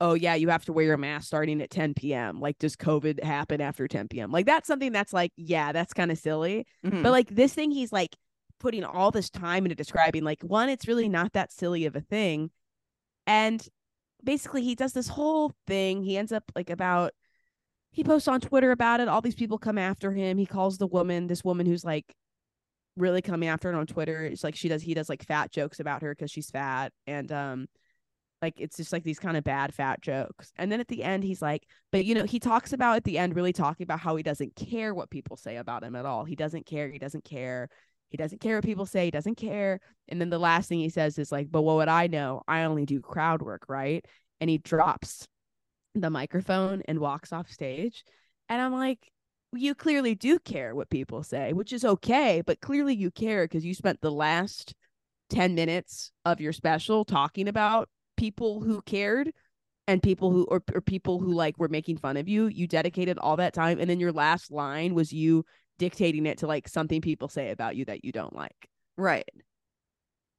oh 0.00 0.14
yeah 0.14 0.34
you 0.34 0.48
have 0.48 0.64
to 0.64 0.72
wear 0.72 0.84
your 0.86 0.96
mask 0.96 1.26
starting 1.26 1.60
at 1.62 1.70
10 1.70 1.94
p.m 1.94 2.40
like 2.40 2.58
does 2.58 2.76
covid 2.76 3.22
happen 3.22 3.60
after 3.60 3.86
10 3.86 4.08
p.m 4.08 4.30
like 4.32 4.44
that's 4.46 4.66
something 4.66 4.92
that's 4.92 5.12
like 5.12 5.32
yeah 5.36 5.72
that's 5.72 5.92
kind 5.92 6.10
of 6.10 6.18
silly 6.18 6.66
Mhm. 6.84 7.02
but 7.02 7.12
like 7.12 7.28
this 7.28 7.54
thing 7.54 7.70
he's 7.70 7.92
like 7.92 8.16
putting 8.60 8.84
all 8.84 9.10
this 9.10 9.30
time 9.30 9.64
into 9.64 9.74
describing 9.74 10.24
like 10.24 10.42
one 10.42 10.68
it's 10.68 10.88
really 10.88 11.08
not 11.08 11.32
that 11.34 11.52
silly 11.52 11.84
of 11.86 11.94
a 11.96 12.00
thing 12.00 12.50
and 13.26 13.66
basically 14.22 14.62
he 14.62 14.74
does 14.74 14.92
this 14.94 15.08
whole 15.08 15.52
thing 15.66 16.02
he 16.02 16.16
ends 16.16 16.32
up 16.32 16.44
like 16.56 16.70
about 16.70 17.12
he 17.92 18.02
posts 18.02 18.26
on 18.26 18.40
twitter 18.40 18.70
about 18.72 19.00
it 19.00 19.06
all 19.08 19.20
these 19.20 19.34
people 19.34 19.58
come 19.58 19.78
after 19.78 20.12
him 20.12 20.38
he 20.38 20.46
calls 20.46 20.78
the 20.78 20.86
woman 20.86 21.26
this 21.26 21.44
woman 21.44 21.66
who's 21.66 21.84
like 21.84 22.14
really 22.96 23.20
coming 23.22 23.48
after 23.48 23.70
him 23.70 23.76
on 23.78 23.86
twitter 23.86 24.24
it's 24.24 24.42
like 24.44 24.56
she 24.56 24.68
does 24.68 24.82
he 24.82 24.94
does 24.94 25.08
like 25.08 25.24
fat 25.24 25.50
jokes 25.52 25.78
about 25.78 26.02
her 26.02 26.14
because 26.14 26.30
she's 26.30 26.50
fat 26.50 26.92
and 27.06 27.30
um 27.32 27.66
like 28.44 28.60
it's 28.60 28.76
just 28.76 28.92
like 28.92 29.04
these 29.04 29.18
kind 29.18 29.36
of 29.36 29.44
bad 29.44 29.74
fat 29.74 30.02
jokes. 30.02 30.52
And 30.56 30.70
then 30.70 30.80
at 30.80 30.88
the 30.88 31.02
end 31.02 31.24
he's 31.24 31.40
like 31.40 31.66
but 31.90 32.04
you 32.04 32.14
know 32.14 32.24
he 32.24 32.38
talks 32.38 32.72
about 32.72 32.96
at 32.96 33.04
the 33.04 33.18
end 33.18 33.34
really 33.34 33.52
talking 33.52 33.84
about 33.84 34.00
how 34.00 34.16
he 34.16 34.22
doesn't 34.22 34.54
care 34.54 34.94
what 34.94 35.10
people 35.10 35.36
say 35.36 35.56
about 35.56 35.82
him 35.82 35.96
at 35.96 36.06
all. 36.06 36.24
He 36.24 36.36
doesn't 36.36 36.66
care 36.66 36.90
he 36.90 36.98
doesn't 36.98 37.24
care 37.24 37.68
he 38.10 38.16
doesn't 38.16 38.40
care 38.40 38.56
what 38.56 38.64
people 38.64 38.86
say 38.86 39.06
he 39.06 39.10
doesn't 39.10 39.36
care. 39.36 39.80
And 40.08 40.20
then 40.20 40.30
the 40.30 40.38
last 40.38 40.68
thing 40.68 40.78
he 40.78 40.90
says 40.90 41.18
is 41.18 41.32
like 41.32 41.50
but 41.50 41.62
what 41.62 41.76
would 41.76 41.88
i 41.88 42.06
know? 42.06 42.42
I 42.46 42.64
only 42.64 42.84
do 42.84 43.00
crowd 43.00 43.40
work 43.42 43.64
right? 43.68 44.04
And 44.40 44.50
he 44.50 44.58
drops 44.58 45.26
the 45.94 46.10
microphone 46.10 46.82
and 46.86 46.98
walks 46.98 47.32
off 47.32 47.50
stage. 47.50 48.04
And 48.48 48.60
i'm 48.60 48.72
like 48.72 49.10
you 49.56 49.74
clearly 49.74 50.14
do 50.14 50.38
care 50.40 50.74
what 50.74 50.90
people 50.90 51.22
say 51.22 51.52
which 51.52 51.72
is 51.72 51.84
okay 51.84 52.42
but 52.44 52.60
clearly 52.60 52.92
you 52.92 53.08
care 53.08 53.44
because 53.44 53.64
you 53.64 53.72
spent 53.72 54.00
the 54.00 54.10
last 54.10 54.74
10 55.30 55.54
minutes 55.54 56.12
of 56.24 56.40
your 56.40 56.52
special 56.52 57.04
talking 57.04 57.48
about 57.48 57.88
people 58.16 58.60
who 58.60 58.80
cared 58.82 59.32
and 59.86 60.02
people 60.02 60.30
who 60.30 60.44
or, 60.44 60.62
or 60.72 60.80
people 60.80 61.18
who 61.18 61.32
like 61.32 61.58
were 61.58 61.68
making 61.68 61.96
fun 61.96 62.16
of 62.16 62.28
you 62.28 62.46
you 62.46 62.66
dedicated 62.66 63.18
all 63.18 63.36
that 63.36 63.54
time 63.54 63.78
and 63.78 63.88
then 63.88 64.00
your 64.00 64.12
last 64.12 64.50
line 64.50 64.94
was 64.94 65.12
you 65.12 65.44
dictating 65.78 66.24
it 66.26 66.38
to 66.38 66.46
like 66.46 66.68
something 66.68 67.00
people 67.00 67.28
say 67.28 67.50
about 67.50 67.76
you 67.76 67.84
that 67.84 68.04
you 68.04 68.12
don't 68.12 68.34
like 68.34 68.68
Right. 68.96 69.28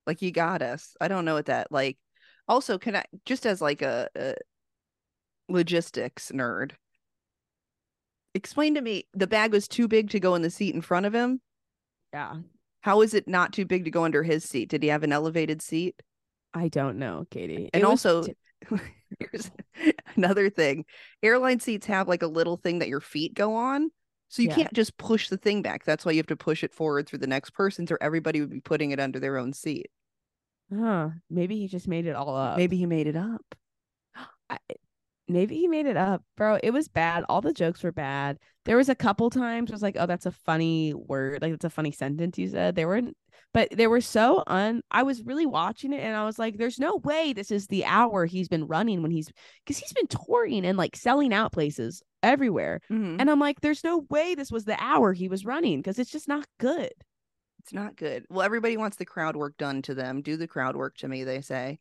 Like 0.08 0.22
you 0.22 0.32
got 0.32 0.62
us. 0.62 0.96
I 1.02 1.08
don't 1.08 1.26
know 1.26 1.34
what 1.34 1.48
that 1.48 1.72
like. 1.72 1.98
Also, 2.48 2.78
can 2.78 2.96
I 2.96 3.06
just 3.26 3.46
as 3.46 3.62
like 3.62 3.82
a, 3.82 4.08
a 4.16 4.36
logistics 5.50 6.32
nerd, 6.32 6.72
explain 8.34 8.76
to 8.76 8.82
me 8.82 9.08
the 9.14 9.28
bag 9.28 9.52
was 9.52 9.68
too 9.68 9.88
big 9.88 10.12
to 10.12 10.20
go 10.20 10.36
in 10.36 10.42
the 10.42 10.50
seat 10.50 10.76
in 10.76 10.82
front 10.82 11.06
of 11.06 11.14
him. 11.14 11.42
yeah 12.14 12.36
How 12.82 13.02
is 13.02 13.14
it 13.14 13.28
not 13.28 13.52
too 13.52 13.66
big 13.66 13.86
to 13.86 13.92
go 13.92 14.04
under 14.04 14.22
his 14.24 14.44
seat? 14.44 14.70
Did 14.70 14.84
he 14.84 14.90
have 14.90 15.04
an 15.04 15.12
elevated 15.12 15.62
seat? 15.62 15.96
I 16.56 16.68
don't 16.70 16.98
know 16.98 17.26
katie 17.30 17.70
And 17.74 17.84
also, 17.86 18.24
t- 18.24 18.34
here's 19.20 19.52
another 20.16 20.50
thing: 20.50 20.86
airline 21.22 21.60
seats 21.60 21.86
have 21.88 22.08
like 22.08 22.24
a 22.24 22.28
little 22.28 22.58
thing 22.58 22.80
that 22.80 22.88
your 22.88 23.02
feet 23.02 23.34
go 23.34 23.56
on. 23.56 23.92
So 24.30 24.42
you 24.42 24.50
Yeah. 24.50 24.56
can't 24.56 24.74
just 24.74 24.98
push 24.98 25.30
the 25.30 25.38
thing 25.38 25.62
back. 25.62 25.86
That's 25.86 26.04
why 26.06 26.12
you 26.14 26.18
have 26.20 26.28
to 26.28 26.36
push 26.36 26.64
it 26.64 26.74
forward 26.74 27.08
through 27.08 27.20
the 27.20 27.28
next 27.28 27.52
person's, 27.52 27.92
or 27.92 27.98
everybody 28.02 28.42
would 28.42 28.50
be 28.50 28.60
putting 28.62 28.92
it 28.92 29.00
under 29.00 29.20
their 29.20 29.38
own 29.38 29.54
seat. 29.54 29.88
huh 30.74 31.10
maybe 31.30 31.58
he 31.58 31.68
just 31.68 31.88
made 31.88 32.06
it 32.08 32.16
all 32.16 32.36
up 32.36 32.58
Maybe 32.58 32.78
he 32.78 32.86
made 32.86 33.08
it 33.08 33.16
up. 33.16 33.56
I, 34.50 34.58
maybe 35.28 35.58
he 35.58 35.68
made 35.68 35.86
it 35.88 35.98
up, 35.98 36.24
bro. 36.38 36.60
It 36.64 36.72
was 36.72 36.88
bad. 36.88 37.26
All 37.30 37.42
the 37.42 37.54
jokes 37.54 37.84
were 37.84 37.92
bad. 37.92 38.40
There 38.66 38.78
was 38.78 38.90
a 38.90 38.96
couple 38.96 39.30
times 39.30 39.72
I 39.72 39.76
was 39.76 39.82
like, 39.84 39.98
oh, 40.00 40.06
that's 40.08 40.26
a 40.28 40.32
funny 40.32 40.94
word. 40.94 41.42
Like 41.42 41.54
it's 41.54 41.66
a 41.66 41.70
funny 41.70 41.92
sentence 41.92 42.38
you 42.38 42.48
said. 42.50 42.76
They 42.76 42.86
were 42.86 43.02
but 43.56 43.70
they 43.72 43.88
were 43.88 44.02
so 44.02 44.44
un 44.48 44.82
I 44.92 45.04
was 45.04 45.24
really 45.24 45.46
watching 45.46 45.94
it 45.94 46.02
and 46.02 46.14
I 46.14 46.26
was 46.26 46.38
like, 46.38 46.58
there's 46.58 46.78
no 46.78 46.98
way 46.98 47.32
this 47.32 47.52
is 47.52 47.68
the 47.68 47.86
hour 47.86 48.26
he's 48.26 48.50
been 48.50 48.68
running 48.68 49.02
when 49.02 49.12
he's 49.12 49.32
because 49.64 49.78
he's 49.78 49.94
been 49.94 50.08
touring 50.08 50.66
and 50.66 50.78
like 50.78 50.98
selling 50.98 51.34
out 51.34 51.54
places 51.54 52.04
everywhere. 52.22 52.82
Mhm. 52.92 53.16
And 53.18 53.32
I'm 53.32 53.40
like, 53.40 53.62
there's 53.62 53.82
no 53.82 54.06
way 54.10 54.36
this 54.36 54.52
was 54.52 54.66
the 54.66 54.76
hour 54.78 55.14
he 55.14 55.30
was 55.30 55.46
running 55.46 55.80
because 55.80 56.00
it's 56.00 56.12
just 56.12 56.28
not 56.28 56.46
good. 56.60 56.92
It's 57.60 57.72
not 57.72 57.96
good. 57.96 58.26
Well, 58.30 58.42
everybody 58.42 58.76
wants 58.76 58.98
the 58.98 59.06
crowd 59.06 59.38
work 59.38 59.56
done 59.58 59.82
to 59.84 59.96
them. 59.96 60.22
Do 60.22 60.36
the 60.36 60.50
crowd 60.50 60.76
work 60.76 60.98
to 60.98 61.08
me, 61.08 61.24
they 61.24 61.40
say. 61.40 61.80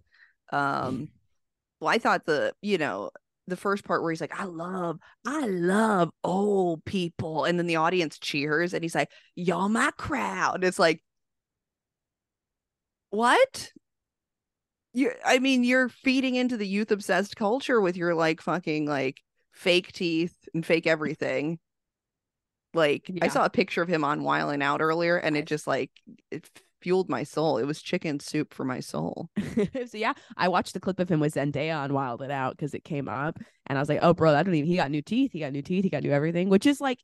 Um, 0.53 1.09
well, 1.81 1.91
I 1.93 1.99
thought 1.99 2.25
the, 2.25 2.55
you 2.63 2.79
know, 2.79 3.11
the 3.49 3.57
first 3.57 3.85
part 3.85 4.01
where 4.01 4.13
he's 4.13 4.21
like, 4.21 4.41
I 4.41 4.45
love, 4.45 5.01
I 5.27 5.49
love 5.49 6.11
old 6.23 6.85
people. 6.85 7.47
And 7.47 7.59
then 7.59 7.67
the 7.67 7.77
audience 7.77 8.17
cheers 8.21 8.75
and 8.75 8.85
he's 8.85 8.95
like, 8.95 9.11
Y'all 9.35 9.69
my 9.69 9.91
crowd. 9.99 10.63
It's 10.63 10.79
like, 10.79 11.03
what? 13.15 13.73
You 14.93 15.13
I 15.25 15.39
mean, 15.39 15.65
you're 15.65 15.89
feeding 15.89 16.35
into 16.37 16.57
the 16.57 16.67
youth 16.67 16.91
obsessed 16.91 17.37
culture 17.37 17.81
with 17.81 17.97
your 17.97 18.15
like 18.15 18.41
fucking 18.41 18.87
like 18.87 19.21
fake 19.53 19.93
teeth 19.93 20.37
and 20.55 20.65
fake 20.65 20.87
everything. 20.87 21.59
Like 22.73 23.11
I 23.23 23.29
saw 23.29 23.45
a 23.45 23.51
picture 23.51 23.83
of 23.83 23.89
him 23.89 24.05
on 24.05 24.23
Wildin' 24.23 24.63
Out 24.63 24.81
earlier 24.81 25.17
and 25.17 25.37
it 25.37 25.47
just 25.47 25.67
like 25.67 25.91
it 26.31 26.49
fueled 26.85 27.09
my 27.09 27.23
soul. 27.23 27.57
It 27.57 27.65
was 27.65 27.81
chicken 27.81 28.21
soup 28.21 28.53
for 28.53 28.65
my 28.65 28.81
soul. 28.81 29.31
so 29.87 29.97
yeah, 29.97 30.13
I 30.37 30.49
watched 30.49 30.75
the 30.75 30.81
clip 30.81 31.01
of 31.01 31.09
him 31.09 31.19
with 31.19 31.35
Zendaya 31.35 31.79
on 31.79 31.91
Wildin' 31.91 32.31
Out 32.31 32.57
because 32.57 32.75
it 32.75 32.85
came 32.85 33.09
up, 33.09 33.39
and 33.67 33.79
I 33.79 33.81
was 33.81 33.89
like, 33.89 34.01
"Oh, 34.03 34.13
bro, 34.13 34.33
that 34.33 34.45
don't 34.45 34.55
even." 34.55 34.69
He 34.69 34.77
got 34.77 34.91
new 34.91 35.01
teeth. 35.01 35.33
He 35.33 35.41
got 35.41 35.53
new 35.53 35.63
teeth. 35.63 35.85
He 35.85 35.91
got 35.91 36.03
new 36.03 36.13
everything, 36.13 36.51
which 36.51 36.67
is 36.67 36.81
like, 36.81 36.99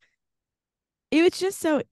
it 1.10 1.22
was 1.22 1.38
just 1.38 1.58
so. 1.58 1.82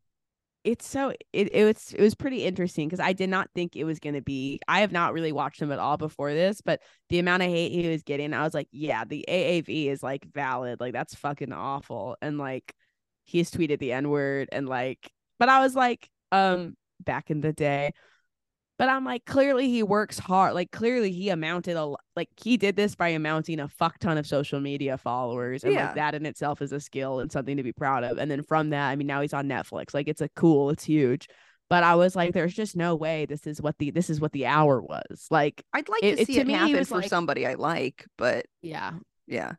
It's 0.68 0.87
so 0.87 1.14
it 1.33 1.48
it 1.54 1.64
was 1.64 1.94
it 1.94 2.02
was 2.02 2.14
pretty 2.14 2.44
interesting 2.44 2.88
because 2.88 3.00
I 3.00 3.14
did 3.14 3.31
not 3.31 3.48
think 3.54 3.74
it 3.74 3.85
was 3.85 3.98
gonna 3.98 4.20
be. 4.20 4.61
I 4.68 4.81
have 4.81 4.92
not 4.92 5.14
really 5.14 5.33
watched 5.33 5.62
him 5.62 5.72
at 5.72 5.78
all 5.78 5.96
before 5.96 6.35
this, 6.35 6.61
but 6.61 6.83
the 7.09 7.18
amount 7.18 7.42
of 7.42 7.48
hate 7.48 7.72
he 7.72 7.88
was 7.88 8.02
getting, 8.02 8.35
I 8.35 8.42
was 8.42 8.52
like, 8.52 8.68
yeah, 8.70 9.07
the 9.07 9.25
AAV 9.27 9.87
is 9.88 10.02
like 10.02 10.27
valid. 10.35 10.79
Like 10.79 10.92
that's 10.92 11.14
fucking 11.14 11.54
awful. 11.54 12.19
And 12.21 12.37
like 12.37 12.75
he's 13.25 13.50
tweeted 13.50 13.79
the 13.79 13.92
N 13.92 14.10
word 14.10 14.50
and 14.52 14.69
like, 14.69 15.10
but 15.38 15.48
I 15.48 15.60
was 15.60 15.75
like, 15.75 16.06
um, 16.33 16.77
back 17.00 17.31
in 17.31 17.40
the 17.40 17.54
day. 17.54 17.92
But 18.79 18.88
I'm 18.88 19.04
like, 19.04 19.24
clearly 19.24 19.68
he 19.68 19.83
works 19.83 20.18
hard. 20.20 20.54
Like 20.54 20.70
clearly 20.70 21.10
he 21.10 21.31
amounted 21.31 21.76
a 21.76 21.94
like 22.14 22.29
he 22.42 22.56
did 22.56 22.76
this 22.76 22.94
by 22.94 23.08
amounting 23.08 23.58
a 23.58 23.68
fuck 23.68 23.98
ton 23.98 24.16
of 24.18 24.26
social 24.26 24.60
media 24.60 24.96
followers, 24.96 25.64
and 25.64 25.72
Yeah. 25.74 25.87
like 25.87 25.94
that 25.96 26.14
in 26.14 26.24
itself 26.26 26.62
is 26.62 26.72
a 26.72 26.79
skill 26.81 27.18
and 27.20 27.31
something 27.33 27.56
to 27.56 27.62
be 27.64 27.72
proud 27.72 28.04
of. 28.04 28.18
And 28.18 28.31
then 28.31 28.42
from 28.42 28.70
that, 28.70 28.88
I 28.88 28.94
mean, 28.96 29.08
now 29.08 29.20
he's 29.20 29.35
on 29.35 29.48
Netflix. 29.48 29.94
Like 29.94 30.06
it's 30.06 30.20
a 30.20 30.29
cool, 30.31 30.70
it's 30.70 30.85
huge. 30.85 31.29
But 31.68 31.83
I 31.83 31.96
was 31.96 32.16
like, 32.16 32.33
there's 32.33 32.54
just 32.54 32.76
no 32.76 32.94
way 32.94 33.26
this 33.26 33.46
is 33.46 33.60
what 33.60 33.76
the 33.79 33.90
this 33.90 34.08
is 34.10 34.20
what 34.20 34.33
the 34.33 34.46
hour 34.46 34.81
was. 34.81 35.26
Like, 35.31 35.62
I'd 35.72 35.88
like 35.88 36.02
It- 36.04 36.16
to 36.16 36.22
it- 36.22 36.26
see 36.26 36.35
to 36.35 36.40
it 36.40 36.46
me, 36.46 36.52
happen 36.54 36.85
for 36.85 36.98
like- 36.98 37.08
somebody 37.10 37.46
I 37.46 37.54
like, 37.54 38.06
but 38.16 38.46
yeah, 38.62 38.92
yeah. 39.26 39.52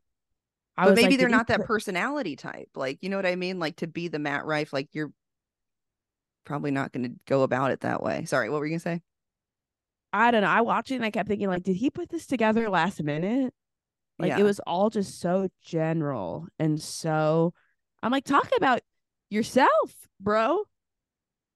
I 0.78 0.86
but 0.86 0.96
maybe 0.96 1.10
like, 1.10 1.20
they're 1.20 1.28
not 1.30 1.48
that 1.48 1.66
personality 1.66 2.38
type. 2.38 2.70
Like, 2.74 3.00
you 3.02 3.10
know 3.10 3.18
what 3.18 3.26
I 3.26 3.36
mean? 3.36 3.60
Like 3.60 3.76
to 3.78 3.88
be 3.88 4.08
the 4.08 4.18
Matt 4.18 4.46
Rife, 4.46 4.72
like 4.72 4.88
you're 4.94 5.12
probably 6.46 6.72
not 6.72 6.94
going 6.94 7.04
to 7.04 7.12
go 7.28 7.44
about 7.44 7.72
it 7.72 7.82
that 7.82 8.02
way. 8.02 8.24
Sorry, 8.26 8.50
what 8.50 8.60
were 8.62 8.66
you 8.66 8.72
going 8.72 8.80
to 8.80 8.84
say? 8.84 9.02
I 10.12 10.32
don't 10.32 10.42
know. 10.42 10.48
I 10.48 10.62
watched 10.62 10.92
it 10.92 10.96
and 10.96 11.06
I 11.06 11.12
kept 11.12 11.28
thinking, 11.30 11.48
like, 11.48 11.64
did 11.64 11.76
he 11.76 11.90
put 11.90 12.10
this 12.10 12.26
together 12.26 12.70
last 12.70 13.02
minute? 13.04 13.54
Like 14.18 14.30
Yeah. 14.30 14.40
it 14.40 14.44
was 14.44 14.60
all 14.68 14.90
just 14.90 15.20
so 15.22 15.48
general 15.62 16.48
and 16.58 16.82
so 16.82 17.54
I'm 18.04 18.12
like, 18.12 18.26
talk 18.26 18.50
about 18.58 18.82
yourself, 19.30 19.70
bro. 20.20 20.64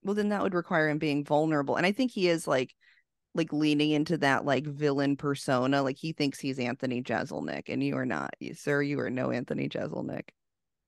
well 0.04 0.14
then 0.16 0.30
that 0.30 0.44
would 0.44 0.54
require 0.54 0.90
him 0.90 0.98
being 1.00 1.24
vulnerable 1.24 1.76
and 1.78 1.86
i 1.86 1.92
think 1.92 2.12
he 2.12 2.28
is 2.28 2.46
like 2.48 2.74
like 3.36 3.52
leaning 3.54 3.92
into 3.92 4.18
that 4.18 4.46
like 4.46 4.66
villain 4.66 5.16
persona 5.18 5.82
like 5.82 5.98
he 5.98 6.12
thinks 6.14 6.40
he's 6.40 6.60
anthony 6.60 7.02
jeselnik 7.02 7.64
and 7.70 7.82
you 7.84 7.96
are 7.98 8.06
not 8.06 8.30
you, 8.40 8.54
sir 8.54 8.82
you 8.82 9.00
are 9.00 9.10
no 9.10 9.32
anthony 9.32 9.68
jeselnik 9.70 10.30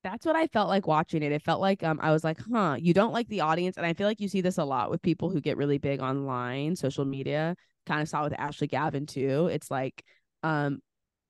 That's 0.06 0.24
what 0.24 0.36
I 0.36 0.45
felt 0.45 0.70
like 0.70 0.86
watching 0.86 1.24
it. 1.24 1.32
It 1.32 1.41
felt 1.41 1.60
like 1.60 1.82
um 1.82 1.99
I 1.99 2.12
was 2.12 2.24
like, 2.24 2.38
huh, 2.39 2.78
you 2.80 2.93
don't 2.93 3.12
like 3.12 3.28
the 3.28 3.41
audience. 3.41 3.76
And 3.76 3.88
I 3.88 3.93
feel 3.93 4.06
like 4.06 4.22
you 4.22 4.28
see 4.28 4.41
this 4.41 4.60
a 4.60 4.64
lot 4.64 4.91
with 4.91 5.01
people 5.01 5.32
who 5.32 5.41
get 5.41 5.58
really 5.58 5.80
big 5.80 5.99
online, 5.99 6.76
social 6.76 7.06
media. 7.06 7.56
Kind 7.88 8.03
of 8.03 8.08
saw 8.08 8.22
it 8.22 8.26
with 8.26 8.39
Ashley 8.39 8.68
Gavin 8.68 9.08
too. 9.08 9.49
It's 9.51 9.72
like 9.72 10.03
um 10.43 10.80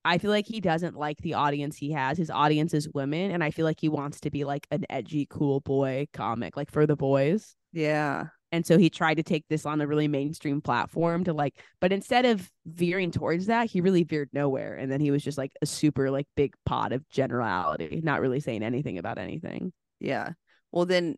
I 0.04 0.18
feel 0.18 0.30
like 0.30 0.46
he 0.46 0.60
doesn't 0.60 0.94
like 0.94 1.16
the 1.22 1.34
audience 1.34 1.78
he 1.78 1.92
has. 1.92 2.18
His 2.18 2.30
audience 2.30 2.74
is 2.74 2.88
women, 2.92 3.30
and 3.30 3.42
I 3.42 3.50
feel 3.50 3.64
like 3.64 3.80
he 3.80 3.88
wants 3.88 4.20
to 4.20 4.30
be 4.30 4.44
like 4.44 4.66
an 4.70 4.84
edgy, 4.90 5.26
cool 5.28 5.60
boy 5.60 6.06
comic, 6.12 6.54
like 6.54 6.70
for 6.70 6.86
the 6.86 6.96
boys. 6.96 7.56
yeah 7.72 8.26
And 8.56 8.64
so 8.66 8.78
he 8.78 8.88
tried 8.88 9.16
to 9.18 9.22
take 9.22 9.44
this 9.48 9.66
on 9.66 9.82
a 9.82 9.86
really 9.86 10.08
mainstream 10.08 10.62
platform 10.62 11.24
to 11.24 11.34
like, 11.34 11.54
but 11.78 11.92
instead 11.92 12.24
of 12.24 12.50
veering 12.64 13.10
towards 13.10 13.46
that, 13.46 13.68
he 13.70 13.82
really 13.82 14.02
veered 14.02 14.30
nowhere. 14.32 14.74
And 14.74 14.90
then 14.90 15.00
he 15.00 15.10
was 15.10 15.22
just 15.22 15.36
like 15.36 15.52
a 15.60 15.66
super 15.66 16.10
like 16.10 16.26
big 16.36 16.54
pot 16.64 16.92
of 16.92 17.06
generality, 17.10 18.00
not 18.02 18.22
really 18.22 18.40
saying 18.40 18.62
anything 18.62 18.96
about 18.96 19.18
anything. 19.18 19.72
yeah 20.00 20.30
well 20.72 20.86
then 20.86 21.16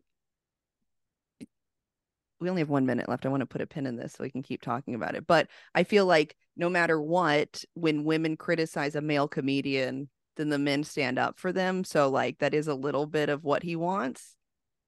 we 2.39 2.49
only 2.49 2.61
have 2.61 2.69
one 2.69 2.85
minute 2.85 3.09
left 3.09 3.25
i 3.25 3.29
want 3.29 3.41
to 3.41 3.45
put 3.45 3.61
a 3.61 3.67
pin 3.67 3.85
in 3.85 3.95
this 3.95 4.13
so 4.13 4.23
we 4.23 4.29
can 4.29 4.43
keep 4.43 4.61
talking 4.61 4.95
about 4.95 5.15
it 5.15 5.27
but 5.27 5.47
i 5.75 5.83
feel 5.83 6.05
like 6.05 6.35
no 6.55 6.69
matter 6.69 7.01
what 7.01 7.63
when 7.73 8.03
women 8.03 8.37
criticize 8.37 8.95
a 8.95 9.01
male 9.01 9.27
comedian 9.27 10.09
then 10.37 10.49
the 10.49 10.59
men 10.59 10.83
stand 10.83 11.19
up 11.19 11.37
for 11.39 11.51
them 11.51 11.83
so 11.83 12.09
like 12.09 12.37
that 12.39 12.53
is 12.53 12.67
a 12.67 12.73
little 12.75 13.05
bit 13.05 13.29
of 13.29 13.43
what 13.43 13.63
he 13.63 13.75
wants 13.75 14.35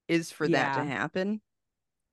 is 0.08 0.30
for 0.30 0.48
that 0.48 0.74
to 0.74 0.80
Yeah. 0.80 0.94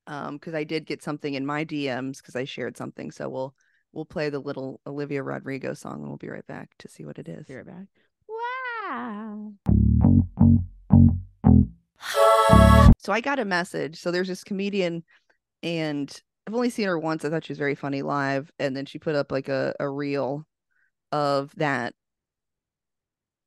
Happen 0.07 0.25
um 0.25 0.35
because 0.35 0.53
i 0.53 0.63
did 0.63 0.85
get 0.85 1.03
something 1.03 1.33
in 1.33 1.45
my 1.45 1.63
dms 1.65 2.17
because 2.17 2.35
i 2.35 2.43
shared 2.43 2.77
something 2.77 3.11
so 3.11 3.29
we'll 3.29 3.55
we'll 3.93 4.05
play 4.05 4.29
the 4.29 4.39
little 4.39 4.79
olivia 4.85 5.23
rodrigo 5.23 5.73
song 5.73 5.99
and 5.99 6.07
we'll 6.07 6.17
be 6.17 6.29
right 6.29 6.47
back 6.47 6.69
to 6.77 6.87
see 6.87 7.05
what 7.05 7.19
it 7.19 7.27
is 7.27 7.47
Be 7.47 7.55
right 7.55 7.65
back. 7.65 7.87
Wow. 8.27 9.53
so 12.97 13.13
I 13.13 13.21
got 13.21 13.39
a 13.39 13.45
message. 13.45 13.99
So 13.99 14.11
there's 14.11 14.27
this 14.27 14.43
comedian, 14.43 15.03
and 15.63 16.21
I've 16.47 16.53
only 16.53 16.69
seen 16.69 16.87
her 16.87 16.97
once. 16.97 17.23
I 17.25 17.29
thought 17.29 17.45
she 17.45 17.51
was 17.53 17.57
very 17.57 17.75
funny 17.75 18.01
live, 18.01 18.51
and 18.59 18.75
then 18.75 18.85
she 18.85 18.99
put 18.99 19.15
up 19.15 19.31
like 19.31 19.49
a 19.49 19.73
a 19.79 19.89
reel 19.89 20.45
of 21.11 21.53
that, 21.57 21.93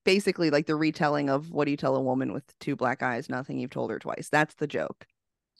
basically 0.05 0.51
like 0.51 0.67
the 0.67 0.77
retelling 0.77 1.31
of 1.31 1.51
what 1.51 1.65
do 1.65 1.71
you 1.71 1.77
tell 1.77 1.97
a 1.97 2.03
woman 2.03 2.33
with 2.33 2.45
two 2.59 2.77
black 2.77 3.03
eyes? 3.03 3.29
Nothing 3.29 3.59
you've 3.59 3.71
told 3.71 3.91
her 3.91 3.99
twice. 3.99 4.29
That's 4.31 4.55
the 4.55 4.67
joke. 4.67 5.07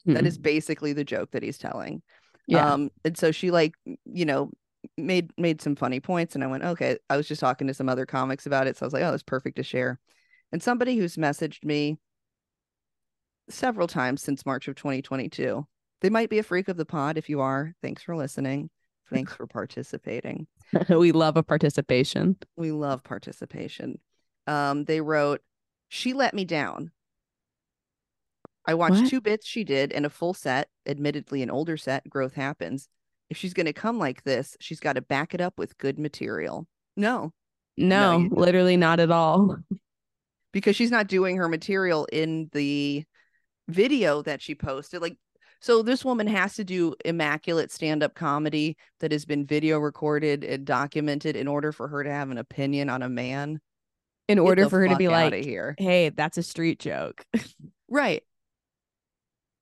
That 0.05 0.25
is 0.25 0.37
basically 0.37 0.93
the 0.93 1.03
joke 1.03 1.31
that 1.31 1.43
he's 1.43 1.57
telling. 1.57 2.01
yeah. 2.47 2.73
Um, 2.73 2.89
and 3.05 3.17
so 3.17 3.31
she 3.31 3.51
like, 3.51 3.75
you 4.05 4.25
know, 4.25 4.51
made 4.97 5.31
made 5.37 5.61
some 5.61 5.75
funny 5.75 5.99
points, 5.99 6.35
and 6.35 6.43
I 6.43 6.47
went, 6.47 6.63
okay. 6.63 6.97
I 7.09 7.17
was 7.17 7.27
just 7.27 7.41
talking 7.41 7.67
to 7.67 7.73
some 7.73 7.89
other 7.89 8.05
comics 8.05 8.45
about 8.45 8.67
it, 8.67 8.77
so 8.77 8.85
I 8.85 8.87
was 8.87 8.93
like, 8.93 9.03
oh, 9.03 9.11
that's 9.11 9.23
perfect 9.23 9.55
to 9.57 9.63
share. 9.63 9.99
And 10.51 10.61
somebody 10.61 10.97
who's 10.97 11.15
messaged 11.15 11.63
me 11.63 11.97
several 13.49 13.87
times 13.87 14.21
since 14.21 14.45
March 14.45 14.67
of 14.67 14.75
2022. 14.75 15.65
They 16.01 16.09
might 16.09 16.29
be 16.29 16.39
a 16.39 16.43
freak 16.43 16.67
of 16.67 16.77
the 16.77 16.85
pod. 16.85 17.17
If 17.17 17.29
you 17.29 17.41
are, 17.41 17.73
thanks 17.81 18.03
for 18.03 18.15
listening. 18.15 18.69
Thanks 19.11 19.33
for 19.33 19.47
participating. 19.47 20.47
we 20.89 21.11
love 21.11 21.37
a 21.37 21.43
participation. 21.43 22.37
We 22.57 22.71
love 22.71 23.03
participation. 23.03 23.99
Um, 24.47 24.85
they 24.85 25.01
wrote, 25.01 25.41
She 25.89 26.13
let 26.13 26.33
me 26.33 26.45
down. 26.45 26.91
I 28.65 28.73
watched 28.75 29.01
What? 29.01 29.09
two 29.09 29.21
bits 29.21 29.45
she 29.47 29.63
did 29.63 29.91
and 29.91 30.05
a 30.05 30.09
full 30.09 30.33
set, 30.33 30.69
admittedly 30.85 31.41
an 31.41 31.49
older 31.49 31.77
set, 31.77 32.07
growth 32.09 32.33
happens. 32.33 32.87
If 33.29 33.37
she's 33.37 33.53
going 33.53 33.65
to 33.65 33.73
come 33.73 33.99
like 33.99 34.23
this, 34.23 34.55
she's 34.59 34.79
got 34.79 34.93
to 34.93 35.01
back 35.01 35.33
it 35.33 35.41
up 35.41 35.57
with 35.57 35.77
good 35.77 35.97
material. 35.99 36.67
No, 36.95 37.33
No, 37.77 38.11
don't. 38.19 38.31
literally 38.37 38.77
not 38.77 38.99
at 38.99 39.11
all. 39.11 39.57
because 40.53 40.75
she's 40.75 40.91
not 40.91 41.07
doing 41.07 41.37
her 41.37 41.49
material 41.49 42.05
in 42.11 42.49
the 42.53 43.03
video 43.67 44.21
that 44.21 44.41
she 44.41 44.53
posted. 44.55 45.01
Like, 45.01 45.17
so 45.61 45.81
this 45.81 46.05
woman 46.05 46.27
has 46.27 46.55
to 46.55 46.63
do 46.63 46.93
immaculate 47.03 47.71
stand 47.71 48.03
up 48.03 48.13
comedy 48.13 48.77
that 48.99 49.11
has 49.11 49.25
been 49.25 49.45
video 49.45 49.79
recorded 49.79 50.43
and 50.43 50.65
documented 50.65 51.35
in 51.35 51.47
order 51.47 51.71
for 51.71 51.87
her 51.87 52.03
to 52.03 52.11
have 52.11 52.29
an 52.29 52.37
opinion 52.37 52.89
on 52.89 53.01
a 53.01 53.09
man. 53.09 53.59
In 54.29 54.39
order 54.39 54.69
for 54.69 54.79
her 54.79 54.87
to 54.89 54.95
be 54.95 55.07
like, 55.07 55.33
here. 55.33 55.75
hey, 55.77 56.09
that's 56.09 56.37
a 56.37 56.43
street 56.43 56.79
joke. 56.79 57.25
Right. 57.89 58.23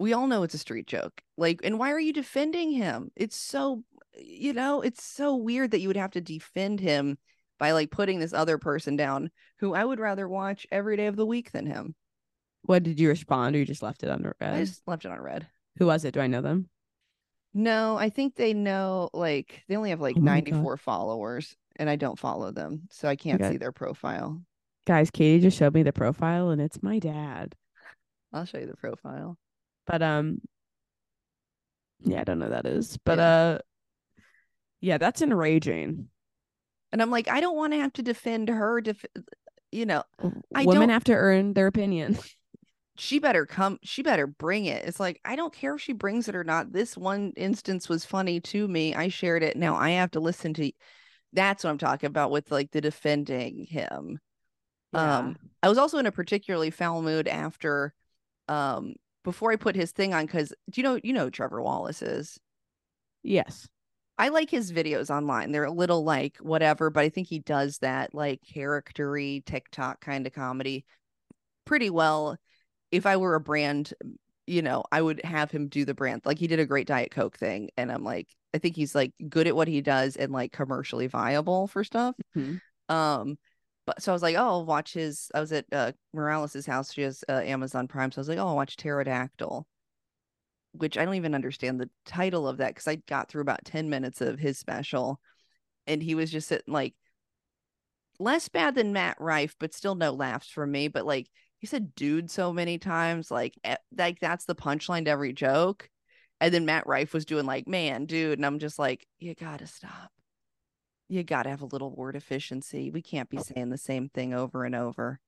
We 0.01 0.13
all 0.13 0.25
know 0.25 0.41
it's 0.41 0.55
a 0.55 0.57
street 0.57 0.87
joke. 0.87 1.21
Like, 1.37 1.61
and 1.63 1.77
why 1.77 1.91
are 1.91 1.99
you 1.99 2.11
defending 2.11 2.71
him? 2.71 3.11
It's 3.15 3.35
so, 3.35 3.83
you 4.17 4.51
know, 4.51 4.81
it's 4.81 5.03
so 5.03 5.35
weird 5.35 5.71
that 5.71 5.79
you 5.79 5.87
would 5.89 5.97
have 5.97 6.11
to 6.11 6.21
defend 6.21 6.79
him 6.79 7.19
by 7.59 7.71
like 7.73 7.91
putting 7.91 8.19
this 8.19 8.33
other 8.33 8.57
person 8.57 8.95
down 8.95 9.29
who 9.59 9.75
I 9.75 9.85
would 9.85 9.99
rather 9.99 10.27
watch 10.27 10.65
every 10.71 10.97
day 10.97 11.05
of 11.05 11.15
the 11.15 11.25
week 11.25 11.51
than 11.51 11.67
him. 11.67 11.93
what 12.63 12.81
did 12.81 12.99
you 12.99 13.09
respond 13.09 13.55
or 13.55 13.59
you 13.59 13.65
just 13.65 13.83
left 13.83 14.01
it 14.01 14.09
under 14.09 14.35
red? 14.41 14.55
I 14.55 14.65
just 14.65 14.81
left 14.87 15.05
it 15.05 15.11
on 15.11 15.21
red. 15.21 15.45
Who 15.77 15.85
was 15.85 16.03
it? 16.03 16.15
Do 16.15 16.19
I 16.19 16.25
know 16.27 16.41
them? 16.41 16.67
No, 17.53 17.95
I 17.95 18.09
think 18.09 18.35
they 18.35 18.53
know 18.55 19.09
like 19.13 19.61
they 19.67 19.75
only 19.75 19.91
have 19.91 20.01
like 20.01 20.15
Oh 20.17 20.21
my 20.21 20.41
God. 20.41 20.45
94 20.45 20.77
followers 20.77 21.55
and 21.75 21.89
I 21.89 21.95
don't 21.95 22.17
follow 22.17 22.49
them. 22.49 22.87
So 22.89 23.07
I 23.07 23.15
can't 23.15 23.39
Okay. 23.39 23.51
see 23.51 23.57
their 23.57 23.71
profile. 23.71 24.41
Guys, 24.87 25.11
Katie 25.11 25.41
just 25.41 25.59
showed 25.59 25.75
me 25.75 25.83
the 25.83 25.93
profile 25.93 26.49
and 26.49 26.59
it's 26.59 26.81
my 26.81 26.97
dad. 26.97 27.53
I'll 28.33 28.45
show 28.45 28.57
you 28.57 28.65
the 28.65 28.75
profile. 28.75 29.37
But 29.87 30.01
um 30.01 30.39
yeah, 31.99 32.21
I 32.21 32.23
don't 32.23 32.39
know 32.39 32.49
that 32.49 32.65
is. 32.65 32.97
But 33.03 33.17
Yeah. 33.19 33.25
uh 33.25 33.57
yeah, 34.81 34.97
that's 34.97 35.21
enraging. 35.21 36.07
And 36.91 37.01
I'm 37.01 37.11
like, 37.11 37.27
I 37.27 37.39
don't 37.39 37.55
want 37.55 37.73
to 37.73 37.79
have 37.79 37.93
to 37.93 38.01
defend 38.01 38.49
her. 38.49 38.81
Def- 38.81 39.05
you 39.71 39.85
know, 39.85 40.03
I 40.55 40.65
Women 40.65 40.81
don't- 40.81 40.89
have 40.89 41.03
to 41.05 41.13
earn 41.13 41.53
their 41.53 41.67
opinion. 41.67 42.17
she 42.97 43.19
better 43.19 43.45
come. 43.45 43.77
She 43.83 44.01
better 44.01 44.27
bring 44.27 44.65
it. 44.65 44.83
It's 44.85 44.99
like, 44.99 45.21
I 45.23 45.35
don't 45.35 45.53
care 45.53 45.75
if 45.75 45.81
she 45.81 45.93
brings 45.93 46.27
it 46.27 46.35
or 46.35 46.43
not. 46.43 46.73
This 46.73 46.97
one 46.97 47.31
instance 47.37 47.87
was 47.87 48.03
funny 48.05 48.39
to 48.41 48.67
me. 48.67 48.93
I 48.95 49.07
shared 49.09 49.43
it. 49.43 49.55
Now 49.55 49.75
I 49.75 49.91
have 49.91 50.11
to 50.11 50.19
listen 50.19 50.53
to. 50.55 50.71
That's 51.31 51.63
what 51.63 51.69
I'm 51.69 51.77
talking 51.77 52.07
about 52.07 52.31
with 52.31 52.51
like 52.51 52.71
the 52.71 52.81
defending 52.81 53.65
him. 53.65 54.19
Um, 54.93 55.37
I 55.63 55.69
was 55.69 55.77
also 55.77 55.99
in 55.99 56.05
a 56.07 56.11
particularly 56.11 56.71
foul 56.71 57.01
mood 57.01 57.29
after, 57.29 57.93
um, 58.49 58.95
before 59.23 59.51
I 59.51 59.55
put 59.55 59.75
his 59.75 59.91
thing 59.91 60.13
on 60.13 60.25
because 60.25 60.49
do 60.69 60.81
you 60.81 60.83
know 60.83 60.99
you 61.03 61.13
know 61.13 61.25
who 61.25 61.31
Trevor 61.31 61.61
Wallace 61.61 62.01
is? 62.01 62.39
yes. 63.23 63.67
I 64.17 64.29
like 64.29 64.49
his 64.51 64.71
videos 64.71 65.09
online. 65.09 65.51
They're 65.51 65.63
a 65.63 65.71
little 65.71 66.03
like 66.03 66.37
whatever, 66.37 66.89
but 66.89 67.03
I 67.03 67.09
think 67.09 67.27
he 67.27 67.39
does 67.39 67.79
that 67.79 68.13
like 68.13 68.41
charactery 68.43 69.43
TikTok 69.45 69.99
kind 70.01 70.27
of 70.27 70.33
comedy 70.33 70.85
pretty 71.65 71.89
well. 71.89 72.37
If 72.91 73.05
I 73.05 73.17
were 73.17 73.35
a 73.35 73.39
brand, 73.39 73.93
you 74.45 74.61
know, 74.61 74.83
I 74.91 75.01
would 75.01 75.23
have 75.23 75.49
him 75.49 75.69
do 75.69 75.85
the 75.85 75.93
brand. 75.93 76.21
Like 76.25 76.37
he 76.39 76.47
did 76.47 76.59
a 76.59 76.65
great 76.65 76.87
Diet 76.87 77.11
Coke 77.11 77.37
thing. 77.37 77.69
And 77.77 77.91
I'm 77.91 78.03
like, 78.03 78.27
I 78.53 78.59
think 78.59 78.75
he's 78.75 78.93
like 78.93 79.13
good 79.29 79.47
at 79.47 79.55
what 79.55 79.67
he 79.67 79.81
does 79.81 80.17
and 80.17 80.31
like 80.31 80.51
commercially 80.51 81.07
viable 81.07 81.67
for 81.67 81.83
stuff. 81.83 82.15
Mhm. 82.35 82.61
Um, 82.89 83.37
but 83.91 84.01
so 84.01 84.11
I 84.11 84.13
was 84.13 84.21
like, 84.21 84.35
oh, 84.35 84.43
I'll 84.43 84.65
watch 84.65 84.93
his. 84.93 85.29
I 85.35 85.41
was 85.41 85.51
at 85.51 85.65
uh, 85.71 85.91
Morales's 86.13 86.65
house. 86.65 86.93
She 86.93 87.01
has 87.01 87.23
uh, 87.27 87.41
Amazon 87.43 87.87
Prime, 87.87 88.11
so 88.11 88.19
I 88.19 88.21
was 88.21 88.29
like, 88.29 88.37
oh, 88.37 88.47
I'll 88.47 88.55
watch 88.55 88.77
Pterodactyl, 88.77 89.67
which 90.73 90.97
I 90.97 91.03
don't 91.03 91.15
even 91.15 91.35
understand 91.35 91.79
the 91.79 91.89
title 92.05 92.47
of 92.47 92.57
that 92.57 92.69
because 92.69 92.87
I 92.87 92.95
got 93.07 93.29
through 93.29 93.41
about 93.41 93.65
ten 93.65 93.89
minutes 93.89 94.21
of 94.21 94.39
his 94.39 94.57
special, 94.57 95.19
and 95.87 96.01
he 96.01 96.15
was 96.15 96.31
just 96.31 96.47
sitting 96.47 96.73
like 96.73 96.95
less 98.17 98.47
bad 98.47 98.75
than 98.75 98.93
Matt 98.93 99.17
Rife, 99.19 99.55
but 99.59 99.73
still 99.73 99.95
no 99.95 100.11
laughs 100.11 100.47
from 100.47 100.71
me. 100.71 100.87
But 100.87 101.05
like 101.05 101.29
he 101.59 101.67
said, 101.67 101.93
dude, 101.93 102.31
so 102.31 102.53
many 102.53 102.77
times, 102.77 103.29
like 103.29 103.55
eh, 103.65 103.75
like 103.97 104.19
that's 104.21 104.45
the 104.45 104.55
punchline 104.55 105.05
to 105.05 105.11
every 105.11 105.33
joke. 105.33 105.89
And 106.39 106.53
then 106.53 106.65
Matt 106.65 106.87
Rife 106.87 107.13
was 107.13 107.25
doing 107.25 107.45
like, 107.45 107.67
man, 107.67 108.05
dude, 108.05 108.39
and 108.39 108.45
I'm 108.45 108.59
just 108.59 108.79
like, 108.79 109.05
you 109.19 109.35
gotta 109.35 109.67
stop 109.67 110.11
you 111.11 111.23
got 111.23 111.43
to 111.43 111.49
have 111.49 111.61
a 111.61 111.65
little 111.65 111.91
word 111.91 112.15
efficiency. 112.15 112.89
We 112.89 113.01
can't 113.01 113.29
be 113.29 113.37
oh. 113.37 113.43
saying 113.43 113.69
the 113.69 113.77
same 113.77 114.09
thing 114.09 114.33
over 114.33 114.63
and 114.63 114.73
over. 114.73 115.19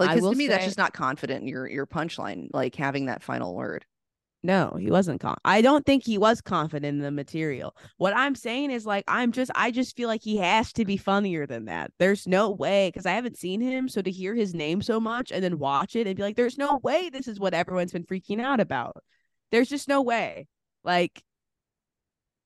Like, 0.00 0.10
I 0.10 0.14
'cause 0.14 0.22
will 0.22 0.32
to 0.32 0.38
me, 0.38 0.46
that's 0.46 0.64
just 0.64 0.78
not 0.78 0.92
confident 0.92 1.42
in 1.42 1.48
your 1.48 1.68
your 1.68 1.86
punchline. 1.86 2.48
Like 2.52 2.74
having 2.74 3.06
that 3.06 3.22
final 3.22 3.54
word. 3.54 3.84
No, 4.44 4.76
he 4.78 4.88
wasn't 4.90 5.20
con- 5.20 5.36
I 5.44 5.60
don't 5.62 5.84
think 5.84 6.04
he 6.04 6.16
was 6.16 6.40
confident 6.40 6.98
in 6.98 7.02
the 7.02 7.10
material. 7.10 7.76
What 7.96 8.16
I'm 8.16 8.36
saying 8.36 8.70
is 8.70 8.86
like 8.86 9.04
I'm 9.08 9.32
just 9.32 9.50
I 9.56 9.72
just 9.72 9.96
feel 9.96 10.08
like 10.08 10.22
he 10.22 10.36
has 10.36 10.72
to 10.74 10.84
be 10.84 10.96
funnier 10.96 11.44
than 11.46 11.64
that. 11.64 11.90
There's 11.98 12.26
no 12.28 12.50
way 12.50 12.92
cuz 12.94 13.04
I 13.04 13.12
haven't 13.12 13.36
seen 13.36 13.60
him 13.60 13.88
so 13.88 14.00
to 14.00 14.10
hear 14.10 14.34
his 14.36 14.54
name 14.54 14.80
so 14.80 15.00
much 15.00 15.32
and 15.32 15.42
then 15.42 15.58
watch 15.58 15.96
it 15.96 16.06
and 16.06 16.16
be 16.16 16.22
like 16.22 16.36
there's 16.36 16.56
no 16.56 16.78
way 16.84 17.10
this 17.10 17.26
is 17.26 17.40
what 17.40 17.52
everyone's 17.54 17.92
been 17.92 18.04
freaking 18.04 18.40
out 18.40 18.60
about. 18.60 19.02
There's 19.50 19.68
just 19.68 19.88
no 19.88 20.02
way. 20.02 20.46
Like 20.84 21.22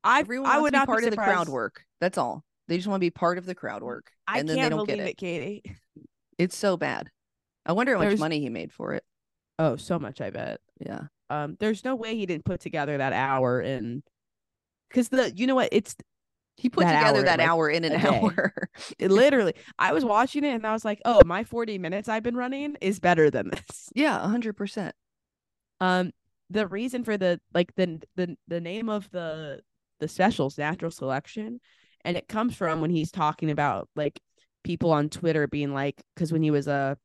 I 0.05 0.22
I 0.44 0.59
would 0.59 0.72
to 0.72 0.72
be 0.72 0.78
not 0.78 0.86
part 0.86 1.05
of 1.05 1.11
the 1.11 1.16
crowd 1.16 1.48
work. 1.48 1.84
That's 2.00 2.18
all. 2.18 2.44
They 2.68 2.76
just 2.76 2.88
want 2.88 3.00
to 3.00 3.05
be 3.07 3.11
part 3.11 3.38
of 3.38 3.46
the 3.46 3.55
crowd 3.55 3.82
work. 3.82 4.11
I 4.26 4.38
and 4.38 4.48
then 4.48 4.57
they 4.57 4.62
can't 4.62 4.70
don't 4.70 4.86
believe 4.86 4.98
get 4.98 5.07
it. 5.07 5.11
it. 5.11 5.16
Katie. 5.16 5.62
It's 6.38 6.57
so 6.57 6.76
bad. 6.76 7.11
I 7.66 7.72
wonder 7.72 7.96
how 7.96 8.03
much 8.05 8.18
money 8.18 8.40
he 8.40 8.48
made 8.48 8.72
for 8.72 8.94
it. 8.94 9.05
Oh, 9.59 9.76
so 9.76 9.98
much, 9.98 10.20
I 10.20 10.30
bet. 10.30 10.61
Yeah. 10.80 11.03
Um, 11.30 11.57
there's 11.61 11.84
no 11.84 11.94
way 11.94 12.16
he 12.16 12.26
didn't 12.26 12.44
put 12.44 12.61
together 12.61 12.98
that 12.98 13.12
hour 13.12 13.61
in 13.61 14.03
because 14.88 15.09
the 15.09 15.32
you 15.36 15.46
know 15.46 15.55
what 15.55 15.68
it's 15.72 15.94
He 16.57 16.68
put 16.68 16.84
That 16.84 16.98
together 16.98 17.18
hour, 17.20 17.24
that 17.24 17.38
like, 17.38 17.48
hour 17.48 17.70
in 17.70 17.84
an 17.84 17.92
hour. 18.07 18.53
it 18.98 19.11
literally 19.11 19.55
I 19.78 19.92
was 19.92 20.05
watching 20.05 20.44
it 20.44 20.55
and 20.55 20.66
I 20.66 20.72
was 20.72 20.84
like, 20.84 21.00
oh, 21.05 21.20
my 21.24 21.44
40 21.44 21.78
minutes 21.78 22.09
I've 22.09 22.22
been 22.22 22.36
running 22.36 22.76
is 22.80 22.98
better 23.00 23.30
than 23.30 23.50
this. 23.50 23.88
yeah, 23.94 24.18
hundred 24.26 24.55
percent. 24.57 24.94
Um, 25.80 26.12
the 26.50 26.66
reason 26.66 27.05
for 27.05 27.16
the 27.16 27.40
like 27.55 27.74
the 27.76 28.03
the 28.16 28.36
the 28.48 28.61
name 28.61 28.88
of 28.88 29.11
the 29.11 29.61
the 30.03 30.09
specials 30.09 30.59
natural 30.59 30.90
selection, 30.90 31.61
and 32.05 32.16
it 32.16 32.28
comes 32.28 32.55
from 32.57 32.80
when 32.80 32.90
he's 32.90 33.12
talking 33.12 33.50
about 33.50 33.88
like 33.96 34.20
people 34.64 34.90
on 34.90 35.09
Twitter 35.09 35.46
being 35.46 35.72
like, 35.72 36.03
because 36.14 36.32
when 36.32 36.42
he 36.42 36.50
was 36.50 36.66
a 36.66 36.98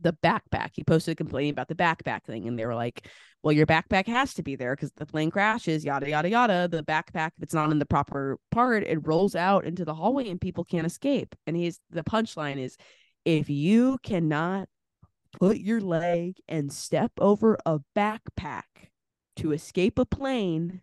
the 0.00 0.12
backpack, 0.22 0.70
he 0.74 0.84
posted 0.84 1.12
a 1.12 1.16
complaint 1.16 1.52
about 1.52 1.68
the 1.68 1.74
backpack 1.74 2.24
thing, 2.24 2.46
and 2.46 2.58
they 2.58 2.64
were 2.64 2.74
like, 2.74 3.08
well, 3.42 3.52
your 3.52 3.66
backpack 3.66 4.06
has 4.06 4.34
to 4.34 4.42
be 4.42 4.54
there 4.54 4.76
because 4.76 4.92
the 4.96 5.06
plane 5.06 5.30
crashes, 5.30 5.84
yada 5.84 6.08
yada 6.08 6.30
yada. 6.30 6.68
The 6.68 6.82
backpack, 6.82 7.32
if 7.36 7.42
it's 7.42 7.54
not 7.54 7.70
in 7.72 7.78
the 7.78 7.86
proper 7.86 8.38
part, 8.50 8.84
it 8.84 9.06
rolls 9.06 9.34
out 9.34 9.64
into 9.64 9.84
the 9.84 9.94
hallway 9.94 10.28
and 10.28 10.40
people 10.40 10.64
can't 10.64 10.86
escape. 10.86 11.34
And 11.46 11.56
he's 11.56 11.80
the 11.90 12.04
punchline 12.04 12.58
is, 12.58 12.76
if 13.24 13.50
you 13.50 13.98
cannot 14.02 14.68
put 15.38 15.58
your 15.58 15.80
leg 15.80 16.36
and 16.48 16.72
step 16.72 17.12
over 17.18 17.58
a 17.66 17.80
backpack 17.96 18.62
to 19.36 19.52
escape 19.52 19.98
a 19.98 20.06
plane, 20.06 20.82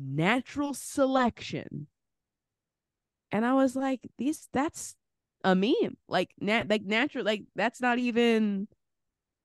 natural 0.00 0.74
selection. 0.74 1.86
And 3.30 3.44
I 3.44 3.54
was 3.54 3.76
like, 3.76 4.00
these 4.18 4.48
that's 4.52 4.96
a 5.44 5.54
meme. 5.54 5.96
Like 6.08 6.30
nat 6.40 6.68
like 6.68 6.82
natural 6.82 7.24
like 7.24 7.44
that's 7.54 7.80
not 7.80 7.98
even 7.98 8.66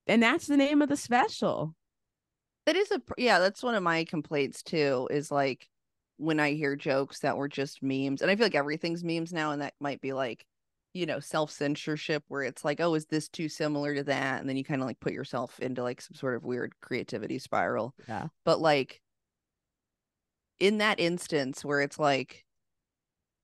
and 0.08 0.24
that's 0.24 0.48
the 0.48 0.58
name 0.58 0.82
of 0.82 0.90
the 0.90 0.98
special. 0.98 1.76
That 2.66 2.76
is 2.76 2.92
a 2.92 3.02
yeah. 3.18 3.40
That's 3.40 3.62
one 3.62 3.76
of 3.76 3.84
my 3.84 4.06
complaints 4.06 4.64
too. 4.64 5.08
Is 5.12 5.32
like 5.32 5.68
when 6.18 6.40
I 6.40 6.54
hear 6.54 6.76
jokes 6.76 7.20
that 7.20 7.38
were 7.38 7.48
just 7.48 7.84
memes, 7.84 8.22
and 8.22 8.32
I 8.32 8.36
feel 8.36 8.46
like 8.46 8.56
everything's 8.56 9.04
memes 9.04 9.34
now, 9.34 9.52
and 9.52 9.62
that 9.62 9.74
might 9.80 10.02
be 10.02 10.14
like, 10.14 10.46
you 10.94 11.06
know, 11.06 11.20
self 11.20 11.52
censorship 11.52 12.24
where 12.28 12.44
it's 12.44 12.66
like, 12.66 12.80
oh, 12.80 12.96
is 12.96 13.06
this 13.06 13.28
too 13.28 13.50
similar 13.50 13.94
to 13.96 14.04
that? 14.06 14.40
And 14.40 14.50
then 14.50 14.58
you 14.58 14.64
kind 14.64 14.82
of 14.82 14.88
like 14.88 15.00
put 15.00 15.14
yourself 15.14 15.60
into 15.60 15.84
like 15.84 16.02
some 16.02 16.16
sort 16.16 16.36
of 16.36 16.44
weird 16.44 16.74
creativity 16.82 17.38
spiral. 17.38 17.94
Yeah. 18.08 18.28
But 18.46 18.60
like 18.60 19.02
in 20.60 20.78
that 20.80 21.00
instance 21.00 21.64
where 21.66 21.82
it's 21.82 22.00
like, 22.00 22.46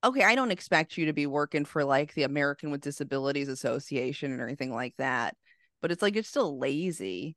okay, 0.04 0.24
I 0.24 0.36
don't 0.36 0.52
expect 0.52 0.98
you 0.98 1.06
to 1.08 1.14
be 1.14 1.28
working 1.28 1.66
for 1.66 1.84
like 1.84 2.14
the 2.14 2.24
American 2.24 2.72
with 2.72 2.82
Disabilities 2.82 3.48
Association 3.50 4.40
or 4.40 4.46
anything 4.46 4.74
like 4.74 4.96
that, 4.98 5.36
but 5.82 5.92
it's 5.92 6.02
like 6.02 6.16
it's 6.16 6.30
still 6.30 6.58
lazy. 6.58 7.36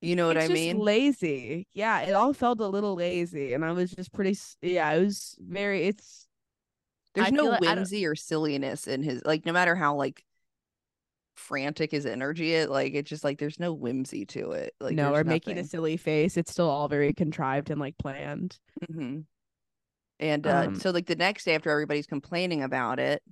You 0.00 0.16
know 0.16 0.26
what 0.26 0.36
It's 0.36 0.44
I 0.44 0.48
just 0.48 0.60
mean? 0.60 0.78
Lazy. 0.78 1.66
Yeah, 1.72 2.00
it 2.02 2.12
all 2.12 2.34
felt 2.34 2.60
a 2.60 2.68
little 2.68 2.94
lazy. 2.94 3.54
And 3.54 3.64
I 3.64 3.72
was 3.72 3.90
just 3.90 4.12
pretty 4.12 4.36
yeah, 4.60 4.90
it 4.92 5.00
was 5.02 5.34
very 5.40 5.86
it's 5.86 6.26
There's 7.14 7.28
I 7.28 7.30
no 7.30 7.44
like- 7.44 7.60
whimsy 7.60 8.04
or 8.04 8.14
silliness 8.14 8.86
in 8.86 9.02
his 9.02 9.22
like 9.24 9.46
no 9.46 9.52
matter 9.52 9.74
how 9.74 9.94
like 9.94 10.22
frantic 11.34 11.90
his 11.90 12.06
energy 12.06 12.52
is, 12.54 12.68
like 12.68 12.94
it's 12.94 13.08
just 13.10 13.24
like 13.24 13.38
there's 13.38 13.58
no 13.60 13.72
whimsy 13.72 14.24
to 14.26 14.52
it. 14.52 14.74
Like 14.80 14.94
no, 14.94 15.14
or 15.14 15.24
making 15.24 15.58
a 15.58 15.64
silly 15.64 15.96
face. 15.96 16.36
It's 16.36 16.50
still 16.52 16.68
all 16.68 16.88
very 16.88 17.12
contrived 17.12 17.70
and 17.70 17.80
like 17.80 17.96
planned. 17.98 18.58
Mhm. 18.90 19.24
And 20.20 20.46
uh, 20.46 20.64
Um, 20.68 20.74
so 20.76 20.90
like 20.90 21.06
the 21.06 21.16
next 21.16 21.44
day 21.44 21.54
after 21.54 21.70
everybody's 21.70 22.06
complaining 22.06 22.62
about 22.62 23.00
it, 23.00 23.22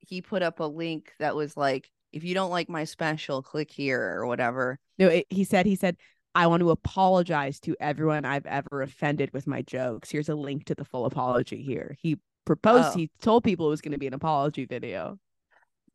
he 0.00 0.20
put 0.20 0.42
up 0.42 0.60
a 0.60 0.64
link 0.64 1.12
that 1.18 1.34
was 1.34 1.56
like, 1.56 1.90
if 2.12 2.24
you 2.24 2.34
don't 2.34 2.50
like 2.50 2.68
my 2.68 2.84
special, 2.84 3.42
click 3.42 3.70
here 3.70 4.00
or 4.16 4.26
whatever. 4.26 4.78
No, 4.98 5.08
it, 5.08 5.26
he 5.30 5.44
said 5.44 5.66
he 5.66 5.76
said 5.76 5.96
I 6.34 6.46
want 6.48 6.60
to 6.60 6.70
apologize 6.70 7.60
to 7.60 7.76
everyone 7.80 8.24
I've 8.24 8.46
ever 8.46 8.82
offended 8.82 9.32
with 9.32 9.46
my 9.46 9.62
jokes. 9.62 10.10
Here's 10.10 10.28
a 10.28 10.34
link 10.34 10.64
to 10.66 10.74
the 10.74 10.84
full 10.84 11.06
apology 11.06 11.62
here. 11.62 11.96
He 12.00 12.18
proposed 12.44 12.88
Oh. 12.92 12.98
he 12.98 13.10
told 13.22 13.44
people 13.44 13.66
it 13.66 13.70
was 13.70 13.80
going 13.80 13.92
to 13.92 13.98
be 13.98 14.06
an 14.08 14.14
apology 14.14 14.66
video. 14.66 15.18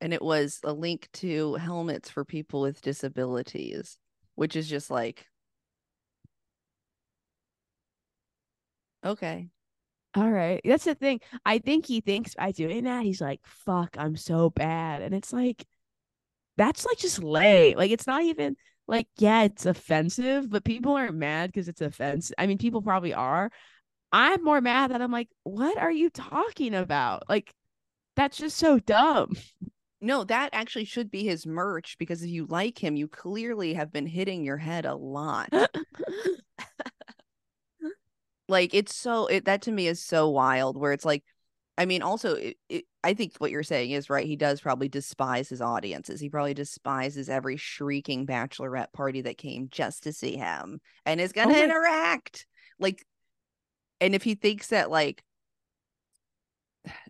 And 0.01 0.13
it 0.13 0.21
was 0.21 0.59
a 0.63 0.73
link 0.73 1.09
to 1.13 1.55
helmets 1.55 2.09
for 2.09 2.23
people 2.25 2.61
with 2.61 2.81
disabilities, 2.81 3.97
which 4.35 4.55
is 4.55 4.69
just 4.69 4.89
like 4.89 5.27
okay. 9.03 9.49
All 10.15 10.31
right. 10.31 10.61
That's 10.65 10.85
the 10.85 10.95
thing. 10.95 11.21
I 11.45 11.59
think 11.59 11.85
he 11.87 12.01
thinks 12.01 12.35
by 12.35 12.51
doing 12.51 12.85
that, 12.85 13.03
he's 13.03 13.21
like, 13.21 13.41
fuck, 13.45 13.95
I'm 13.99 14.17
so 14.17 14.49
bad. 14.49 15.01
And 15.03 15.15
it's 15.15 15.33
like, 15.33 15.65
that's 16.57 16.85
like 16.85 16.97
just 16.97 17.23
lame. 17.23 17.77
Like, 17.77 17.91
it's 17.91 18.07
not 18.07 18.23
even 18.23 18.55
like, 18.87 19.07
yeah, 19.17 19.43
it's 19.43 19.65
offensive, 19.65 20.49
but 20.49 20.63
people 20.65 20.93
aren't 20.95 21.15
mad 21.15 21.51
because 21.51 21.67
it's 21.69 21.81
offensive. 21.81 22.35
I 22.37 22.47
mean, 22.47 22.57
people 22.57 22.81
probably 22.81 23.13
are. 23.13 23.51
I'm 24.11 24.43
more 24.43 24.61
mad 24.61 24.91
that 24.91 25.01
I'm 25.01 25.11
like, 25.11 25.29
what 25.43 25.77
are 25.77 25.91
you 25.91 26.09
talking 26.09 26.75
about? 26.75 27.23
Like, 27.29 27.53
that's 28.15 28.37
just 28.37 28.57
so 28.57 28.79
dumb. 28.79 29.33
No, 30.01 30.23
that 30.23 30.49
actually 30.53 30.85
should 30.85 31.11
be 31.11 31.23
his 31.25 31.45
merch 31.45 31.97
because 31.97 32.23
if 32.23 32.29
you 32.29 32.45
like 32.45 32.81
him, 32.81 32.95
you 32.95 33.07
clearly 33.07 33.73
have 33.73 33.91
been 33.91 34.07
hitting 34.07 34.45
your 34.45 34.57
head 34.57 34.85
a 34.85 34.95
lot. 34.95 35.49
like 38.47 38.73
it's 38.73 38.95
so 38.95 39.27
it, 39.27 39.45
that 39.45 39.61
to 39.63 39.71
me 39.71 39.87
is 39.87 40.03
so 40.03 40.29
wild 40.29 40.75
where 40.77 40.91
it's 40.91 41.05
like 41.05 41.23
i 41.77 41.85
mean 41.85 42.01
also 42.01 42.33
it, 42.35 42.57
it, 42.67 42.85
i 43.03 43.13
think 43.13 43.33
what 43.37 43.51
you're 43.51 43.61
saying 43.63 43.91
is 43.91 44.09
right 44.09 44.25
he 44.25 44.35
does 44.35 44.59
probably 44.59 44.89
despise 44.89 45.47
his 45.47 45.61
audiences 45.61 46.19
he 46.19 46.29
probably 46.29 46.53
despises 46.55 47.29
every 47.29 47.57
shrieking 47.57 48.25
bachelorette 48.25 48.91
party 48.91 49.21
that 49.21 49.37
came 49.37 49.67
just 49.69 50.03
to 50.03 50.11
see 50.11 50.35
him 50.35 50.81
and 51.05 51.21
is 51.21 51.31
gonna 51.31 51.53
Oh 51.53 51.57
my- 51.57 51.63
interact 51.63 52.47
like 52.79 53.05
and 54.01 54.15
if 54.15 54.23
he 54.23 54.35
thinks 54.35 54.67
that 54.67 54.89
like 54.89 55.23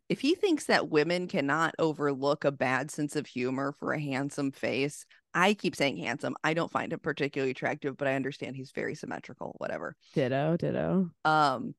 if 0.10 0.20
he 0.22 0.34
thinks 0.36 0.66
that 0.66 0.90
women 0.90 1.28
cannot 1.28 1.76
overlook 1.80 2.44
a 2.44 2.52
bad 2.52 2.90
sense 2.90 3.16
of 3.16 3.28
humor 3.28 3.74
for 3.80 3.94
a 3.94 4.00
handsome 4.02 4.52
face 4.52 5.06
i 5.34 5.54
keep 5.54 5.76
saying 5.76 5.98
handsome 5.98 6.36
i 6.44 6.54
don't 6.54 6.72
find 6.72 6.92
him 6.92 7.00
particularly 7.00 7.52
attractive 7.52 7.96
but 7.98 8.08
i 8.08 8.16
understand 8.16 8.56
he's 8.56 8.72
very 8.72 8.96
symmetrical 8.96 9.56
whatever 9.60 9.96
ditto, 10.14 10.58
ditto. 10.58 11.10
um 11.26 11.74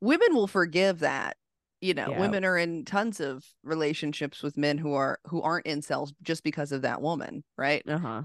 women 0.00 0.34
will 0.34 0.46
forgive 0.46 1.00
that 1.00 1.36
you 1.80 1.92
know 1.94 2.10
Yeah. 2.10 2.18
women 2.20 2.44
are 2.44 2.56
in 2.56 2.84
tons 2.84 3.20
of 3.20 3.44
relationships 3.62 4.42
with 4.42 4.56
men 4.56 4.78
who 4.78 4.94
are 4.94 5.18
who 5.26 5.42
aren't 5.42 5.66
incels 5.66 6.12
just 6.22 6.42
because 6.42 6.72
of 6.72 6.82
that 6.82 7.02
woman 7.02 7.44
right 7.58 7.82
Uh 7.88 7.98
huh. 7.98 8.22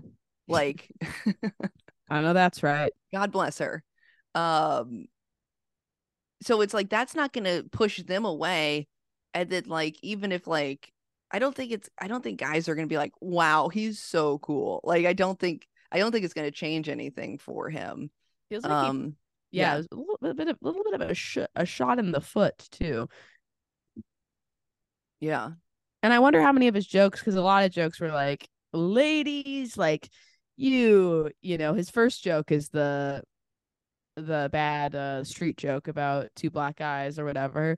like 0.47 0.89
I 2.09 2.21
know 2.21 2.33
that's 2.33 2.63
right. 2.63 2.91
god 3.11 3.31
bless 3.31 3.57
her 3.59 3.83
um 4.35 5.05
so 6.41 6.61
it's 6.61 6.73
like 6.73 6.89
that's 6.89 7.15
not 7.15 7.33
gonna 7.33 7.63
push 7.71 8.01
them 8.03 8.23
away 8.25 8.87
and 9.33 9.49
then 9.49 9.63
like 9.67 9.97
even 10.01 10.31
if 10.31 10.47
like 10.47 10.91
i 11.31 11.39
don't 11.39 11.55
think 11.55 11.71
it's 11.71 11.89
i 11.99 12.07
don't 12.07 12.23
think 12.23 12.39
guys 12.39 12.67
are 12.67 12.75
gonna 12.75 12.87
be 12.87 12.97
like 12.97 13.13
wow 13.21 13.69
he's 13.69 13.99
so 13.99 14.39
cool 14.39 14.81
like 14.83 15.05
i 15.05 15.13
don't 15.13 15.39
think 15.39 15.67
i 15.91 15.97
don't 15.99 16.11
think 16.11 16.25
it's 16.25 16.33
gonna 16.33 16.51
change 16.51 16.89
anything 16.89 17.37
for 17.37 17.69
him 17.69 18.09
Feels 18.49 18.63
like 18.63 18.71
he- 18.71 18.87
um 18.87 19.15
yeah, 19.51 19.77
yeah. 19.77 19.81
a 19.91 19.95
little 19.95 20.17
bit, 20.21 20.37
bit 20.37 20.47
of, 20.49 20.57
a 20.61 20.65
little 20.67 20.83
bit 20.83 20.93
of 20.93 21.01
a, 21.09 21.13
sh- 21.15 21.39
a 21.55 21.65
shot 21.65 21.97
in 21.97 22.11
the 22.11 22.21
foot 22.21 22.67
too. 22.69 23.09
yeah 25.19 25.51
And 26.03 26.13
I 26.13 26.19
wonder 26.19 26.39
how 26.41 26.51
many 26.51 26.67
of 26.67 26.75
his 26.75 26.85
jokes, 26.87 27.19
because 27.19 27.35
a 27.35 27.41
lot 27.41 27.63
of 27.63 27.71
jokes 27.71 27.99
were 27.99 28.11
like, 28.11 28.47
ladies, 28.73 29.75
like 29.77 30.09
you, 30.55 31.31
you 31.41 31.57
know, 31.57 31.73
his 31.73 31.89
first 31.89 32.23
joke 32.23 32.51
is 32.51 32.69
the 32.69 33.23
the 34.15 34.49
bad 34.51 34.95
uh 34.95 35.23
street 35.23 35.55
joke 35.55 35.87
about 35.87 36.27
two 36.35 36.49
black 36.49 36.75
guys 36.77 37.17
or 37.17 37.25
whatever. 37.25 37.77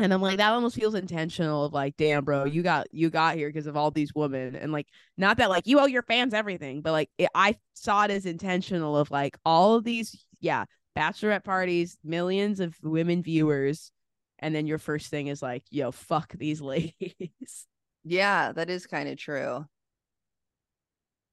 And 0.00 0.14
I'm 0.14 0.22
like, 0.22 0.38
that 0.38 0.52
almost 0.52 0.76
feels 0.76 0.94
intentional 0.94 1.64
of 1.64 1.72
like, 1.72 1.96
damn, 1.96 2.24
bro, 2.24 2.44
you 2.44 2.62
got 2.62 2.86
you 2.92 3.10
got 3.10 3.34
here 3.34 3.48
because 3.48 3.66
of 3.66 3.76
all 3.76 3.90
these 3.90 4.14
women. 4.14 4.54
And 4.54 4.70
like, 4.72 4.86
not 5.16 5.38
that 5.38 5.50
like 5.50 5.66
you 5.66 5.80
owe 5.80 5.86
your 5.86 6.02
fans 6.02 6.34
everything, 6.34 6.82
but 6.82 6.92
like 6.92 7.10
it, 7.18 7.28
I 7.34 7.56
saw 7.74 8.04
it 8.04 8.12
as 8.12 8.24
intentional 8.24 8.96
of 8.96 9.10
like 9.10 9.36
all 9.44 9.74
of 9.74 9.82
these, 9.82 10.24
yeah, 10.40 10.66
bachelorette 10.96 11.42
parties, 11.44 11.98
millions 12.04 12.60
of 12.60 12.76
women 12.82 13.22
viewers. 13.22 13.90
And 14.38 14.54
then 14.54 14.68
your 14.68 14.78
first 14.78 15.08
thing 15.08 15.26
is 15.26 15.42
like, 15.42 15.64
yo, 15.70 15.90
fuck 15.90 16.32
these 16.32 16.60
ladies. 16.62 17.66
Yeah, 18.04 18.52
that 18.52 18.70
is 18.70 18.86
kind 18.86 19.08
of 19.08 19.18
true. 19.18 19.66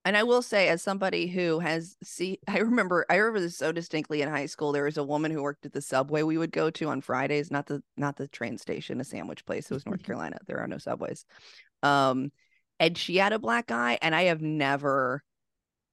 And 0.05 0.15
I 0.15 0.21
will 0.21 0.43
say, 0.43 0.69
as 0.69 0.83
somebody 0.83 1.25
who 1.25 1.59
has 1.59 1.97
see, 2.03 2.39
I 2.47 2.59
remember, 2.59 3.07
I 3.09 3.15
remember 3.15 3.39
this 3.39 3.57
so 3.57 3.71
distinctly 3.71 4.21
in 4.21 4.29
high 4.29 4.45
school. 4.45 4.71
There 4.71 4.83
was 4.83 4.97
a 4.97 5.03
woman 5.03 5.31
who 5.31 5.41
worked 5.41 5.65
at 5.65 5.73
the 5.73 5.81
subway 5.81 6.21
we 6.21 6.37
would 6.37 6.51
go 6.51 6.69
to 6.69 6.89
on 6.89 7.01
Fridays, 7.01 7.49
not 7.49 7.65
the 7.65 7.81
not 7.97 8.15
the 8.15 8.27
train 8.27 8.59
station, 8.59 9.01
a 9.01 9.03
sandwich 9.03 9.45
place. 9.45 9.69
It 9.69 9.73
was 9.73 9.85
North 9.85 10.03
Carolina. 10.05 10.37
There 10.45 10.59
are 10.59 10.67
no 10.67 10.77
subways. 10.77 11.25
Um, 11.81 12.31
and 12.79 12.95
she 12.95 13.17
had 13.17 13.33
a 13.33 13.39
black 13.39 13.71
eye, 13.71 13.97
and 14.01 14.13
I 14.13 14.23
have 14.23 14.41
never 14.41 15.23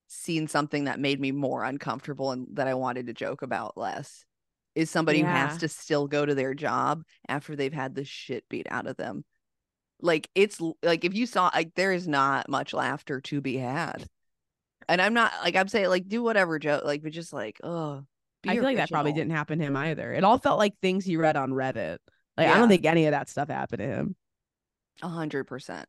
seen 0.08 0.46
something 0.46 0.84
that 0.84 1.00
made 1.00 1.18
me 1.18 1.32
more 1.32 1.64
uncomfortable 1.64 2.32
and 2.32 2.46
that 2.52 2.68
I 2.68 2.74
wanted 2.74 3.06
to 3.06 3.14
joke 3.14 3.40
about 3.40 3.78
less. 3.78 4.26
is 4.74 4.90
somebody 4.90 5.20
who 5.20 5.26
has 5.26 5.56
to 5.58 5.68
still 5.68 6.06
go 6.06 6.26
to 6.26 6.34
their 6.34 6.52
job 6.52 7.02
after 7.28 7.56
they've 7.56 7.72
had 7.72 7.94
the 7.94 8.04
shit 8.04 8.46
beat 8.50 8.66
out 8.70 8.86
of 8.86 8.98
them. 8.98 9.24
Like 10.02 10.28
it's 10.34 10.60
like 10.82 11.04
if 11.04 11.14
you 11.14 11.26
saw 11.26 11.50
like 11.54 11.74
there 11.74 11.92
is 11.92 12.06
not 12.08 12.48
much 12.48 12.74
laughter 12.74 13.20
to 13.22 13.40
be 13.40 13.56
had. 13.56 14.06
And 14.88 15.00
I'm 15.00 15.14
not 15.14 15.32
like 15.42 15.56
I'm 15.56 15.68
saying 15.68 15.88
like 15.88 16.08
do 16.08 16.22
whatever 16.22 16.58
joke 16.58 16.84
like 16.84 17.02
but 17.02 17.12
just 17.12 17.32
like 17.32 17.60
oh 17.62 18.04
I 18.46 18.54
feel 18.54 18.64
like 18.64 18.76
that 18.76 18.90
probably 18.90 19.12
didn't 19.12 19.30
happen 19.30 19.60
to 19.60 19.64
him 19.64 19.76
either. 19.76 20.12
It 20.12 20.24
all 20.24 20.38
felt 20.38 20.58
like 20.58 20.74
things 20.82 21.04
he 21.04 21.16
read 21.16 21.36
on 21.36 21.50
Reddit. 21.52 21.98
Like 22.36 22.48
I 22.48 22.58
don't 22.58 22.68
think 22.68 22.84
any 22.84 23.06
of 23.06 23.12
that 23.12 23.28
stuff 23.28 23.48
happened 23.48 23.78
to 23.80 23.86
him. 23.86 24.16
a 25.02 25.08
hundred 25.08 25.44
percent. 25.44 25.88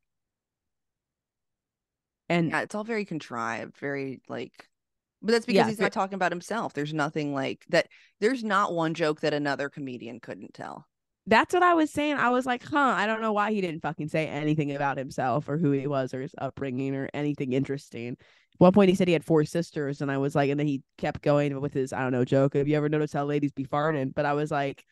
And 2.29 2.51
Yeah, 2.51 2.61
it's 2.61 2.75
all 2.75 2.83
very 2.83 3.05
contrived, 3.05 3.77
very 3.77 4.21
like 4.29 4.69
but 5.23 5.31
that's 5.31 5.45
because 5.45 5.65
Yeah, 5.65 5.69
he's 5.69 5.79
not 5.79 5.93
talking 5.93 6.15
about 6.15 6.31
himself. 6.33 6.73
There's 6.73 6.93
nothing 6.93 7.33
like 7.33 7.65
that. 7.69 7.87
There's 8.19 8.43
not 8.43 8.73
one 8.73 8.93
joke 8.93 9.21
that 9.21 9.33
another 9.33 9.69
comedian 9.69 10.19
couldn't 10.19 10.53
tell. 10.53 10.85
That's 11.25 11.53
what 11.53 11.63
I 11.63 11.73
was 11.73 11.91
saying. 11.91 12.15
I 12.15 12.29
was 12.29 12.45
like, 12.45 12.63
huh, 12.63 12.77
I 12.77 13.05
don't 13.05 13.21
know 13.21 13.31
why 13.31 13.53
he 13.53 13.61
didn't 13.61 13.81
fucking 13.81 14.09
say 14.09 14.27
anything 14.27 14.75
about 14.75 14.97
himself 14.97 15.47
or 15.47 15.57
who 15.57 15.71
he 15.71 15.87
was 15.87 16.13
or 16.13 16.21
his 16.21 16.35
upbringing 16.37 16.95
or 16.95 17.09
anything 17.13 17.53
interesting. 17.53 18.17
At 18.19 18.59
one 18.59 18.73
point 18.73 18.89
he 18.89 18.95
said 18.95 19.07
he 19.07 19.13
had 19.13 19.23
four 19.23 19.45
sisters, 19.45 20.01
and 20.01 20.11
I 20.11 20.17
was 20.17 20.35
like, 20.35 20.49
and 20.49 20.59
then 20.59 20.67
he 20.67 20.83
kept 20.97 21.21
going 21.21 21.59
with 21.61 21.73
his, 21.73 21.93
I 21.93 22.01
don't 22.01 22.11
know, 22.11 22.25
joke. 22.25 22.55
Have 22.55 22.67
you 22.67 22.77
ever 22.77 22.89
noticed 22.89 23.13
how 23.13 23.25
ladies 23.25 23.51
be 23.51 23.65
farting? 23.65 24.13
But 24.13 24.25
I 24.25 24.33
was 24.33 24.51
like, 24.51 24.83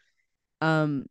um, 0.61 1.05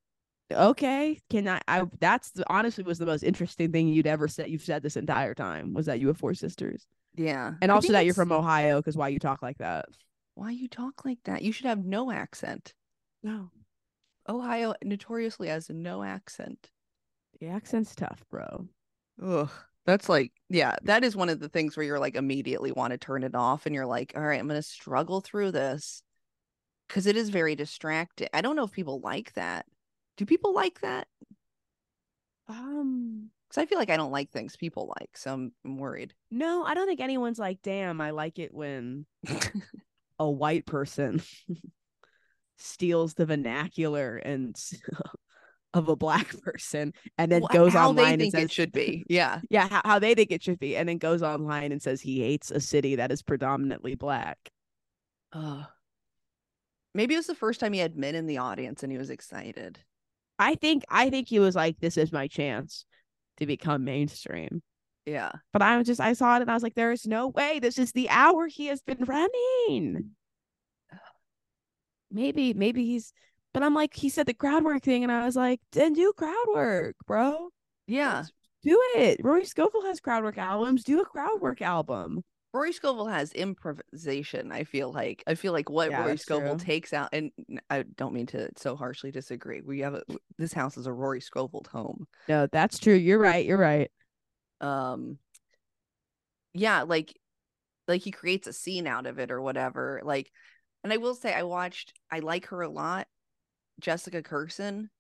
okay, 0.51 1.18
can 1.31 1.47
I 1.47 1.61
I 1.68 1.85
that's 2.01 2.33
the, 2.33 2.45
honestly 2.51 2.83
was 2.83 2.99
the 2.99 3.07
most 3.07 3.23
interesting 3.23 3.71
thing 3.71 3.89
you'd 3.89 4.07
ever 4.07 4.27
said 4.27 4.51
you've 4.51 4.62
said 4.62 4.83
this 4.83 4.97
entire 4.97 5.35
time 5.35 5.75
was 5.75 5.87
that 5.87 6.01
you 6.01 6.09
have 6.09 6.18
four 6.18 6.35
sisters. 6.35 6.87
Yeah. 7.14 7.53
And 7.61 7.71
also 7.71 7.93
that 7.93 8.05
you're 8.05 8.14
from 8.14 8.33
Ohio, 8.33 8.79
because 8.79 8.97
why 8.97 9.09
you 9.09 9.18
talk 9.18 9.43
like 9.43 9.59
that. 9.59 9.87
why 10.35 10.51
you 10.51 10.68
talk 10.68 11.05
like 11.05 11.18
that. 11.25 11.43
You 11.43 11.53
should 11.53 11.66
have 11.66 11.85
no 11.85 12.11
accent. 12.11 12.75
No. 13.23 13.51
Ohio 14.31 14.74
notoriously 14.83 15.49
has 15.49 15.68
no 15.68 16.03
accent. 16.03 16.70
The 17.41 17.49
accent's 17.49 17.95
tough, 17.95 18.24
bro. 18.31 18.68
Ugh. 19.22 19.51
That's 19.87 20.09
like, 20.09 20.33
yeah, 20.49 20.76
that 20.83 21.05
is 21.05 21.16
one 21.16 21.31
of 21.31 21.41
the 21.41 21.49
things 21.49 21.76
where 21.76 21.85
you're 21.85 21.99
like 21.99 22.14
immediately 22.14 22.70
want 22.70 22.93
to 22.93 22.99
turn 22.99 23.24
it 23.24 23.35
off 23.35 23.66
and 23.66 23.74
you're 23.74 23.87
like, 23.87 24.12
all 24.14 24.22
right, 24.22 24.39
I'm 24.39 24.47
going 24.47 24.61
to 24.61 24.62
struggle 24.62 25.20
through 25.20 25.53
this 25.53 26.03
because 26.87 27.07
it 27.07 27.16
is 27.16 27.31
very 27.31 27.57
distracting. 27.57 28.28
I 28.33 28.41
don't 28.41 28.57
know 28.57 28.64
if 28.64 28.72
people 28.72 29.01
like 29.01 29.33
that. 29.35 29.66
Do 30.16 30.26
people 30.26 30.55
like 30.55 30.81
that? 30.83 31.09
Um 32.49 33.31
Because 33.49 33.62
I 33.62 33.66
feel 33.66 33.78
like 33.78 33.91
I 33.91 33.97
don't 33.97 34.12
like 34.12 34.31
things 34.31 34.57
people 34.57 34.93
like. 35.01 35.16
So 35.16 35.33
I'm, 35.33 35.53
I'm 35.64 35.78
worried. 35.78 36.14
no, 36.31 36.62
I 36.64 36.74
don't 36.74 36.87
think 36.87 37.01
anyone's 37.01 37.39
like, 37.39 37.62
damn, 37.62 38.01
I 38.01 38.11
like 38.11 38.39
it 38.39 38.53
when 38.53 39.07
a 40.18 40.31
white 40.31 40.66
person 40.66 41.22
steals 42.61 43.15
the 43.15 43.27
vernacular 43.27 44.17
and 44.17 44.57
of 45.75 45.89
a 45.89 45.97
black 45.97 46.35
person 46.43 46.93
and 47.17 47.31
then 47.31 47.43
Wh- 47.43 47.53
goes 47.53 47.75
online 47.75 48.21
and 48.21 48.31
says 48.33 48.45
it 48.45 48.51
should 48.51 48.73
be. 48.73 49.05
Yeah. 49.09 49.41
yeah 49.51 49.69
how, 49.69 49.81
how 49.85 49.99
they 49.99 50.15
think 50.15 50.33
it 50.33 50.43
should 50.43 50.59
be 50.59 50.77
and 50.77 50.89
then 50.89 50.99
goes 50.99 51.23
online 51.23 51.71
and 51.73 51.81
says 51.81 52.01
he 52.01 52.21
hates 52.21 52.51
a 52.51 52.61
city 52.61 52.97
that 52.97 53.13
is 53.13 53.23
predominantly 53.23 53.95
black 53.95 54.51
Ugh. 55.33 55.65
Maybe 56.93 57.15
it 57.15 57.19
was 57.19 57.29
the 57.29 57.37
first 57.37 57.61
time 57.61 57.73
he 57.73 57.79
had 57.79 57.97
men 57.97 58.17
in 58.17 58.27
the 58.27 58.39
audience 58.39 58.83
and 58.83 58.91
he 58.91 58.99
was 58.99 59.11
excited. 59.11 59.79
i 60.41 60.57
think 60.57 60.83
i 60.89 61.09
think 61.09 61.29
he 61.29 61.39
was 61.39 61.55
like 61.55 61.79
this 61.79 61.97
is 61.97 62.11
my 62.13 62.27
chance 62.27 62.85
to 63.37 63.47
become 63.47 63.85
mainstream 63.85 64.61
Yeah. 65.07 65.31
but 65.53 65.63
i 65.63 65.77
was 65.79 65.87
just 65.87 66.01
i 66.01 66.15
saw 66.15 66.37
it 66.37 66.43
and 66.43 66.51
i 66.51 66.55
was 66.55 66.65
like 66.65 66.75
there 66.75 66.91
is 66.91 67.07
no 67.07 67.29
way 67.29 67.61
this 67.61 67.79
is 67.79 67.93
the 67.93 68.11
hour 68.11 68.49
he 68.49 68.67
has 68.67 68.83
been 68.83 69.05
running 69.05 70.11
maybe 72.11 72.53
maybe 72.55 72.85
he's 72.85 73.13
but 73.53 73.63
i'm 73.63 73.75
like 73.75 73.95
he 73.95 74.09
said 74.09 74.27
the 74.27 74.35
crowd 74.35 74.65
work 74.65 74.83
thing 74.83 75.03
and 75.03 75.13
i 75.13 75.25
was 75.25 75.37
like 75.37 75.61
then 75.73 75.93
do 75.93 76.13
crowd 76.17 76.47
work 76.55 76.97
bro 77.07 77.49
Yeah. 77.87 78.25
do 78.63 78.81
it 78.97 79.21
rory 79.23 79.45
scovel 79.45 79.83
has 79.85 80.01
crowd 80.01 80.23
work 80.25 80.39
albums 80.39 80.85
do 80.85 81.01
a 81.01 81.05
crowd 81.05 81.41
work 81.41 81.63
album 81.63 82.23
Rory 82.53 82.73
Scovel 82.73 83.07
has 83.07 83.33
improvisation. 83.33 84.51
I 84.51 84.65
feel 84.65 84.91
like 84.93 85.23
I 85.25 85.37
feel 85.37 85.53
like 85.53 85.71
what 85.71 85.89
Yeah, 85.93 86.01
Rory 86.03 86.17
Scovel 86.17 86.57
true. 86.57 86.65
takes 86.67 86.93
out, 86.93 87.11
and 87.13 87.31
I 87.71 87.85
don't 87.97 88.13
mean 88.13 88.27
to 88.27 88.49
so 88.57 88.75
harshly 88.75 89.13
disagree. 89.13 89.61
We 89.61 89.79
have 89.83 89.95
a, 89.95 90.03
this 90.37 90.53
house 90.53 90.77
is 90.77 90.87
a 90.89 90.93
Rory 90.93 91.21
Scovel 91.21 91.65
home. 91.71 92.09
no 92.29 92.49
that's 92.51 92.81
true 92.81 92.95
you're 92.95 93.21
right 93.21 93.47
you're 93.47 93.57
right 93.57 93.89
Um, 94.61 95.19
yeah, 96.55 96.83
like 96.83 97.17
like 97.87 98.03
he 98.03 98.11
creates 98.11 98.49
a 98.49 98.53
scene 98.53 98.89
out 98.89 99.07
of 99.07 99.21
it 99.21 99.31
or 99.31 99.41
whatever. 99.41 100.01
Like, 100.03 100.33
and 100.83 100.93
I 100.93 100.97
will 100.97 101.14
say 101.14 101.33
I 101.33 101.43
watched. 101.43 101.93
I 102.11 102.20
like 102.20 102.47
her 102.47 102.62
a 102.62 102.68
lot. 102.68 103.07
Jessica 103.81 104.22
Kirson. 104.22 104.91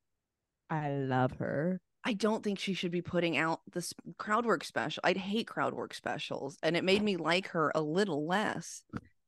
i 0.70 0.90
love 0.90 1.32
her 1.32 1.80
I 2.04 2.14
don't 2.14 2.42
think 2.42 2.58
she 2.58 2.72
should 2.72 2.90
be 2.90 3.02
putting 3.02 3.36
out 3.36 3.60
this 3.72 3.92
crowd 4.16 4.46
work 4.46 4.64
special. 4.64 5.02
I'd 5.04 5.18
hate 5.18 5.46
crowd 5.46 5.74
work 5.74 5.92
specials, 5.92 6.56
and 6.62 6.76
it 6.76 6.84
made 6.84 7.02
me 7.02 7.16
like 7.16 7.48
her 7.48 7.70
a 7.74 7.82
little 7.82 8.26
less. 8.26 8.82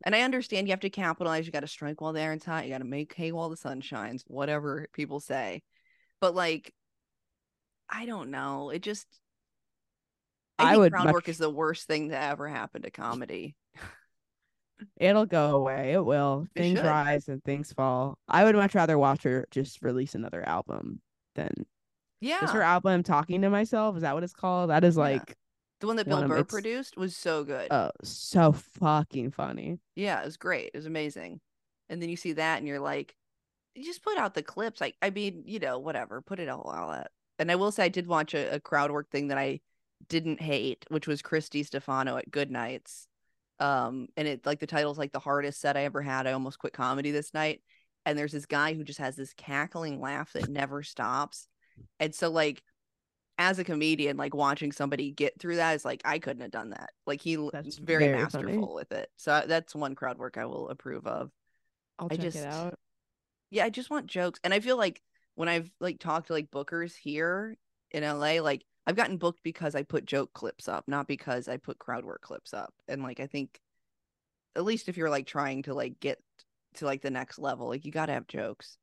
And 0.04 0.14
I 0.14 0.22
understand 0.22 0.66
you 0.66 0.72
have 0.72 0.80
to 0.80 0.90
capitalize. 0.90 1.44
You 1.44 1.52
got 1.52 1.60
to 1.60 1.66
strike 1.66 2.00
while 2.00 2.14
the 2.14 2.22
iron's 2.22 2.44
hot. 2.44 2.64
You 2.64 2.70
got 2.70 2.78
to 2.78 2.84
make 2.84 3.12
hay 3.14 3.30
while 3.30 3.50
the 3.50 3.56
sun 3.56 3.82
shines. 3.82 4.24
Whatever 4.26 4.88
people 4.94 5.20
say, 5.20 5.62
but 6.20 6.34
like, 6.34 6.72
I 7.90 8.06
don't 8.06 8.30
know. 8.30 8.70
It 8.70 8.82
just. 8.82 9.06
I, 10.58 10.64
I 10.64 10.70
think 10.70 10.80
would 10.80 10.92
crowd 10.92 11.04
much- 11.04 11.12
work 11.12 11.28
is 11.28 11.38
the 11.38 11.50
worst 11.50 11.86
thing 11.86 12.08
to 12.08 12.18
ever 12.18 12.48
happen 12.48 12.82
to 12.82 12.90
comedy. 12.90 13.54
It'll 14.96 15.26
go 15.26 15.56
away. 15.56 15.92
It 15.92 16.04
will. 16.04 16.46
It 16.54 16.60
things 16.60 16.78
should. 16.78 16.86
rise 16.86 17.28
and 17.28 17.42
things 17.44 17.72
fall. 17.72 18.18
I 18.28 18.44
would 18.44 18.54
much 18.56 18.74
rather 18.74 18.98
watch 18.98 19.22
her 19.24 19.46
just 19.50 19.82
release 19.82 20.14
another 20.14 20.46
album 20.48 21.00
than 21.34 21.52
Yeah, 22.20 22.44
is 22.44 22.50
her 22.50 22.62
album 22.62 23.02
Talking 23.02 23.42
to 23.42 23.50
Myself? 23.50 23.96
Is 23.96 24.02
that 24.02 24.14
what 24.14 24.24
it's 24.24 24.32
called? 24.32 24.70
That 24.70 24.84
is 24.84 24.96
Yeah. 24.96 25.02
like 25.02 25.36
the 25.80 25.86
one 25.88 25.96
that 25.96 26.06
Bill 26.06 26.18
of 26.22 26.28
Burr 26.28 26.44
produced 26.44 26.96
was 26.96 27.16
so 27.16 27.42
good. 27.42 27.68
oh 27.72 27.90
so 28.04 28.52
fucking 28.52 29.32
funny. 29.32 29.80
Yeah, 29.96 30.20
it 30.22 30.24
was 30.24 30.36
great. 30.36 30.70
It 30.72 30.76
was 30.76 30.86
amazing. 30.86 31.40
And 31.88 32.00
then 32.00 32.08
you 32.08 32.16
see 32.16 32.32
that 32.34 32.58
and 32.58 32.68
you're 32.68 32.78
like, 32.80 33.16
you 33.74 33.84
just 33.84 34.02
put 34.02 34.16
out 34.16 34.34
the 34.34 34.42
clips. 34.42 34.80
Like, 34.80 34.96
I 35.02 35.10
mean, 35.10 35.42
you 35.46 35.58
know, 35.58 35.78
whatever, 35.78 36.20
put 36.22 36.38
it 36.38 36.48
all 36.48 36.70
out. 36.70 37.08
And 37.38 37.50
I 37.50 37.56
will 37.56 37.72
say 37.72 37.84
I 37.84 37.88
did 37.88 38.06
watch 38.06 38.34
a, 38.34 38.54
a 38.54 38.60
crowd 38.60 38.90
work 38.92 39.10
thing 39.10 39.28
that 39.28 39.38
I 39.38 39.60
didn't 40.08 40.40
hate, 40.40 40.84
which 40.88 41.06
was 41.08 41.22
Christy 41.22 41.62
Stefano 41.64 42.16
at 42.16 42.30
Good 42.30 42.50
Nights. 42.50 43.08
Um, 43.62 44.08
and 44.16 44.26
it 44.26 44.44
like 44.44 44.58
the 44.58 44.66
title's 44.66 44.98
like 44.98 45.12
the 45.12 45.18
hardest 45.20 45.60
set 45.60 45.76
I 45.76 45.84
ever 45.84 46.02
had. 46.02 46.26
I 46.26 46.32
almost 46.32 46.58
quit 46.58 46.72
comedy 46.72 47.12
this 47.12 47.32
night. 47.32 47.60
And 48.04 48.18
there's 48.18 48.32
this 48.32 48.46
guy 48.46 48.74
who 48.74 48.82
just 48.82 48.98
has 48.98 49.14
this 49.14 49.32
cackling 49.34 50.00
laugh 50.00 50.32
that 50.32 50.48
never 50.48 50.82
stops. 50.82 51.46
And 52.00 52.12
so 52.12 52.28
like 52.30 52.60
as 53.38 53.60
a 53.60 53.64
comedian, 53.64 54.16
like 54.16 54.34
watching 54.34 54.72
somebody 54.72 55.12
get 55.12 55.38
through 55.40 55.56
that 55.56 55.74
is 55.76 55.84
like 55.84 56.02
I 56.04 56.18
couldn't 56.18 56.42
have 56.42 56.50
done 56.50 56.70
that. 56.70 56.90
Like 57.06 57.20
he 57.22 57.36
That's 57.52 57.78
very, 57.78 58.06
very 58.08 58.26
funny. 58.28 58.46
masterful 58.46 58.74
with 58.74 58.90
it. 58.90 59.08
So 59.16 59.44
that's 59.46 59.74
one 59.74 59.94
crowd 59.94 60.18
work 60.18 60.36
I 60.36 60.46
will 60.46 60.68
approve 60.68 61.06
of. 61.06 61.30
I'll 62.00 62.08
I 62.10 62.16
check 62.16 62.20
just- 62.24 62.38
it 62.38 62.46
out. 62.46 62.74
Yeah, 63.50 63.64
I 63.66 63.70
just 63.70 63.90
want 63.90 64.06
jokes. 64.06 64.40
And 64.42 64.52
I 64.52 64.60
feel 64.60 64.76
like 64.78 65.00
when 65.34 65.48
I've 65.48 65.70
like 65.78 66.00
talked 66.00 66.26
to 66.28 66.32
like 66.32 66.50
bookers 66.50 66.94
here 66.96 67.56
in 67.90 68.02
LA, 68.02 68.40
like 68.40 68.64
I've 68.86 68.96
gotten 68.96 69.16
booked 69.16 69.42
because 69.42 69.74
I 69.74 69.82
put 69.82 70.06
joke 70.06 70.32
clips 70.32 70.68
up, 70.68 70.84
not 70.88 71.06
because 71.06 71.48
I 71.48 71.56
put 71.56 71.78
crowd 71.78 72.04
work 72.04 72.22
clips 72.22 72.52
up. 72.52 72.74
And 72.88 73.02
like 73.02 73.20
I 73.20 73.26
think 73.26 73.60
at 74.56 74.64
least 74.64 74.88
if 74.88 74.96
you're 74.96 75.10
like 75.10 75.26
trying 75.26 75.62
to 75.64 75.74
like 75.74 76.00
get 76.00 76.18
to 76.74 76.84
like 76.86 77.02
the 77.02 77.10
next 77.10 77.38
level, 77.38 77.68
like 77.68 77.84
you 77.84 77.92
gotta 77.92 78.12
have 78.12 78.26
jokes. 78.26 78.76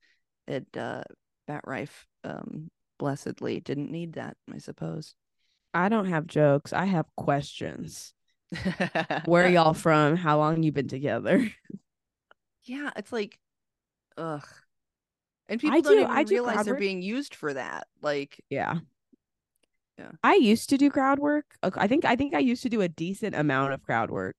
And 0.48 0.66
uh 0.78 1.04
Bat 1.48 1.62
Rife 1.66 2.08
um 2.24 2.70
blessedly 2.98 3.60
didn't 3.60 3.92
need 3.92 4.14
that, 4.14 4.38
I 4.54 4.60
suppose. 4.60 5.16
I 5.74 5.90
don't 5.90 6.08
have 6.08 6.28
jokes. 6.28 6.74
I 6.74 6.86
have 6.86 7.06
questions. 7.16 8.14
Where 9.26 9.46
are 9.46 9.50
y'all 9.50 9.74
from? 9.74 10.16
How 10.16 10.38
long 10.40 10.64
you 10.64 10.72
been 10.72 10.88
together? 10.88 11.50
Yeah, 12.66 12.92
it's 12.96 13.12
like, 13.12 13.40
ugh. 14.18 14.46
And 15.48 15.60
people 15.60 15.78
I 15.78 15.82
don't 15.82 15.94
do- 15.94 16.00
even 16.02 16.12
I 16.12 16.22
realize 16.22 16.66
they're 16.66 16.76
being 16.76 17.02
used 17.02 17.34
for 17.34 17.54
that. 17.54 17.88
Like, 18.02 18.44
Yeah. 18.50 18.80
Yeah. 20.00 20.12
I 20.24 20.36
used 20.36 20.70
to 20.70 20.78
do 20.78 20.90
crowd 20.90 21.20
work. 21.20 21.46
I 21.62 21.88
think 21.88 22.06
I 22.06 22.16
think 22.16 22.34
I 22.34 22.40
used 22.40 22.64
to 22.64 22.70
do 22.70 22.82
a 22.82 22.88
decent 22.88 23.36
amount 23.36 23.74
of 23.74 23.84
crowd 23.84 24.10
work. 24.10 24.38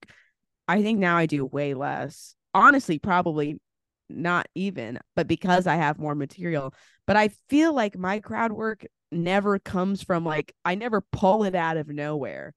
I 0.66 0.82
think 0.82 0.98
now 0.98 1.16
I 1.16 1.26
do 1.26 1.44
way 1.44 1.74
less. 1.74 2.34
Honestly, 2.54 2.98
probably 2.98 3.60
not 4.08 4.48
even, 4.54 4.98
but 5.14 5.28
because 5.28 5.66
I 5.66 5.76
have 5.76 5.98
more 5.98 6.14
material. 6.14 6.74
But 7.06 7.16
I 7.16 7.28
feel 7.48 7.74
like 7.74 7.98
my 7.98 8.20
crowd 8.20 8.52
work 8.52 8.86
never 9.12 9.58
comes 9.58 10.02
from 10.02 10.24
like 10.24 10.54
I 10.64 10.76
never 10.76 11.02
pull 11.12 11.44
it 11.44 11.54
out 11.54 11.76
of 11.76 11.88
nowhere. 11.88 12.54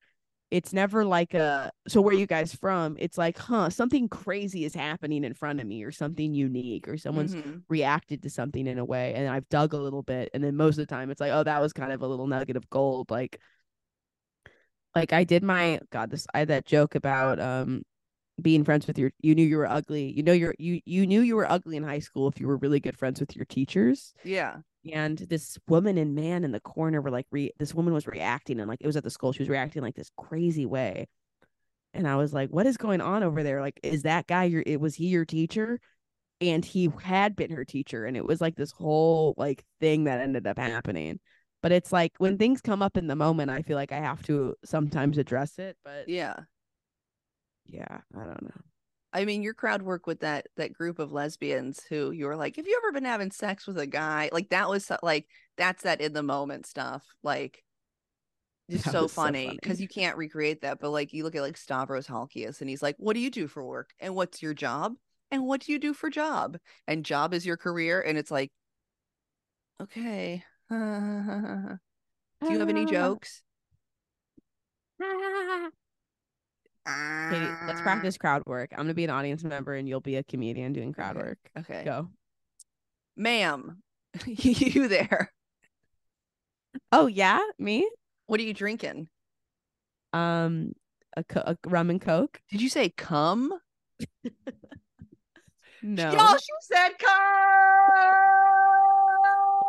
It's 0.54 0.72
never 0.72 1.04
like 1.04 1.34
a 1.34 1.72
so 1.88 2.00
where 2.00 2.14
are 2.14 2.18
you 2.18 2.28
guys 2.28 2.54
from? 2.54 2.96
It's 3.00 3.18
like, 3.18 3.40
huh, 3.40 3.72
something 3.72 4.08
crazy 4.08 4.66
is 4.66 4.76
happening 4.76 5.24
in 5.24 5.34
front 5.34 5.60
of 5.60 5.66
me 5.66 5.84
or 5.84 5.92
something 5.92 6.36
unique 6.36 6.88
or 6.88 6.96
someone's 6.96 7.34
mhm. 7.34 7.64
reacted 7.70 8.22
to 8.22 8.30
something 8.30 8.68
in 8.68 8.78
a 8.78 8.86
way 8.86 9.16
and 9.16 9.28
I've 9.28 9.50
dug 9.50 9.74
a 9.74 9.78
little 9.78 10.04
bit 10.04 10.30
and 10.32 10.44
then 10.44 10.56
most 10.56 10.78
of 10.78 10.88
the 10.88 10.94
time 10.96 11.10
it's 11.10 11.20
like 11.20 11.32
oh 11.32 11.44
that 11.44 11.60
was 11.60 11.74
kind 11.74 11.92
of 11.92 12.04
a 12.04 12.08
little 12.08 12.28
nugget 12.28 12.56
of 12.56 12.70
gold 12.70 13.10
like 13.10 13.40
like 14.94 15.12
I 15.12 15.24
did 15.24 15.42
my 15.42 15.80
god 15.92 16.12
this 16.12 16.28
I 16.36 16.40
had 16.40 16.50
that 16.50 16.66
joke 16.68 16.94
about 16.94 17.40
um 17.40 17.82
being 18.42 18.64
friends 18.64 18.88
with 18.88 18.98
your 18.98 19.12
you 19.22 19.36
knew 19.36 19.46
you 19.46 19.58
were 19.58 19.70
ugly. 19.70 20.12
You 20.12 20.24
know 20.24 20.34
you're 20.34 20.56
you 20.58 20.82
you 20.86 21.06
knew 21.08 21.22
you 21.22 21.36
were 21.36 21.52
ugly 21.52 21.78
in 21.78 21.84
high 21.84 22.00
school 22.00 22.28
if 22.28 22.40
you 22.40 22.48
were 22.48 22.58
really 22.58 22.80
good 22.80 22.98
friends 22.98 23.20
with 23.20 23.36
your 23.36 23.46
teachers. 23.46 24.14
Yeah. 24.24 24.58
And 24.92 25.18
this 25.18 25.58
woman 25.68 25.98
and 25.98 26.14
man 26.16 26.44
in 26.44 26.52
the 26.52 26.60
corner 26.60 27.02
were 27.02 27.12
like 27.12 27.28
re- 27.32 27.54
this 27.58 27.74
woman 27.74 27.94
was 27.94 28.08
reacting 28.08 28.60
and 28.60 28.68
like 28.68 28.82
it 28.82 28.88
was 28.88 28.98
at 28.98 29.04
the 29.04 29.10
school. 29.10 29.32
She 29.32 29.42
was 29.42 29.50
reacting 29.50 29.82
like 29.82 29.96
this 29.96 30.12
crazy 30.18 30.66
way. 30.66 31.08
And 31.94 32.08
I 32.08 32.16
was 32.16 32.34
like, 32.34 32.50
what 32.50 32.66
is 32.66 32.78
going 32.78 33.02
on 33.02 33.24
over 33.24 33.44
there? 33.44 33.62
Like, 33.62 33.80
is 33.84 34.04
that 34.04 34.28
guy 34.28 34.46
your 34.46 34.64
it 34.66 34.80
was 34.82 34.96
he 34.96 35.08
your 35.08 35.26
teacher? 35.26 35.80
And 36.42 36.66
he 36.66 36.90
had 37.02 37.36
been 37.36 37.52
her 37.52 37.66
teacher. 37.66 38.06
And 38.06 38.18
it 38.18 38.26
was 38.26 38.42
like 38.42 38.56
this 38.56 38.72
whole 38.72 39.34
like 39.38 39.64
thing 39.80 40.06
that 40.06 40.20
ended 40.22 40.48
up 40.48 40.58
happening. 40.58 41.20
But 41.62 41.72
it's 41.72 41.94
like 41.94 42.14
when 42.18 42.38
things 42.38 42.62
come 42.62 42.82
up 42.82 42.98
in 42.98 43.08
the 43.08 43.16
moment, 43.16 43.52
I 43.52 43.62
feel 43.62 43.78
like 43.78 43.92
I 43.94 44.00
have 44.00 44.24
to 44.24 44.56
sometimes 44.66 45.18
address 45.18 45.60
it. 45.60 45.78
But 45.84 46.10
Yeah. 46.10 46.36
yeah, 47.66 48.02
I 48.16 48.24
don't 48.26 48.44
know. 48.44 48.62
I 49.14 49.26
mean, 49.26 49.44
your 49.44 49.54
crowd 49.54 49.84
work 49.84 50.08
with 50.08 50.22
that 50.22 50.48
that 50.58 50.74
group 50.74 50.98
of 51.00 51.12
lesbians 51.12 51.82
who 51.88 52.12
you 52.12 52.26
were 52.26 52.36
like, 52.36 52.56
have 52.56 52.68
you 52.68 52.80
ever 52.84 52.92
been 52.92 53.06
having 53.06 53.32
sex 53.32 53.68
with 53.68 53.78
a 53.78 53.88
guy? 53.88 54.30
Like 54.34 54.50
that 54.50 54.70
was 54.70 54.92
like 55.04 55.28
that's 55.56 55.84
that 55.84 56.02
in 56.02 56.14
the 56.14 56.24
moment 56.24 56.66
stuff. 56.66 57.06
Like 57.24 57.64
just 58.70 58.90
so 58.92 59.08
funny 59.08 59.58
because 59.62 59.80
you 59.80 59.88
can't 59.88 60.18
recreate 60.18 60.62
that. 60.62 60.80
But 60.80 60.90
like 60.90 61.14
you 61.14 61.24
look 61.24 61.36
at 61.36 61.42
like 61.42 61.58
Stavros 61.58 62.08
Halkias 62.08 62.62
and 62.62 62.70
he's 62.70 62.82
like, 62.82 62.96
What 62.98 63.14
do 63.14 63.20
you 63.20 63.30
do 63.30 63.48
for 63.48 63.64
work? 63.64 63.92
And 64.00 64.16
what's 64.16 64.42
your 64.42 64.56
job? 64.56 64.96
And 65.32 65.46
what 65.46 65.62
do 65.62 65.72
you 65.72 65.80
do 65.80 65.94
for 65.94 66.10
job? 66.10 66.58
And 66.88 67.04
job 67.04 67.34
is 67.34 67.46
your 67.46 67.58
career. 67.58 68.02
And 68.02 68.20
it's 68.20 68.30
like, 68.30 68.52
okay. 69.82 70.44
do 70.70 71.80
you 72.50 72.60
have 72.60 72.70
any 72.70 72.86
jokes? 72.92 73.42
Katie, 76.86 77.48
let's 77.68 77.82
practice 77.82 78.18
crowd 78.18 78.44
work. 78.46 78.72
I'm 78.74 78.80
gonna 78.80 78.94
be 78.94 79.04
an 79.06 79.10
audience 79.10 79.44
member 79.44 79.74
and 79.74 79.88
you'll 79.88 80.02
be 80.02 80.18
a 80.18 80.24
comedian 80.24 80.74
doing 80.74 80.92
crowd 80.94 81.16
work. 81.16 81.38
Okay. 81.58 81.84
Go. 81.86 82.10
Ma'am, 83.16 83.82
you 84.26 84.88
there. 84.88 85.32
Oh 86.92 87.08
yeah, 87.08 87.40
me? 87.58 87.90
What 88.28 88.40
are 88.40 88.44
you 88.44 88.54
drinking? 88.54 89.08
Um, 90.12 90.74
a, 91.16 91.24
co- 91.24 91.44
a 91.46 91.58
rum 91.68 91.90
and 91.90 92.02
coke. 92.02 92.42
Did 92.52 92.62
you 92.62 92.70
say 92.70 92.90
come? 92.90 93.54
No. 95.86 96.14
Y'all, 96.14 96.38
she 96.38 96.54
said 96.62 96.92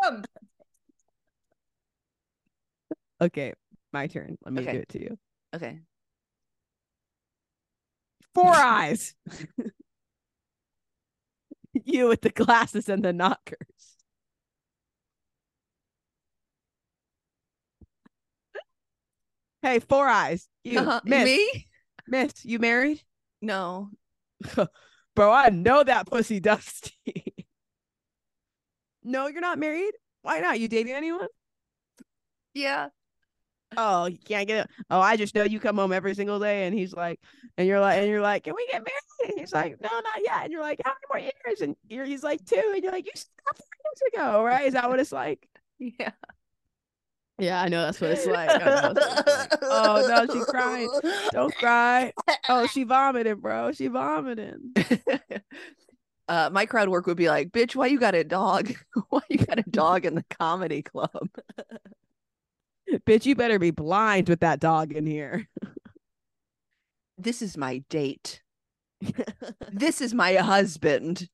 come. 0.05 0.23
Okay, 3.21 3.53
my 3.93 4.07
turn. 4.07 4.37
Let 4.45 4.55
me 4.55 4.63
Okay. 4.63 4.73
do 4.75 4.79
it 4.79 4.89
to 4.91 5.01
you. 5.01 5.19
Okay. 5.57 5.81
Four 8.35 8.55
eyes. 8.55 9.15
you 11.85 12.09
with 12.09 12.23
the 12.23 12.31
glasses 12.31 12.89
and 12.89 13.05
the 13.05 13.13
knockers. 13.13 13.97
Hey, 19.63 19.79
four 19.81 20.07
eyes. 20.07 20.49
You, 20.63 20.81
Uh-huh. 20.81 21.01
miss, 21.05 21.25
Me? 21.25 21.69
miss, 22.07 22.45
you 22.45 22.59
married? 22.59 23.03
No. 23.41 23.91
Bro, 25.15 25.33
I 25.33 25.49
know 25.51 25.83
that 25.83 26.07
pussy 26.07 26.41
dusty. 26.41 26.93
no, 29.03 29.27
you're 29.29 29.41
not 29.41 29.59
married? 29.59 29.93
Why 30.23 30.41
not? 30.41 30.61
You 30.61 30.69
dating 30.69 30.93
anyone? 30.93 31.29
Yeah. 32.53 32.89
Oh, 33.77 34.07
you 34.07 34.19
can't 34.25 34.47
get 34.47 34.65
it. 34.65 34.71
Oh, 34.91 35.01
I 35.01 35.17
just 35.17 35.35
know 35.35 35.45
you 35.45 35.61
come 35.61 35.77
home 35.77 35.93
every 35.93 36.15
single 36.15 36.39
day, 36.39 36.67
and 36.67 36.75
he's 36.75 36.95
like, 36.95 37.21
and 37.57 37.67
you're 37.67 37.81
like, 37.81 37.99
and 37.99 38.09
you're 38.09 38.21
like, 38.21 38.45
can 38.45 38.55
we 38.55 38.67
get 38.67 38.83
married? 38.83 39.31
And 39.31 39.41
he's 39.41 39.53
like, 39.53 39.81
no, 39.81 39.89
not 39.89 40.23
yet. 40.25 40.45
And 40.45 40.53
you're 40.53 40.61
like, 40.61 40.81
how 40.85 40.93
many 40.93 41.23
more 41.23 41.33
years? 41.47 41.61
And 41.61 41.77
you're, 41.89 42.05
he's 42.05 42.23
like, 42.23 42.45
two. 42.45 42.73
And 42.75 42.83
you're 42.83 42.93
like, 42.93 43.07
you 43.07 43.13
stopped 43.15 43.59
four 43.59 43.67
years 43.85 44.15
ago, 44.15 44.45
right? 44.45 44.67
Is 44.67 44.75
that 44.75 44.89
what 44.89 45.01
it's 45.01 45.13
like? 45.13 45.47
Yeah. 45.99 46.13
Yeah, 47.39 47.61
I 47.61 47.69
know 47.69 47.83
that's 47.83 48.01
what 48.01 48.13
it's 48.13 48.27
like. 48.27 48.49
I 48.49 48.59
know 48.59 48.93
that's 48.95 48.95
what 48.95 49.25
it's 49.27 49.53
like. 49.53 49.59
Oh 49.63 50.07
no, 50.09 50.33
she's 50.33 50.45
crying. 50.45 50.89
Don't 51.33 51.55
cry. 51.59 52.13
Oh, 52.49 52.67
she 52.69 52.85
vomited, 52.85 53.43
bro. 53.43 53.73
She 53.73 53.89
vomited. 53.89 54.61
uh, 56.29 56.51
my 56.53 56.67
crowd 56.67 56.91
work 56.91 57.07
would 57.09 57.17
be 57.17 57.29
like, 57.29 57.51
bitch, 57.51 57.75
why 57.75 57.89
you 57.89 57.99
got 57.99 58.15
a 58.15 58.23
dog? 58.23 58.73
why 59.09 59.21
you 59.29 59.39
got 59.39 59.59
a 59.59 59.69
dog 59.69 60.07
in 60.07 60.15
the 60.15 60.25
comedy 60.39 60.83
club? 60.83 61.29
Bitch, 63.07 63.27
you 63.27 63.35
better 63.35 63.59
be 63.59 63.71
blind 63.71 64.29
with 64.29 64.41
that 64.41 64.61
dog 64.61 64.93
in 64.93 65.07
here. 65.07 65.49
This 67.17 67.43
is 67.43 67.57
my 67.57 67.79
date. 67.91 68.43
This 69.73 70.01
is 70.01 70.13
my 70.15 70.35
husband. 70.35 71.29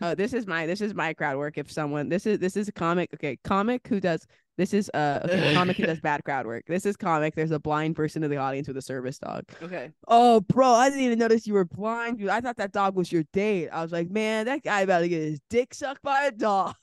Oh, 0.00 0.14
this 0.14 0.32
is 0.32 0.46
my 0.46 0.66
this 0.66 0.80
is 0.80 0.94
my 0.94 1.14
crowd 1.14 1.36
work. 1.36 1.58
If 1.58 1.70
someone 1.70 2.08
this 2.08 2.26
is 2.26 2.38
this 2.38 2.56
is 2.56 2.68
a 2.68 2.72
comic. 2.72 3.10
Okay, 3.14 3.38
comic 3.44 3.86
who 3.88 4.00
does 4.00 4.26
this 4.56 4.72
is 4.72 4.90
uh 4.94 5.20
okay, 5.24 5.54
comic 5.54 5.76
who 5.76 5.86
does 5.86 6.00
bad 6.02 6.22
crowd 6.24 6.46
work. 6.46 6.64
This 6.66 6.86
is 6.86 6.96
comic. 6.96 7.34
There's 7.34 7.50
a 7.50 7.58
blind 7.58 7.96
person 7.96 8.22
in 8.22 8.30
the 8.30 8.36
audience 8.36 8.68
with 8.68 8.76
a 8.76 8.82
service 8.82 9.18
dog. 9.18 9.44
Okay. 9.62 9.90
Oh, 10.06 10.40
bro, 10.40 10.68
I 10.68 10.90
didn't 10.90 11.04
even 11.04 11.18
notice 11.18 11.46
you 11.46 11.54
were 11.54 11.64
blind. 11.64 12.18
dude. 12.18 12.28
I 12.28 12.40
thought 12.40 12.56
that 12.58 12.72
dog 12.72 12.94
was 12.94 13.10
your 13.10 13.24
date. 13.32 13.68
I 13.70 13.82
was 13.82 13.92
like, 13.92 14.10
man, 14.10 14.46
that 14.46 14.62
guy 14.62 14.82
about 14.82 15.00
to 15.00 15.08
get 15.08 15.22
his 15.22 15.40
dick 15.50 15.74
sucked 15.74 16.02
by 16.02 16.24
a 16.24 16.30
dog. 16.30 16.74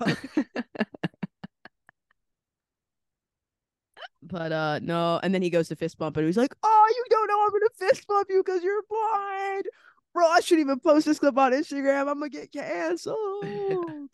But 4.31 4.51
uh 4.51 4.79
no, 4.81 5.19
and 5.23 5.33
then 5.33 5.41
he 5.41 5.49
goes 5.49 5.67
to 5.69 5.75
fist 5.75 5.97
bump 5.97 6.17
and 6.17 6.25
he's 6.25 6.37
like, 6.37 6.55
Oh, 6.63 6.93
you 6.95 7.05
don't 7.09 7.27
know 7.27 7.43
I'm 7.43 7.51
gonna 7.51 7.69
fist 7.77 8.07
bump 8.07 8.27
you 8.29 8.43
because 8.45 8.63
you're 8.63 8.81
blind. 8.89 9.65
Bro, 10.13 10.27
I 10.27 10.39
shouldn't 10.41 10.65
even 10.67 10.79
post 10.79 11.05
this 11.05 11.19
clip 11.19 11.37
on 11.37 11.53
Instagram. 11.53 12.01
I'm 12.09 12.19
gonna 12.19 12.29
get 12.29 12.51
canceled. 12.51 13.45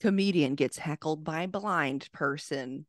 Comedian 0.00 0.54
gets 0.54 0.78
heckled 0.78 1.24
by 1.24 1.46
blind 1.46 2.08
person. 2.12 2.86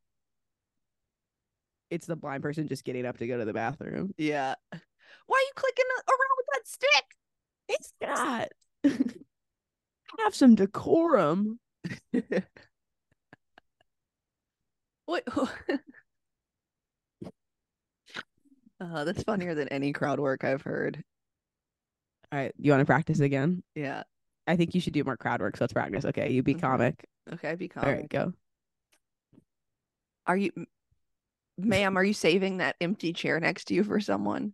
it's 1.89 2.05
the 2.05 2.15
blind 2.15 2.43
person 2.43 2.67
just 2.67 2.83
getting 2.83 3.05
up 3.05 3.17
to 3.17 3.27
go 3.27 3.37
to 3.37 3.45
the 3.45 3.53
bathroom. 3.53 4.13
Yeah. 4.17 4.53
Why 4.71 5.37
are 5.37 5.41
you 5.41 5.51
clicking 5.55 5.85
around 6.07 6.37
with 6.37 6.45
that 6.53 6.67
stick? 6.67 7.05
It's 7.69 7.93
not. 8.01 8.49
Have 10.23 10.35
some 10.35 10.55
decorum. 10.55 11.59
What? 15.05 15.23
Uh, 18.79 19.03
that's 19.03 19.23
funnier 19.23 19.55
than 19.55 19.67
any 19.69 19.93
crowd 19.93 20.19
work 20.19 20.43
I've 20.43 20.61
heard. 20.61 21.03
All 22.31 22.39
right, 22.39 22.53
you 22.57 22.71
want 22.71 22.81
to 22.81 22.85
practice 22.85 23.19
again? 23.19 23.63
Yeah. 23.75 24.03
I 24.47 24.55
think 24.55 24.73
you 24.75 24.81
should 24.81 24.93
do 24.93 25.03
more 25.03 25.17
crowd 25.17 25.41
work. 25.41 25.57
So 25.57 25.63
let's 25.63 25.73
practice. 25.73 26.05
Okay, 26.05 26.31
you 26.31 26.43
be 26.43 26.55
Mhm. 26.55 26.61
comic. 26.61 27.05
Okay, 27.33 27.55
be 27.55 27.67
calm. 27.67 27.85
All 27.85 27.91
right, 27.91 28.09
go. 28.09 28.33
Are 30.25 30.37
you, 30.37 30.51
ma'am? 31.57 31.97
Are 31.97 32.03
you 32.03 32.13
saving 32.13 32.57
that 32.57 32.75
empty 32.81 33.13
chair 33.13 33.39
next 33.39 33.65
to 33.65 33.73
you 33.73 33.83
for 33.83 33.99
someone? 33.99 34.53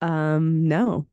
Um, 0.00 0.68
no. 0.68 1.06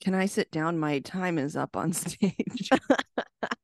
Can 0.00 0.14
I 0.14 0.26
sit 0.26 0.50
down? 0.50 0.78
My 0.78 0.98
time 1.00 1.38
is 1.38 1.56
up 1.56 1.76
on 1.76 1.92
stage. 1.92 2.70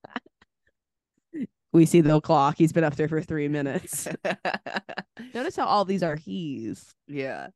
We 1.73 1.87
see 1.87 2.01
the 2.01 2.21
clock. 2.21 2.57
He's 2.57 2.73
been 2.73 2.85
up 2.85 2.97
there 2.97 3.09
for 3.09 3.21
three 3.21 3.49
minutes. 3.49 4.09
Notice 5.35 5.57
how 5.57 5.67
all 5.67 5.85
these 5.85 6.03
are 6.03 6.17
he's. 6.17 6.95
yeah. 7.07 7.49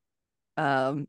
Um. 0.56 1.08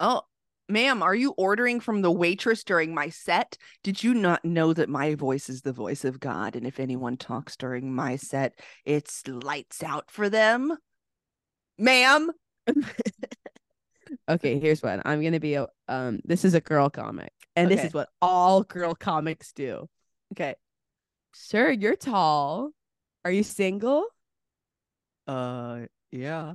Oh, 0.00 0.22
ma'am, 0.68 1.02
are 1.02 1.14
you 1.14 1.34
ordering 1.36 1.80
from 1.80 2.02
the 2.02 2.10
waitress 2.10 2.64
during 2.64 2.94
my 2.94 3.10
set? 3.10 3.56
Did 3.82 4.02
you 4.02 4.14
not 4.14 4.44
know 4.44 4.72
that 4.72 4.88
my 4.88 5.14
voice 5.14 5.48
is 5.48 5.62
the 5.62 5.72
voice 5.72 6.04
of 6.04 6.20
God, 6.20 6.56
and 6.56 6.66
if 6.66 6.80
anyone 6.80 7.16
talks 7.16 7.56
during 7.56 7.94
my 7.94 8.16
set, 8.16 8.58
it's 8.84 9.26
lights 9.28 9.82
out 9.82 10.10
for 10.10 10.28
them? 10.28 10.76
Ma'am. 11.78 12.30
Okay, 14.28 14.58
here's 14.58 14.82
what 14.82 15.02
I'm 15.04 15.22
gonna 15.22 15.40
be. 15.40 15.54
A, 15.54 15.66
um, 15.88 16.20
this 16.24 16.44
is 16.44 16.54
a 16.54 16.60
girl 16.60 16.88
comic, 16.88 17.32
and 17.56 17.70
this 17.70 17.84
is 17.84 17.92
what 17.92 18.08
all 18.22 18.62
girl 18.62 18.94
comics 18.94 19.52
do. 19.52 19.88
Okay. 20.32 20.54
Sir, 21.34 21.70
you're 21.70 21.96
tall. 21.96 22.70
Are 23.24 23.30
you 23.30 23.42
single? 23.42 24.06
Uh. 25.26 25.80
Yeah. 26.12 26.54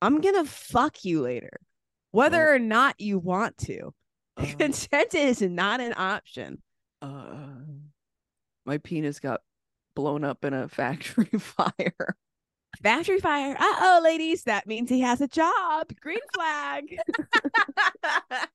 I'm 0.00 0.20
gonna 0.20 0.44
fuck 0.44 1.04
you 1.04 1.20
later, 1.22 1.60
whether 2.10 2.48
Oh. 2.48 2.54
or 2.54 2.58
not 2.58 3.00
you 3.00 3.18
want 3.18 3.58
to. 3.58 3.92
Uh, 4.36 4.46
Consent 4.58 5.14
is 5.14 5.40
not 5.42 5.80
an 5.80 5.94
option. 5.96 6.60
uh, 7.00 7.36
my 8.66 8.78
penis 8.78 9.20
got 9.20 9.42
blown 9.94 10.24
up 10.24 10.44
in 10.44 10.52
a 10.52 10.66
factory 10.80 11.26
fire. 11.38 12.16
Factory 12.82 13.20
fire. 13.20 13.54
Uh 13.56 13.62
oh, 13.62 14.00
ladies. 14.02 14.42
That 14.42 14.66
means 14.66 14.90
he 14.90 15.02
has 15.02 15.20
a 15.20 15.28
job. 15.28 15.92
Green 16.00 16.18
flag. 16.34 16.98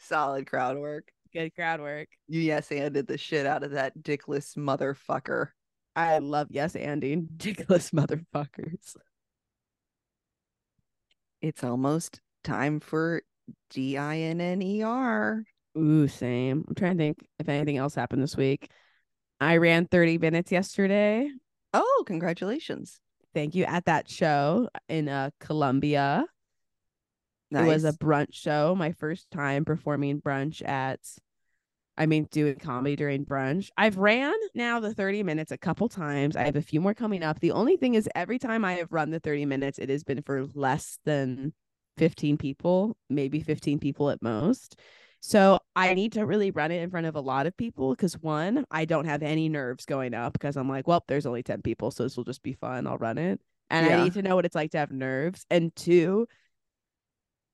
Solid 0.00 0.48
crowd 0.48 0.78
work. 0.78 1.12
Good 1.34 1.54
crowd 1.54 1.80
work. 1.80 2.08
You 2.28 2.40
yes 2.40 2.70
anded 2.70 3.08
the 3.08 3.18
shit 3.18 3.44
out 3.44 3.64
of 3.64 3.72
that 3.72 3.98
dickless 3.98 4.56
motherfucker. 4.56 5.48
I 5.96 6.18
love 6.18 6.48
yes, 6.50 6.76
Andy. 6.76 7.16
dickless 7.36 7.90
motherfuckers. 7.92 8.96
It's 11.42 11.64
almost 11.64 12.20
time 12.44 12.78
for 12.78 13.22
D 13.70 13.96
I 13.96 14.18
N 14.18 14.40
N 14.40 14.62
E 14.62 14.82
R. 14.82 15.42
Ooh, 15.76 16.06
same. 16.06 16.64
I'm 16.68 16.74
trying 16.76 16.98
to 16.98 17.02
think 17.02 17.26
if 17.40 17.48
anything 17.48 17.78
else 17.78 17.96
happened 17.96 18.22
this 18.22 18.36
week. 18.36 18.70
I 19.40 19.56
ran 19.56 19.86
30 19.86 20.18
minutes 20.18 20.52
yesterday. 20.52 21.28
Oh, 21.72 22.04
congratulations. 22.06 23.00
Thank 23.34 23.56
you 23.56 23.64
at 23.64 23.86
that 23.86 24.08
show 24.08 24.68
in 24.88 25.08
uh 25.08 25.30
Columbia. 25.40 26.26
Nice. 27.50 27.64
It 27.64 27.68
was 27.68 27.84
a 27.84 27.92
brunch 27.92 28.34
show. 28.34 28.74
My 28.74 28.92
first 28.92 29.30
time 29.30 29.64
performing 29.64 30.20
brunch 30.20 30.66
at, 30.66 31.00
I 31.96 32.06
mean, 32.06 32.26
doing 32.30 32.56
comedy 32.56 32.96
during 32.96 33.24
brunch. 33.24 33.70
I've 33.76 33.96
ran 33.96 34.34
now 34.54 34.80
the 34.80 34.92
30 34.92 35.22
minutes 35.22 35.52
a 35.52 35.58
couple 35.58 35.88
times. 35.88 36.34
I 36.36 36.44
have 36.44 36.56
a 36.56 36.62
few 36.62 36.80
more 36.80 36.94
coming 36.94 37.22
up. 37.22 37.40
The 37.40 37.52
only 37.52 37.76
thing 37.76 37.94
is, 37.94 38.08
every 38.14 38.38
time 38.38 38.64
I 38.64 38.74
have 38.74 38.92
run 38.92 39.10
the 39.10 39.20
30 39.20 39.46
minutes, 39.46 39.78
it 39.78 39.88
has 39.90 40.02
been 40.02 40.22
for 40.22 40.44
less 40.54 40.98
than 41.04 41.52
15 41.98 42.36
people, 42.36 42.96
maybe 43.08 43.40
15 43.40 43.78
people 43.78 44.10
at 44.10 44.22
most. 44.22 44.78
So 45.20 45.58
I 45.74 45.94
need 45.94 46.12
to 46.12 46.26
really 46.26 46.50
run 46.50 46.70
it 46.70 46.82
in 46.82 46.90
front 46.90 47.06
of 47.06 47.14
a 47.14 47.20
lot 47.20 47.46
of 47.46 47.56
people 47.56 47.94
because 47.94 48.18
one, 48.18 48.66
I 48.70 48.84
don't 48.84 49.06
have 49.06 49.22
any 49.22 49.48
nerves 49.48 49.86
going 49.86 50.12
up 50.12 50.34
because 50.34 50.56
I'm 50.56 50.68
like, 50.68 50.86
well, 50.86 51.02
there's 51.08 51.24
only 51.24 51.42
10 51.42 51.62
people, 51.62 51.90
so 51.90 52.02
this 52.02 52.16
will 52.16 52.24
just 52.24 52.42
be 52.42 52.52
fun. 52.52 52.86
I'll 52.86 52.98
run 52.98 53.16
it. 53.16 53.40
And 53.70 53.86
I 53.86 54.04
need 54.04 54.12
to 54.14 54.22
know 54.22 54.34
what 54.34 54.44
it's 54.44 54.54
like 54.54 54.72
to 54.72 54.78
have 54.78 54.90
nerves. 54.90 55.46
And 55.50 55.74
two, 55.74 56.26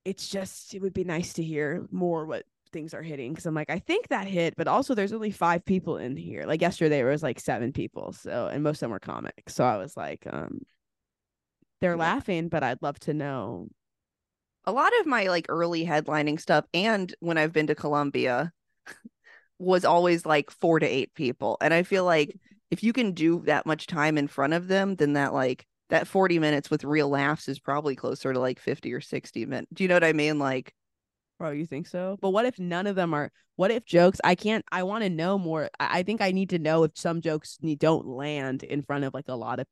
it's 0.05 0.29
just 0.29 0.75
it 0.75 0.83
would 0.83 0.95
be 0.95 1.05
nice 1.05 1.35
to 1.35 1.45
hear 1.45 1.87
more 1.93 2.27
what 2.27 2.45
things 2.73 2.95
are 2.95 3.03
hitting 3.03 3.33
because 3.33 3.47
I'm 3.47 3.55
like, 3.55 3.71
I 3.71 3.79
think 3.79 4.09
that 4.09 4.27
hit, 4.27 4.55
but 4.57 4.69
also 4.69 4.95
there's 4.95 5.13
only 5.13 5.31
five 5.31 5.65
people 5.65 5.97
in 5.99 6.17
here. 6.17 6.45
Like 6.47 6.61
yesterday 6.61 6.97
there 6.99 7.07
was 7.07 7.23
like 7.23 7.41
seven 7.41 7.73
people. 7.73 8.13
So 8.13 8.49
and 8.53 8.63
most 8.63 8.77
of 8.79 8.81
them 8.81 8.91
were 8.93 9.01
comics. 9.01 9.55
So 9.55 9.65
I 9.65 9.77
was 9.79 9.97
like, 9.97 10.27
um 10.31 10.61
they're 11.81 11.97
Yeah. 11.97 11.97
laughing, 11.97 12.49
but 12.49 12.63
I'd 12.63 12.83
love 12.83 12.99
to 13.01 13.15
know. 13.15 13.69
a 14.65 14.73
lot 14.73 14.93
of 15.01 15.07
my 15.07 15.25
like 15.29 15.47
early 15.49 15.85
headlining 15.87 16.41
stuff 16.41 16.65
and 16.75 17.15
when 17.21 17.39
I've 17.39 17.53
been 17.53 17.67
to 17.69 17.75
Columbia 17.75 18.53
was 19.59 19.85
always 19.85 20.25
like 20.27 20.51
four 20.51 20.79
to 20.81 20.87
eight 20.87 21.15
people. 21.15 21.57
And 21.61 21.75
I 21.75 21.83
feel 21.83 22.05
like 22.05 22.37
if 22.71 22.83
you 22.83 22.93
can 22.93 23.13
do 23.13 23.43
that 23.47 23.67
much 23.67 23.87
time 23.87 24.17
in 24.19 24.29
front 24.29 24.53
of 24.53 24.69
them, 24.69 24.97
then 24.97 25.15
that 25.15 25.33
like 25.35 25.67
that 25.91 26.07
40 26.07 26.39
minutes 26.39 26.71
with 26.71 26.85
real 26.85 27.09
laughs 27.09 27.49
is 27.49 27.59
probably 27.59 27.97
closer 27.97 28.33
to 28.33 28.39
like 28.39 28.61
50 28.61 28.93
or 28.93 29.01
60 29.01 29.45
minutes. 29.47 29.69
Do 29.73 29.85
you 29.85 29.89
know 29.89 29.97
what 29.97 30.05
I 30.05 30.13
mean? 30.13 30.39
Like, 30.39 30.73
Bro, 31.41 31.53
you 31.53 31.67
think 31.67 31.87
so? 31.89 32.19
But 32.21 32.31
what 32.31 32.45
if 32.45 32.59
none 32.59 32.87
of 32.87 32.97
them 32.97 33.15
are 33.15 33.33
what 33.57 33.71
if 33.71 33.87
jokes 33.87 34.21
I 34.23 34.35
can't 34.35 34.65
I 34.71 34.83
want 34.83 35.05
to 35.05 35.11
know 35.11 35.39
more. 35.39 35.71
I, 35.81 36.01
I 36.01 36.03
think 36.03 36.21
I 36.21 36.33
need 36.33 36.51
to 36.51 36.59
know 36.59 36.85
if 36.85 36.93
some 36.97 37.23
jokes 37.23 37.59
need, 37.63 37.79
don't 37.79 38.07
land 38.07 38.63
in 38.63 38.83
front 38.83 39.05
of 39.05 39.15
like 39.15 39.29
a 39.29 39.35
lot 39.35 39.59
of 39.59 39.67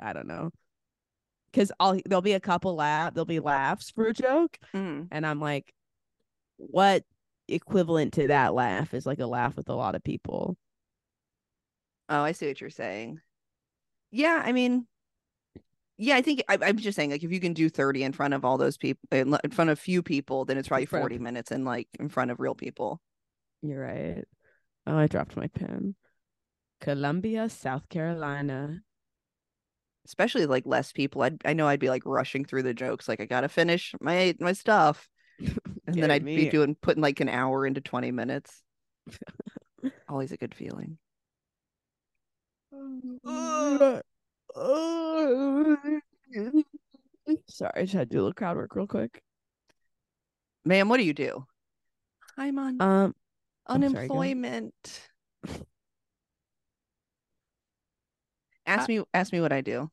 I 0.00 0.12
don't 0.12 0.26
know. 0.26 0.50
Cause 1.52 1.70
I'll 1.80 2.00
there'll 2.04 2.22
be 2.22 2.32
a 2.32 2.40
couple 2.40 2.74
laugh 2.74 3.14
there'll 3.14 3.24
be 3.26 3.40
laughs 3.40 3.90
for 3.90 4.06
a 4.08 4.12
joke. 4.12 4.58
mm, 4.74 5.10
And 5.10 5.26
I'm 5.26 5.40
like, 5.40 5.72
what 6.58 7.04
equivalent 7.48 8.14
to 8.14 8.28
that 8.28 8.54
laugh 8.54 8.94
is 8.94 9.06
like 9.06 9.20
a 9.20 9.26
laugh 9.26 9.56
with 9.56 9.68
a 9.68 9.74
lot 9.74 9.94
of 9.94 10.04
people? 10.04 10.58
oh, 12.08 12.22
I 12.22 12.32
see 12.32 12.48
what 12.48 12.60
you're 12.60 12.70
saying. 12.70 13.20
Yeah, 14.10 14.42
I 14.44 14.52
mean, 14.52 14.86
yeah, 15.98 16.16
I 16.16 16.22
think 16.22 16.42
I, 16.48 16.56
I'm 16.62 16.78
just 16.78 16.96
saying, 16.96 17.10
like, 17.10 17.24
if 17.24 17.32
you 17.32 17.40
can 17.40 17.52
do 17.52 17.68
30 17.68 18.04
in 18.04 18.12
front 18.12 18.32
of 18.32 18.44
all 18.44 18.56
those 18.56 18.76
people, 18.76 19.00
in 19.10 19.36
in 19.44 19.50
front 19.50 19.70
of 19.70 19.78
few 19.78 20.02
people, 20.02 20.44
then 20.44 20.56
it's 20.56 20.68
probably 20.68 20.86
front 20.86 21.02
of- 21.02 21.10
40 21.10 21.18
minutes 21.18 21.50
and 21.50 21.64
like 21.64 21.88
in 21.98 22.08
front 22.08 22.30
of 22.30 22.40
real 22.40 22.54
people. 22.54 23.00
You're 23.62 23.80
right. 23.82 24.24
Oh, 24.86 24.96
I 24.96 25.08
dropped 25.08 25.36
my 25.36 25.48
pen. 25.48 25.96
Columbia, 26.80 27.48
South 27.48 27.88
Carolina. 27.88 28.80
especially 30.06 30.46
like 30.46 30.64
less 30.64 30.90
people 30.90 31.20
i'd 31.20 31.36
i 31.44 31.52
know 31.52 31.68
i'd 31.68 31.78
be 31.80 31.90
like 31.90 32.00
rushing 32.06 32.42
through 32.42 32.62
the 32.62 32.72
jokes 32.72 33.08
like 33.08 33.20
i 33.20 33.26
gotta 33.26 33.48
finish 33.48 33.94
my 34.00 34.34
my 34.40 34.54
stuff 34.54 35.06
and 35.86 36.02
then 36.02 36.10
i'd 36.10 36.24
me. 36.24 36.34
be 36.34 36.48
doing 36.48 36.74
putting 36.80 37.02
like 37.02 37.20
an 37.20 37.28
hour 37.28 37.66
into 37.66 37.82
20 37.82 38.10
minutes 38.10 38.62
always 40.08 40.32
a 40.32 40.38
good 40.38 40.54
feeling 40.54 40.96
Oh 44.54 45.76
sorry, 47.48 47.72
I 47.76 47.82
just 47.82 47.94
had 47.94 48.10
to 48.10 48.16
do 48.16 48.20
a 48.20 48.22
little 48.22 48.32
crowd 48.34 48.56
work 48.56 48.74
real 48.74 48.86
quick. 48.86 49.22
ma'am 50.64 50.88
what 50.88 50.98
do 50.98 51.04
you 51.04 51.14
do 51.14 51.46
i'm 52.36 52.58
on 52.58 52.80
Um, 52.80 53.14
oh, 53.68 53.74
sorry, 53.74 53.84
unemployment 53.84 55.08
ask 58.66 58.88
me 58.88 59.02
ask 59.14 59.32
me 59.32 59.40
what 59.40 59.52
i 59.52 59.60
do 59.60 59.90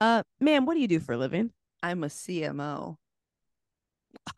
uh, 0.00 0.22
ma'am, 0.40 0.66
what 0.66 0.74
do 0.74 0.80
you 0.80 0.88
do 0.88 0.98
for 1.00 1.12
a 1.12 1.16
living? 1.16 1.50
i'm 1.82 2.02
a 2.04 2.08
cmo 2.08 2.96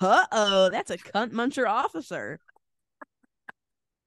Uh 0.01 0.27
oh, 0.33 0.69
that's 0.71 0.91
a 0.91 0.99
cunt 0.99 1.31
muncher 1.33 1.69
officer. 1.69 2.39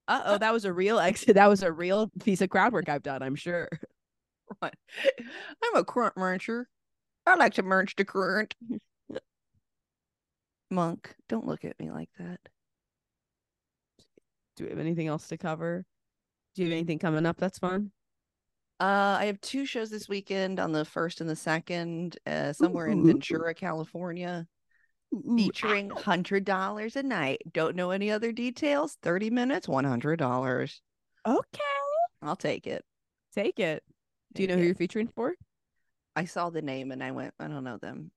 Uh 0.08 0.22
oh, 0.26 0.38
that 0.38 0.52
was 0.52 0.66
a 0.66 0.74
real 0.74 1.00
exit. 1.00 1.36
That 1.36 1.48
was 1.48 1.64
a 1.64 1.72
real 1.72 2.10
piece 2.24 2.42
of 2.42 2.50
crowd 2.50 2.74
work 2.74 2.90
I've 2.90 3.04
done. 3.04 3.22
I'm 3.22 3.36
sure. 3.36 3.70
What? 4.60 4.74
i'm 5.64 5.76
a 5.76 5.84
current 5.84 6.18
mercher 6.18 6.68
i 7.28 7.36
like 7.36 7.54
to 7.56 7.64
merge 7.64 7.95
the 7.95 8.06
current 8.06 8.56
monk 10.72 11.16
don't 11.28 11.45
look 11.47 11.64
at 11.66 11.80
me 11.80 11.91
like 11.91 12.10
that 12.18 12.39
Do 14.58 14.66
we 14.66 14.70
have 14.72 14.80
anything 14.80 15.08
else 15.08 15.28
to 15.30 15.38
cover? 15.38 15.86
Do 16.56 16.62
you 16.64 16.68
have 16.70 16.78
anything 16.78 17.00
coming 17.00 17.26
up 17.26 17.38
that's 17.38 17.60
fun? 17.60 17.91
Uh, 18.80 19.18
I 19.20 19.26
have 19.26 19.39
two 19.41 19.66
shows 19.66 19.89
this 19.89 20.10
weekend 20.10 20.60
on 20.60 20.72
the 20.74 20.84
first 20.86 21.22
and 21.22 21.30
the 21.30 21.36
second, 21.36 22.18
uh, 22.28 22.52
somewhere 22.54 22.88
in 22.88 23.06
Ventura, 23.06 23.54
California, 23.54 24.47
Ooh, 25.14 25.34
featuring 25.38 25.89
hundred 25.91 26.43
dollars 26.45 26.95
a 26.97 27.04
night. 27.04 27.41
Don't 27.54 27.76
know 27.76 27.91
any 27.91 28.12
other 28.12 28.32
details. 28.34 28.97
Thirty 29.02 29.30
minutes, 29.30 29.68
one 29.68 29.86
hundred 29.86 30.18
dollars. 30.20 30.82
okay, 31.26 31.62
I'll 32.22 32.36
take 32.36 32.68
it. 32.68 32.84
take 33.34 33.60
it. 33.60 33.84
Do 34.34 34.42
you 34.44 34.48
know 34.48 34.58
who 34.58 34.64
you're 34.64 34.76
featuring 34.76 35.08
for? 35.08 35.34
I 36.16 36.26
saw 36.26 36.50
the 36.50 36.62
name 36.62 36.92
and 36.92 37.04
I 37.04 37.12
went, 37.12 37.34
I 37.40 37.48
don't 37.48 37.64
know 37.64 37.78
them. 37.78 38.12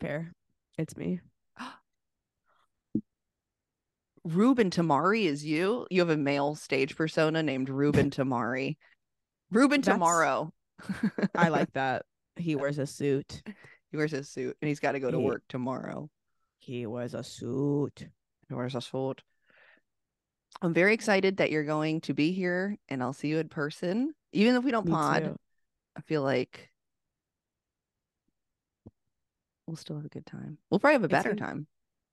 Fair. 0.00 0.32
It's 0.78 0.96
me. 0.96 1.20
Ruben 4.24 4.70
Tamari 4.70 5.24
is 5.24 5.44
you. 5.44 5.86
You 5.90 6.00
have 6.00 6.10
a 6.10 6.16
male 6.16 6.54
stage 6.54 6.96
persona 6.96 7.42
named 7.42 7.68
Ruben 7.68 8.10
Tamari. 8.10 8.76
Ruben 9.50 9.80
That's- 9.80 9.94
Tomorrow. 9.94 10.52
I 11.34 11.48
like 11.48 11.72
that. 11.74 12.04
He 12.36 12.56
wears 12.56 12.78
a 12.78 12.86
suit. 12.86 13.42
he 13.90 13.96
wears 13.96 14.12
a 14.12 14.24
suit 14.24 14.56
and 14.60 14.68
he's 14.68 14.80
got 14.80 14.92
to 14.92 15.00
go 15.00 15.10
to 15.10 15.18
He- 15.18 15.24
work 15.24 15.42
tomorrow. 15.48 16.08
He 16.58 16.86
wears 16.86 17.14
a 17.14 17.22
suit. 17.22 18.06
He 18.48 18.54
wears 18.54 18.74
a 18.74 18.80
suit. 18.80 19.22
I'm 20.62 20.72
very 20.72 20.94
excited 20.94 21.36
that 21.38 21.50
you're 21.50 21.64
going 21.64 22.00
to 22.02 22.14
be 22.14 22.32
here 22.32 22.78
and 22.88 23.02
I'll 23.02 23.12
see 23.12 23.28
you 23.28 23.38
in 23.38 23.48
person. 23.48 24.14
Even 24.32 24.54
if 24.56 24.64
we 24.64 24.70
don't 24.70 24.86
Me 24.86 24.92
pod, 24.92 25.22
too. 25.24 25.36
I 25.96 26.00
feel 26.02 26.22
like 26.22 26.70
we'll 29.66 29.76
still 29.76 29.96
have 29.96 30.04
a 30.04 30.08
good 30.10 30.26
time. 30.26 30.58
We'll 30.70 30.80
probably 30.80 30.94
have 30.94 31.04
a 31.04 31.08
better 31.08 31.30
gonna- 31.34 31.40
time. 31.40 31.66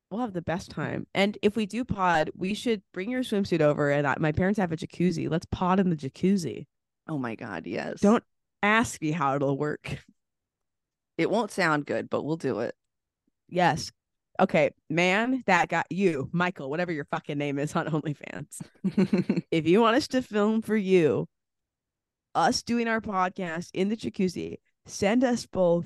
We'll 0.09 0.21
have 0.21 0.33
the 0.33 0.41
best 0.41 0.69
time. 0.71 1.07
And 1.13 1.37
if 1.41 1.55
we 1.55 1.65
do 1.65 1.85
pod, 1.85 2.31
we 2.35 2.53
should 2.53 2.81
bring 2.93 3.09
your 3.09 3.23
swimsuit 3.23 3.61
over. 3.61 3.89
And 3.91 4.05
I, 4.05 4.15
my 4.19 4.33
parents 4.33 4.59
have 4.59 4.73
a 4.73 4.77
jacuzzi. 4.77 5.29
Let's 5.29 5.45
pod 5.45 5.79
in 5.79 5.89
the 5.89 5.95
jacuzzi. 5.95 6.65
Oh 7.07 7.17
my 7.17 7.35
God, 7.35 7.65
yes. 7.65 8.01
Don't 8.01 8.23
ask 8.61 9.01
me 9.01 9.11
how 9.11 9.35
it'll 9.37 9.57
work. 9.57 9.99
it 11.17 11.29
won't 11.29 11.49
sound 11.51 11.85
good, 11.85 12.09
but 12.09 12.23
we'll 12.23 12.35
do 12.35 12.59
it. 12.59 12.75
Yes. 13.47 13.91
Okay, 14.37 14.71
man, 14.89 15.43
that 15.45 15.69
got 15.69 15.85
you, 15.89 16.29
Michael, 16.33 16.69
whatever 16.69 16.91
your 16.91 17.05
fucking 17.05 17.37
name 17.37 17.57
is 17.57 17.73
on 17.75 17.85
OnlyFans. 17.87 18.61
If 19.51 19.65
you 19.65 19.79
want 19.81 19.95
us 19.95 20.07
to 20.09 20.21
film 20.21 20.61
for 20.61 20.75
you, 20.75 21.27
us 22.35 22.61
doing 22.63 22.87
our 22.87 23.01
podcast 23.01 23.69
in 23.73 23.89
the 23.89 23.97
jacuzzi, 23.97 24.57
send 24.85 25.23
us 25.23 25.45
both 25.45 25.85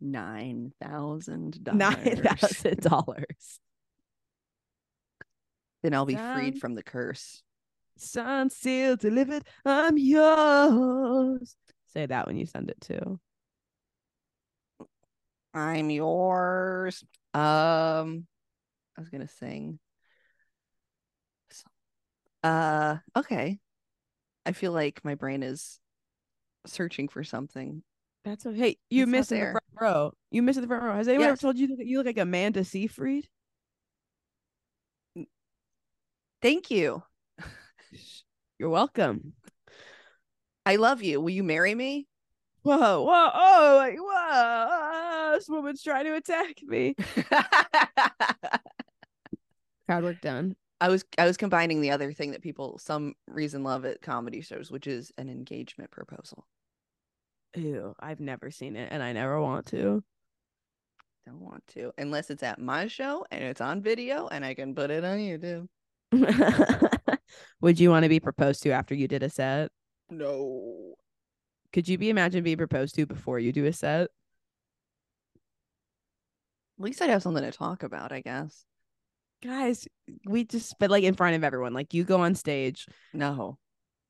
nine 0.00 0.72
thousand 0.82 1.62
dollars. 1.64 2.20
thousand 2.20 2.80
dollars. 2.80 3.60
Then 5.82 5.92
I'll 5.92 6.06
be 6.06 6.14
Sound- 6.14 6.38
freed 6.40 6.58
from 6.60 6.74
the 6.74 6.82
curse. 6.82 7.42
Signed, 7.98 8.50
sealed, 8.52 9.00
delivered. 9.00 9.44
I'm 9.66 9.98
yours. 9.98 11.54
Say 11.92 12.06
that 12.06 12.26
when 12.26 12.36
you 12.36 12.46
send 12.46 12.70
it 12.70 12.80
too. 12.80 13.20
I'm 15.52 15.90
yours. 15.90 17.04
Um, 17.34 18.26
I 18.96 19.00
was 19.00 19.10
gonna 19.10 19.28
sing. 19.28 19.78
Uh, 22.42 22.96
okay. 23.14 23.58
I 24.46 24.52
feel 24.52 24.72
like 24.72 25.04
my 25.04 25.14
brain 25.14 25.42
is 25.42 25.80
searching 26.66 27.08
for 27.08 27.24
something. 27.24 27.82
That's 28.24 28.46
okay. 28.46 28.58
Hey, 28.58 28.76
you 28.90 29.02
It's 29.04 29.12
missed 29.12 29.32
in 29.32 29.40
the 29.40 29.50
front 29.52 29.64
row. 29.80 30.12
You 30.30 30.42
missed 30.42 30.56
in 30.56 30.62
the 30.62 30.68
front 30.68 30.82
row. 30.82 30.94
Has 30.94 31.08
anyone 31.08 31.28
ever 31.28 31.36
told 31.36 31.58
you 31.58 31.76
that 31.76 31.86
you 31.86 31.98
look 31.98 32.06
like 32.06 32.18
Amanda 32.18 32.64
Seyfried? 32.64 33.28
Thank 36.40 36.70
you. 36.70 37.02
You're 38.58 38.70
welcome. 38.70 39.34
I 40.66 40.76
love 40.76 41.02
you. 41.02 41.20
Will 41.20 41.30
you 41.30 41.42
marry 41.42 41.74
me? 41.74 42.06
Whoa, 42.62 43.02
whoa, 43.02 43.30
oh, 43.34 43.74
like, 43.76 43.98
whoa, 43.98 44.10
ah, 44.10 45.32
this 45.34 45.50
woman's 45.50 45.82
trying 45.82 46.06
to 46.06 46.14
attack 46.14 46.54
me. 46.62 46.94
Crowd 49.86 50.04
work 50.04 50.22
done. 50.22 50.56
I 50.84 50.88
was 50.88 51.02
I 51.16 51.24
was 51.24 51.38
combining 51.38 51.80
the 51.80 51.92
other 51.92 52.12
thing 52.12 52.32
that 52.32 52.42
people 52.42 52.76
some 52.76 53.14
reason 53.26 53.64
love 53.64 53.86
at 53.86 54.02
comedy 54.02 54.42
shows, 54.42 54.70
which 54.70 54.86
is 54.86 55.12
an 55.16 55.30
engagement 55.30 55.90
proposal. 55.90 56.46
Ew, 57.56 57.94
I've 57.98 58.20
never 58.20 58.50
seen 58.50 58.76
it 58.76 58.90
and 58.92 59.02
I 59.02 59.14
never 59.14 59.40
want 59.40 59.64
to. 59.68 60.04
Don't 61.24 61.40
want 61.40 61.66
to 61.68 61.90
unless 61.96 62.28
it's 62.28 62.42
at 62.42 62.58
my 62.58 62.86
show 62.86 63.24
and 63.30 63.42
it's 63.42 63.62
on 63.62 63.80
video 63.80 64.28
and 64.28 64.44
I 64.44 64.52
can 64.52 64.74
put 64.74 64.90
it 64.90 65.06
on 65.06 65.16
YouTube. 65.16 65.68
Would 67.62 67.80
you 67.80 67.88
want 67.88 68.02
to 68.02 68.10
be 68.10 68.20
proposed 68.20 68.62
to 68.64 68.72
after 68.72 68.94
you 68.94 69.08
did 69.08 69.22
a 69.22 69.30
set? 69.30 69.70
No. 70.10 70.96
Could 71.72 71.88
you 71.88 71.96
be 71.96 72.10
imagine 72.10 72.44
being 72.44 72.58
proposed 72.58 72.94
to 72.96 73.06
before 73.06 73.38
you 73.38 73.52
do 73.52 73.64
a 73.64 73.72
set? 73.72 74.08
At 76.78 76.84
least 76.84 77.00
I'd 77.00 77.08
have 77.08 77.22
something 77.22 77.42
to 77.42 77.52
talk 77.52 77.82
about, 77.82 78.12
I 78.12 78.20
guess. 78.20 78.66
Guys, 79.44 79.86
we 80.24 80.44
just 80.44 80.74
but 80.78 80.90
like 80.90 81.04
in 81.04 81.14
front 81.14 81.36
of 81.36 81.44
everyone, 81.44 81.74
like 81.74 81.92
you 81.92 82.02
go 82.04 82.20
on 82.20 82.34
stage 82.34 82.86
No. 83.12 83.58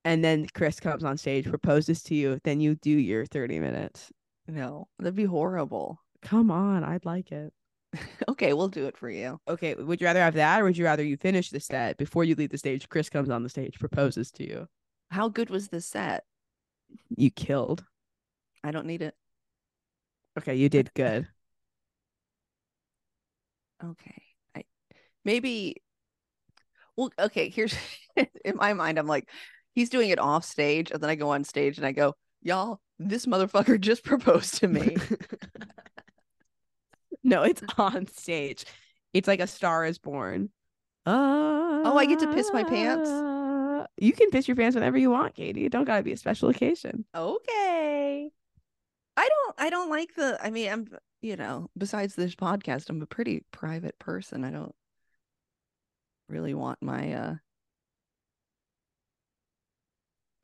and 0.04 0.22
then 0.24 0.46
Chris 0.54 0.78
comes 0.78 1.02
on 1.02 1.16
stage, 1.18 1.44
proposes 1.48 2.02
to 2.04 2.14
you, 2.14 2.38
then 2.44 2.60
you 2.60 2.76
do 2.76 2.90
your 2.90 3.26
30 3.26 3.58
minutes. 3.58 4.12
No. 4.46 4.86
That'd 4.98 5.16
be 5.16 5.24
horrible. 5.24 5.98
Come 6.22 6.50
on, 6.50 6.84
I'd 6.84 7.04
like 7.04 7.32
it. 7.32 7.52
Okay, 8.28 8.52
we'll 8.52 8.68
do 8.68 8.86
it 8.86 8.96
for 8.96 9.08
you. 9.10 9.38
Okay, 9.46 9.74
would 9.74 10.00
you 10.00 10.06
rather 10.06 10.20
have 10.20 10.34
that 10.34 10.60
or 10.60 10.64
would 10.64 10.76
you 10.76 10.84
rather 10.84 11.04
you 11.04 11.16
finish 11.16 11.50
the 11.50 11.60
set 11.60 11.96
before 11.96 12.24
you 12.24 12.34
leave 12.34 12.50
the 12.50 12.58
stage? 12.58 12.88
Chris 12.88 13.08
comes 13.08 13.30
on 13.30 13.42
the 13.42 13.48
stage, 13.48 13.78
proposes 13.78 14.30
to 14.32 14.44
you. 14.46 14.66
How 15.10 15.28
good 15.28 15.50
was 15.50 15.68
the 15.68 15.80
set? 15.80 16.24
You 17.16 17.30
killed. 17.30 17.84
I 18.64 18.70
don't 18.72 18.86
need 18.86 19.02
it. 19.02 19.14
Okay, 20.38 20.56
you 20.56 20.68
did 20.68 20.92
good. 20.94 21.28
Okay. 23.84 24.23
Maybe 25.24 25.82
well, 26.96 27.10
okay, 27.18 27.48
here's 27.48 27.74
in 28.16 28.56
my 28.56 28.72
mind, 28.72 28.98
I'm 28.98 29.06
like, 29.06 29.28
he's 29.74 29.90
doing 29.90 30.10
it 30.10 30.18
off 30.18 30.44
stage, 30.44 30.90
and 30.90 31.02
then 31.02 31.10
I 31.10 31.14
go 31.14 31.30
on 31.30 31.44
stage 31.44 31.78
and 31.78 31.86
I 31.86 31.92
go, 31.92 32.14
Y'all, 32.42 32.80
this 32.98 33.26
motherfucker 33.26 33.80
just 33.80 34.04
proposed 34.04 34.58
to 34.58 34.68
me. 34.68 34.96
no, 37.24 37.42
it's 37.42 37.62
on 37.78 38.06
stage. 38.06 38.66
It's 39.14 39.26
like 39.26 39.40
a 39.40 39.46
star 39.46 39.86
is 39.86 39.98
born. 39.98 40.50
Oh, 41.06 41.96
I 41.96 42.06
get 42.06 42.18
to 42.20 42.32
piss 42.32 42.50
my 42.52 42.64
pants? 42.64 43.08
Ah, 43.12 43.86
you 43.96 44.12
can 44.12 44.30
piss 44.30 44.48
your 44.48 44.56
pants 44.56 44.74
whenever 44.74 44.98
you 44.98 45.10
want, 45.10 45.34
Katie. 45.34 45.64
It 45.64 45.72
don't 45.72 45.84
gotta 45.84 46.02
be 46.02 46.12
a 46.12 46.16
special 46.16 46.48
occasion. 46.48 47.04
okay. 47.14 48.30
I 49.16 49.28
don't 49.28 49.54
I 49.58 49.70
don't 49.70 49.90
like 49.90 50.14
the 50.16 50.38
I 50.42 50.50
mean, 50.50 50.70
I'm 50.70 50.88
you 51.22 51.36
know, 51.36 51.70
besides 51.78 52.14
this 52.14 52.34
podcast, 52.34 52.90
I'm 52.90 53.00
a 53.00 53.06
pretty 53.06 53.44
private 53.52 53.98
person. 53.98 54.44
I 54.44 54.50
don't 54.50 54.74
really 56.28 56.54
want 56.54 56.82
my 56.82 57.12
uh 57.12 57.34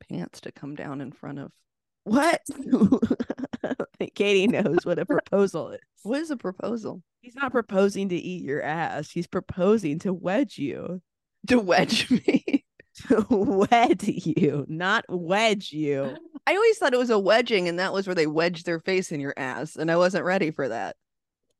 pants 0.09 0.41
to 0.41 0.51
come 0.51 0.75
down 0.75 1.01
in 1.01 1.11
front 1.11 1.39
of 1.39 1.51
What? 2.03 2.41
Katie 4.15 4.47
knows 4.47 4.79
what 4.83 4.97
a 4.97 5.05
proposal 5.05 5.69
is. 5.69 5.79
what 6.03 6.19
is 6.19 6.31
a 6.31 6.37
proposal? 6.37 7.03
He's 7.21 7.35
not 7.35 7.51
proposing 7.51 8.09
to 8.09 8.15
eat 8.15 8.43
your 8.43 8.63
ass. 8.63 9.11
He's 9.11 9.27
proposing 9.27 9.99
to 9.99 10.11
wedge 10.11 10.57
you. 10.57 11.01
To 11.47 11.59
wedge 11.59 12.09
me. 12.09 12.65
To 13.07 13.25
wed 13.29 14.03
you, 14.03 14.65
not 14.67 15.05
wedge 15.07 15.71
you. 15.71 16.15
I 16.47 16.55
always 16.55 16.77
thought 16.79 16.93
it 16.93 16.99
was 16.99 17.11
a 17.11 17.19
wedging, 17.19 17.67
and 17.67 17.77
that 17.77 17.93
was 17.93 18.07
where 18.07 18.15
they 18.15 18.27
wedged 18.27 18.65
their 18.65 18.79
face 18.79 19.11
in 19.11 19.19
your 19.19 19.35
ass, 19.37 19.75
and 19.75 19.91
I 19.91 19.95
wasn't 19.95 20.25
ready 20.25 20.49
for 20.49 20.67
that. 20.67 20.95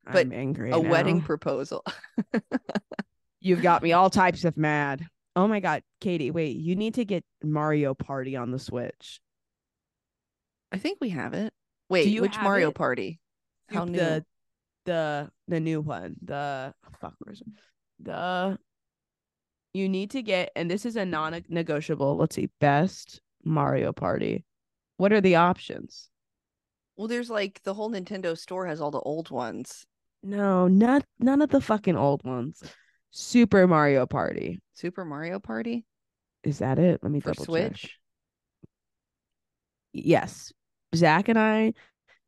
But 0.03 0.26
I'm 0.26 0.34
angry. 0.34 0.72
a 0.72 0.80
wedding 0.80 1.22
proposal. 1.22 1.86
You've 3.41 3.61
got 3.61 3.81
me 3.81 3.91
all 3.91 4.09
types 4.09 4.45
of 4.45 4.55
mad. 4.55 5.05
Oh 5.35 5.47
my 5.47 5.59
god, 5.59 5.81
Katie, 5.99 6.29
wait, 6.29 6.57
you 6.57 6.75
need 6.75 6.93
to 6.95 7.05
get 7.05 7.23
Mario 7.43 7.93
Party 7.93 8.35
on 8.35 8.51
the 8.51 8.59
Switch. 8.59 9.19
I 10.71 10.77
think 10.77 10.99
we 11.01 11.09
have 11.09 11.33
it. 11.33 11.51
Wait, 11.89 12.21
which 12.21 12.39
Mario 12.39 12.69
it? 12.69 12.75
Party? 12.75 13.19
How 13.69 13.85
new? 13.85 13.97
the 13.97 14.25
the 14.85 15.29
the 15.47 15.59
new 15.59 15.81
one. 15.81 16.15
The 16.21 16.73
fuck 16.99 17.15
where's 17.19 17.41
it? 17.41 17.47
the 17.99 18.57
you 19.73 19.87
need 19.89 20.11
to 20.11 20.21
get 20.21 20.51
and 20.55 20.69
this 20.69 20.85
is 20.85 20.95
a 20.95 21.05
non-negotiable. 21.05 22.17
Let's 22.17 22.35
see. 22.35 22.49
Best 22.59 23.21
Mario 23.43 23.91
Party. 23.91 24.45
What 24.97 25.11
are 25.13 25.21
the 25.21 25.35
options? 25.35 26.09
Well, 26.95 27.07
there's 27.07 27.29
like 27.29 27.61
the 27.63 27.73
whole 27.73 27.89
Nintendo 27.89 28.37
store 28.37 28.67
has 28.67 28.79
all 28.79 28.91
the 28.91 28.99
old 28.99 29.31
ones. 29.31 29.85
No, 30.21 30.67
not 30.67 31.03
none 31.19 31.41
of 31.41 31.49
the 31.49 31.61
fucking 31.61 31.97
old 31.97 32.23
ones. 32.23 32.61
Super 33.12 33.68
Mario 33.68 34.05
Party. 34.05 34.59
Super 34.74 35.05
Mario 35.05 35.39
Party 35.39 35.86
Is 36.43 36.59
that 36.59 36.80
it? 36.80 37.01
Let 37.03 37.12
me 37.12 37.20
for 37.20 37.34
double 37.34 37.45
check. 37.45 37.78
Switch. 37.78 37.99
yes 39.93 40.53
zach 40.95 41.28
and 41.28 41.38
i 41.38 41.74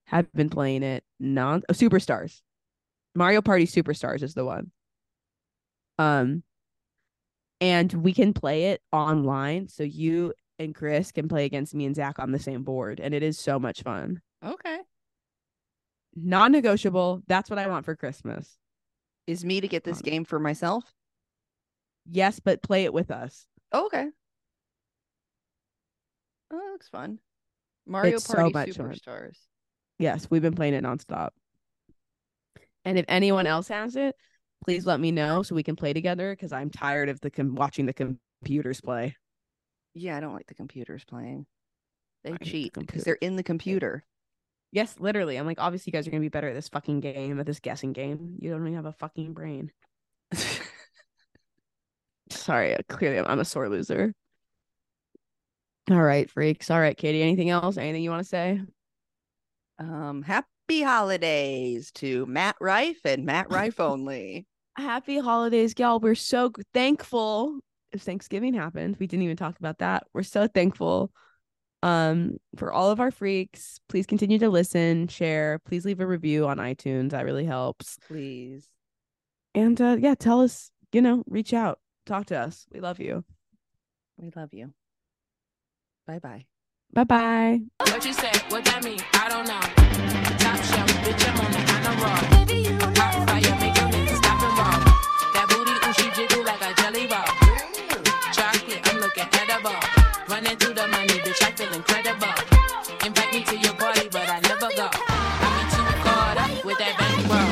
have 0.05 0.31
been 0.33 0.49
playing 0.49 0.83
it 0.83 1.03
non 1.19 1.63
oh, 1.69 1.73
superstars 1.73 2.41
mario 3.15 3.41
party 3.41 3.65
superstars 3.65 4.21
is 4.21 4.33
the 4.33 4.43
one 4.43 4.69
um 5.97 6.43
and 7.61 7.93
we 7.93 8.13
can 8.13 8.33
play 8.33 8.65
it 8.65 8.81
online 8.91 9.67
so 9.69 9.83
you 9.83 10.33
and 10.59 10.75
chris 10.75 11.11
can 11.13 11.29
play 11.29 11.45
against 11.45 11.73
me 11.73 11.85
and 11.85 11.95
zach 11.95 12.19
on 12.19 12.31
the 12.31 12.39
same 12.39 12.63
board 12.63 12.99
and 12.99 13.13
it 13.13 13.23
is 13.23 13.39
so 13.39 13.57
much 13.59 13.81
fun 13.81 14.21
Okay. 14.45 14.79
non-negotiable 16.15 17.23
that's 17.27 17.49
what 17.49 17.59
i 17.59 17.67
want 17.67 17.85
for 17.85 17.95
christmas 17.95 18.57
Is 19.27 19.45
me 19.45 19.61
to 19.61 19.67
get 19.67 19.83
this 19.83 20.01
game 20.01 20.25
for 20.25 20.39
myself? 20.39 20.83
yes 22.05 22.39
but 22.41 22.61
play 22.61 22.83
it 22.83 22.93
with 22.93 23.09
us 23.11 23.45
Oh, 23.71 23.85
okay. 23.85 24.07
Oh, 26.51 26.57
that 26.57 26.71
looks 26.73 26.89
fun. 26.89 27.17
Mario 27.87 28.15
It's 28.17 28.25
so 28.25 28.33
Party 28.35 28.51
fun. 28.53 28.67
Superstars. 28.67 29.37
yes 29.99 30.27
we've 30.29 30.41
been 30.41 30.53
playing 30.53 30.73
it 30.73 30.83
nonstop 30.83 31.29
and 32.85 32.99
if 32.99 33.05
anyone 33.07 33.47
else 33.47 33.69
has 33.69 33.95
it 33.95 34.15
please 34.65 34.85
let 34.85 34.99
me 34.99 35.11
know 35.11 35.43
so 35.43 35.55
we 35.55 35.63
can 35.63 35.75
play 35.75 35.93
together 35.93 36.33
because 36.33 36.51
i'm 36.51 36.69
tired 36.69 37.07
of 37.09 37.19
the 37.21 37.29
com- 37.31 37.55
watching 37.55 37.85
the 37.85 37.93
computers 37.93 38.81
play 38.81 39.15
Yeah, 39.93 40.17
I 40.17 40.19
don't 40.19 40.33
like 40.33 40.47
the 40.47 40.55
computers 40.55 41.03
playing. 41.05 41.45
They 42.23 42.33
I 42.33 42.37
cheat 42.37 42.73
because 42.73 43.03
they're 43.03 43.15
in 43.21 43.35
the 43.35 43.43
computer. 43.43 44.03
Yes, 44.73 44.95
literally. 44.99 45.37
I'm 45.37 45.45
like, 45.45 45.61
obviously, 45.61 45.91
you 45.91 45.93
guys 45.93 46.07
are 46.07 46.11
gonna 46.11 46.19
be 46.19 46.29
better 46.29 46.49
at 46.49 46.55
this 46.55 46.67
fucking 46.67 46.99
game, 46.99 47.39
at 47.39 47.45
this 47.45 47.59
guessing 47.61 47.93
game. 47.93 48.37
You 48.39 48.49
don't 48.49 48.61
even 48.61 48.73
have 48.73 48.85
a 48.85 48.93
fucking 48.93 49.33
brain. 49.33 49.71
Sorry, 52.29 52.75
clearly 52.89 53.19
I'm, 53.19 53.25
I'm 53.25 53.39
a 53.39 53.45
sore 53.45 53.69
loser. 53.69 54.13
All 55.91 56.01
right, 56.01 56.29
freaks. 56.29 56.71
All 56.71 56.79
right, 56.79 56.97
Katie. 56.97 57.21
Anything 57.21 57.51
else? 57.51 57.77
Anything 57.77 58.03
you 58.03 58.09
want 58.09 58.23
to 58.23 58.29
say? 58.29 58.61
um, 59.79 60.21
happy 60.21 60.81
holidays 60.81 61.91
to 61.91 62.25
Matt 62.25 62.55
Rife 62.59 63.05
and 63.05 63.25
Matt 63.25 63.51
Rife 63.51 63.79
only. 63.79 64.47
Happy 64.77 65.19
holidays, 65.19 65.75
y'all. 65.77 65.99
We're 65.99 66.15
so 66.15 66.51
thankful. 66.73 67.59
If 67.91 68.01
Thanksgiving 68.01 68.55
happened, 68.55 68.97
we 68.99 69.05
didn't 69.05 69.23
even 69.23 69.37
talk 69.37 69.59
about 69.59 69.77
that. 69.79 70.07
We're 70.13 70.23
so 70.23 70.47
thankful. 70.47 71.11
Um, 71.83 72.37
for 72.55 72.71
all 72.71 72.91
of 72.91 73.01
our 73.01 73.11
freaks, 73.11 73.81
please 73.89 74.05
continue 74.05 74.39
to 74.39 74.49
listen, 74.49 75.09
share, 75.09 75.59
please 75.59 75.83
leave 75.83 75.99
a 75.99 76.07
review 76.07 76.47
on 76.47 76.57
iTunes. 76.57 77.09
That 77.09 77.25
really 77.25 77.43
helps. 77.43 77.97
Please. 78.07 78.69
And 79.53 79.79
uh, 79.81 79.97
yeah, 79.99 80.15
tell 80.15 80.39
us, 80.39 80.71
you 80.93 81.01
know, 81.01 81.23
reach 81.27 81.53
out, 81.53 81.79
talk 82.05 82.27
to 82.27 82.39
us. 82.39 82.65
We 82.71 82.79
love 82.79 83.01
you. 83.01 83.25
We 84.17 84.31
love 84.33 84.53
you. 84.53 84.73
Bye 86.07 86.19
bye. 86.19 86.45
Bye 86.93 87.03
bye. 87.03 87.59
What 87.79 88.05
you 88.05 88.13
say? 88.13 88.31
What 88.47 88.63
that 88.63 88.81
mean? 88.81 88.99
I 89.11 89.27
don't 89.27 89.45
know. 89.45 89.59
Top 90.39 90.63
shelf, 90.63 90.89
bitch, 91.03 91.29
I'm 91.29 91.45
on 91.45 92.29
the 92.29 92.32
and 101.41 101.55
track 101.55 101.73
incredible. 101.73 102.42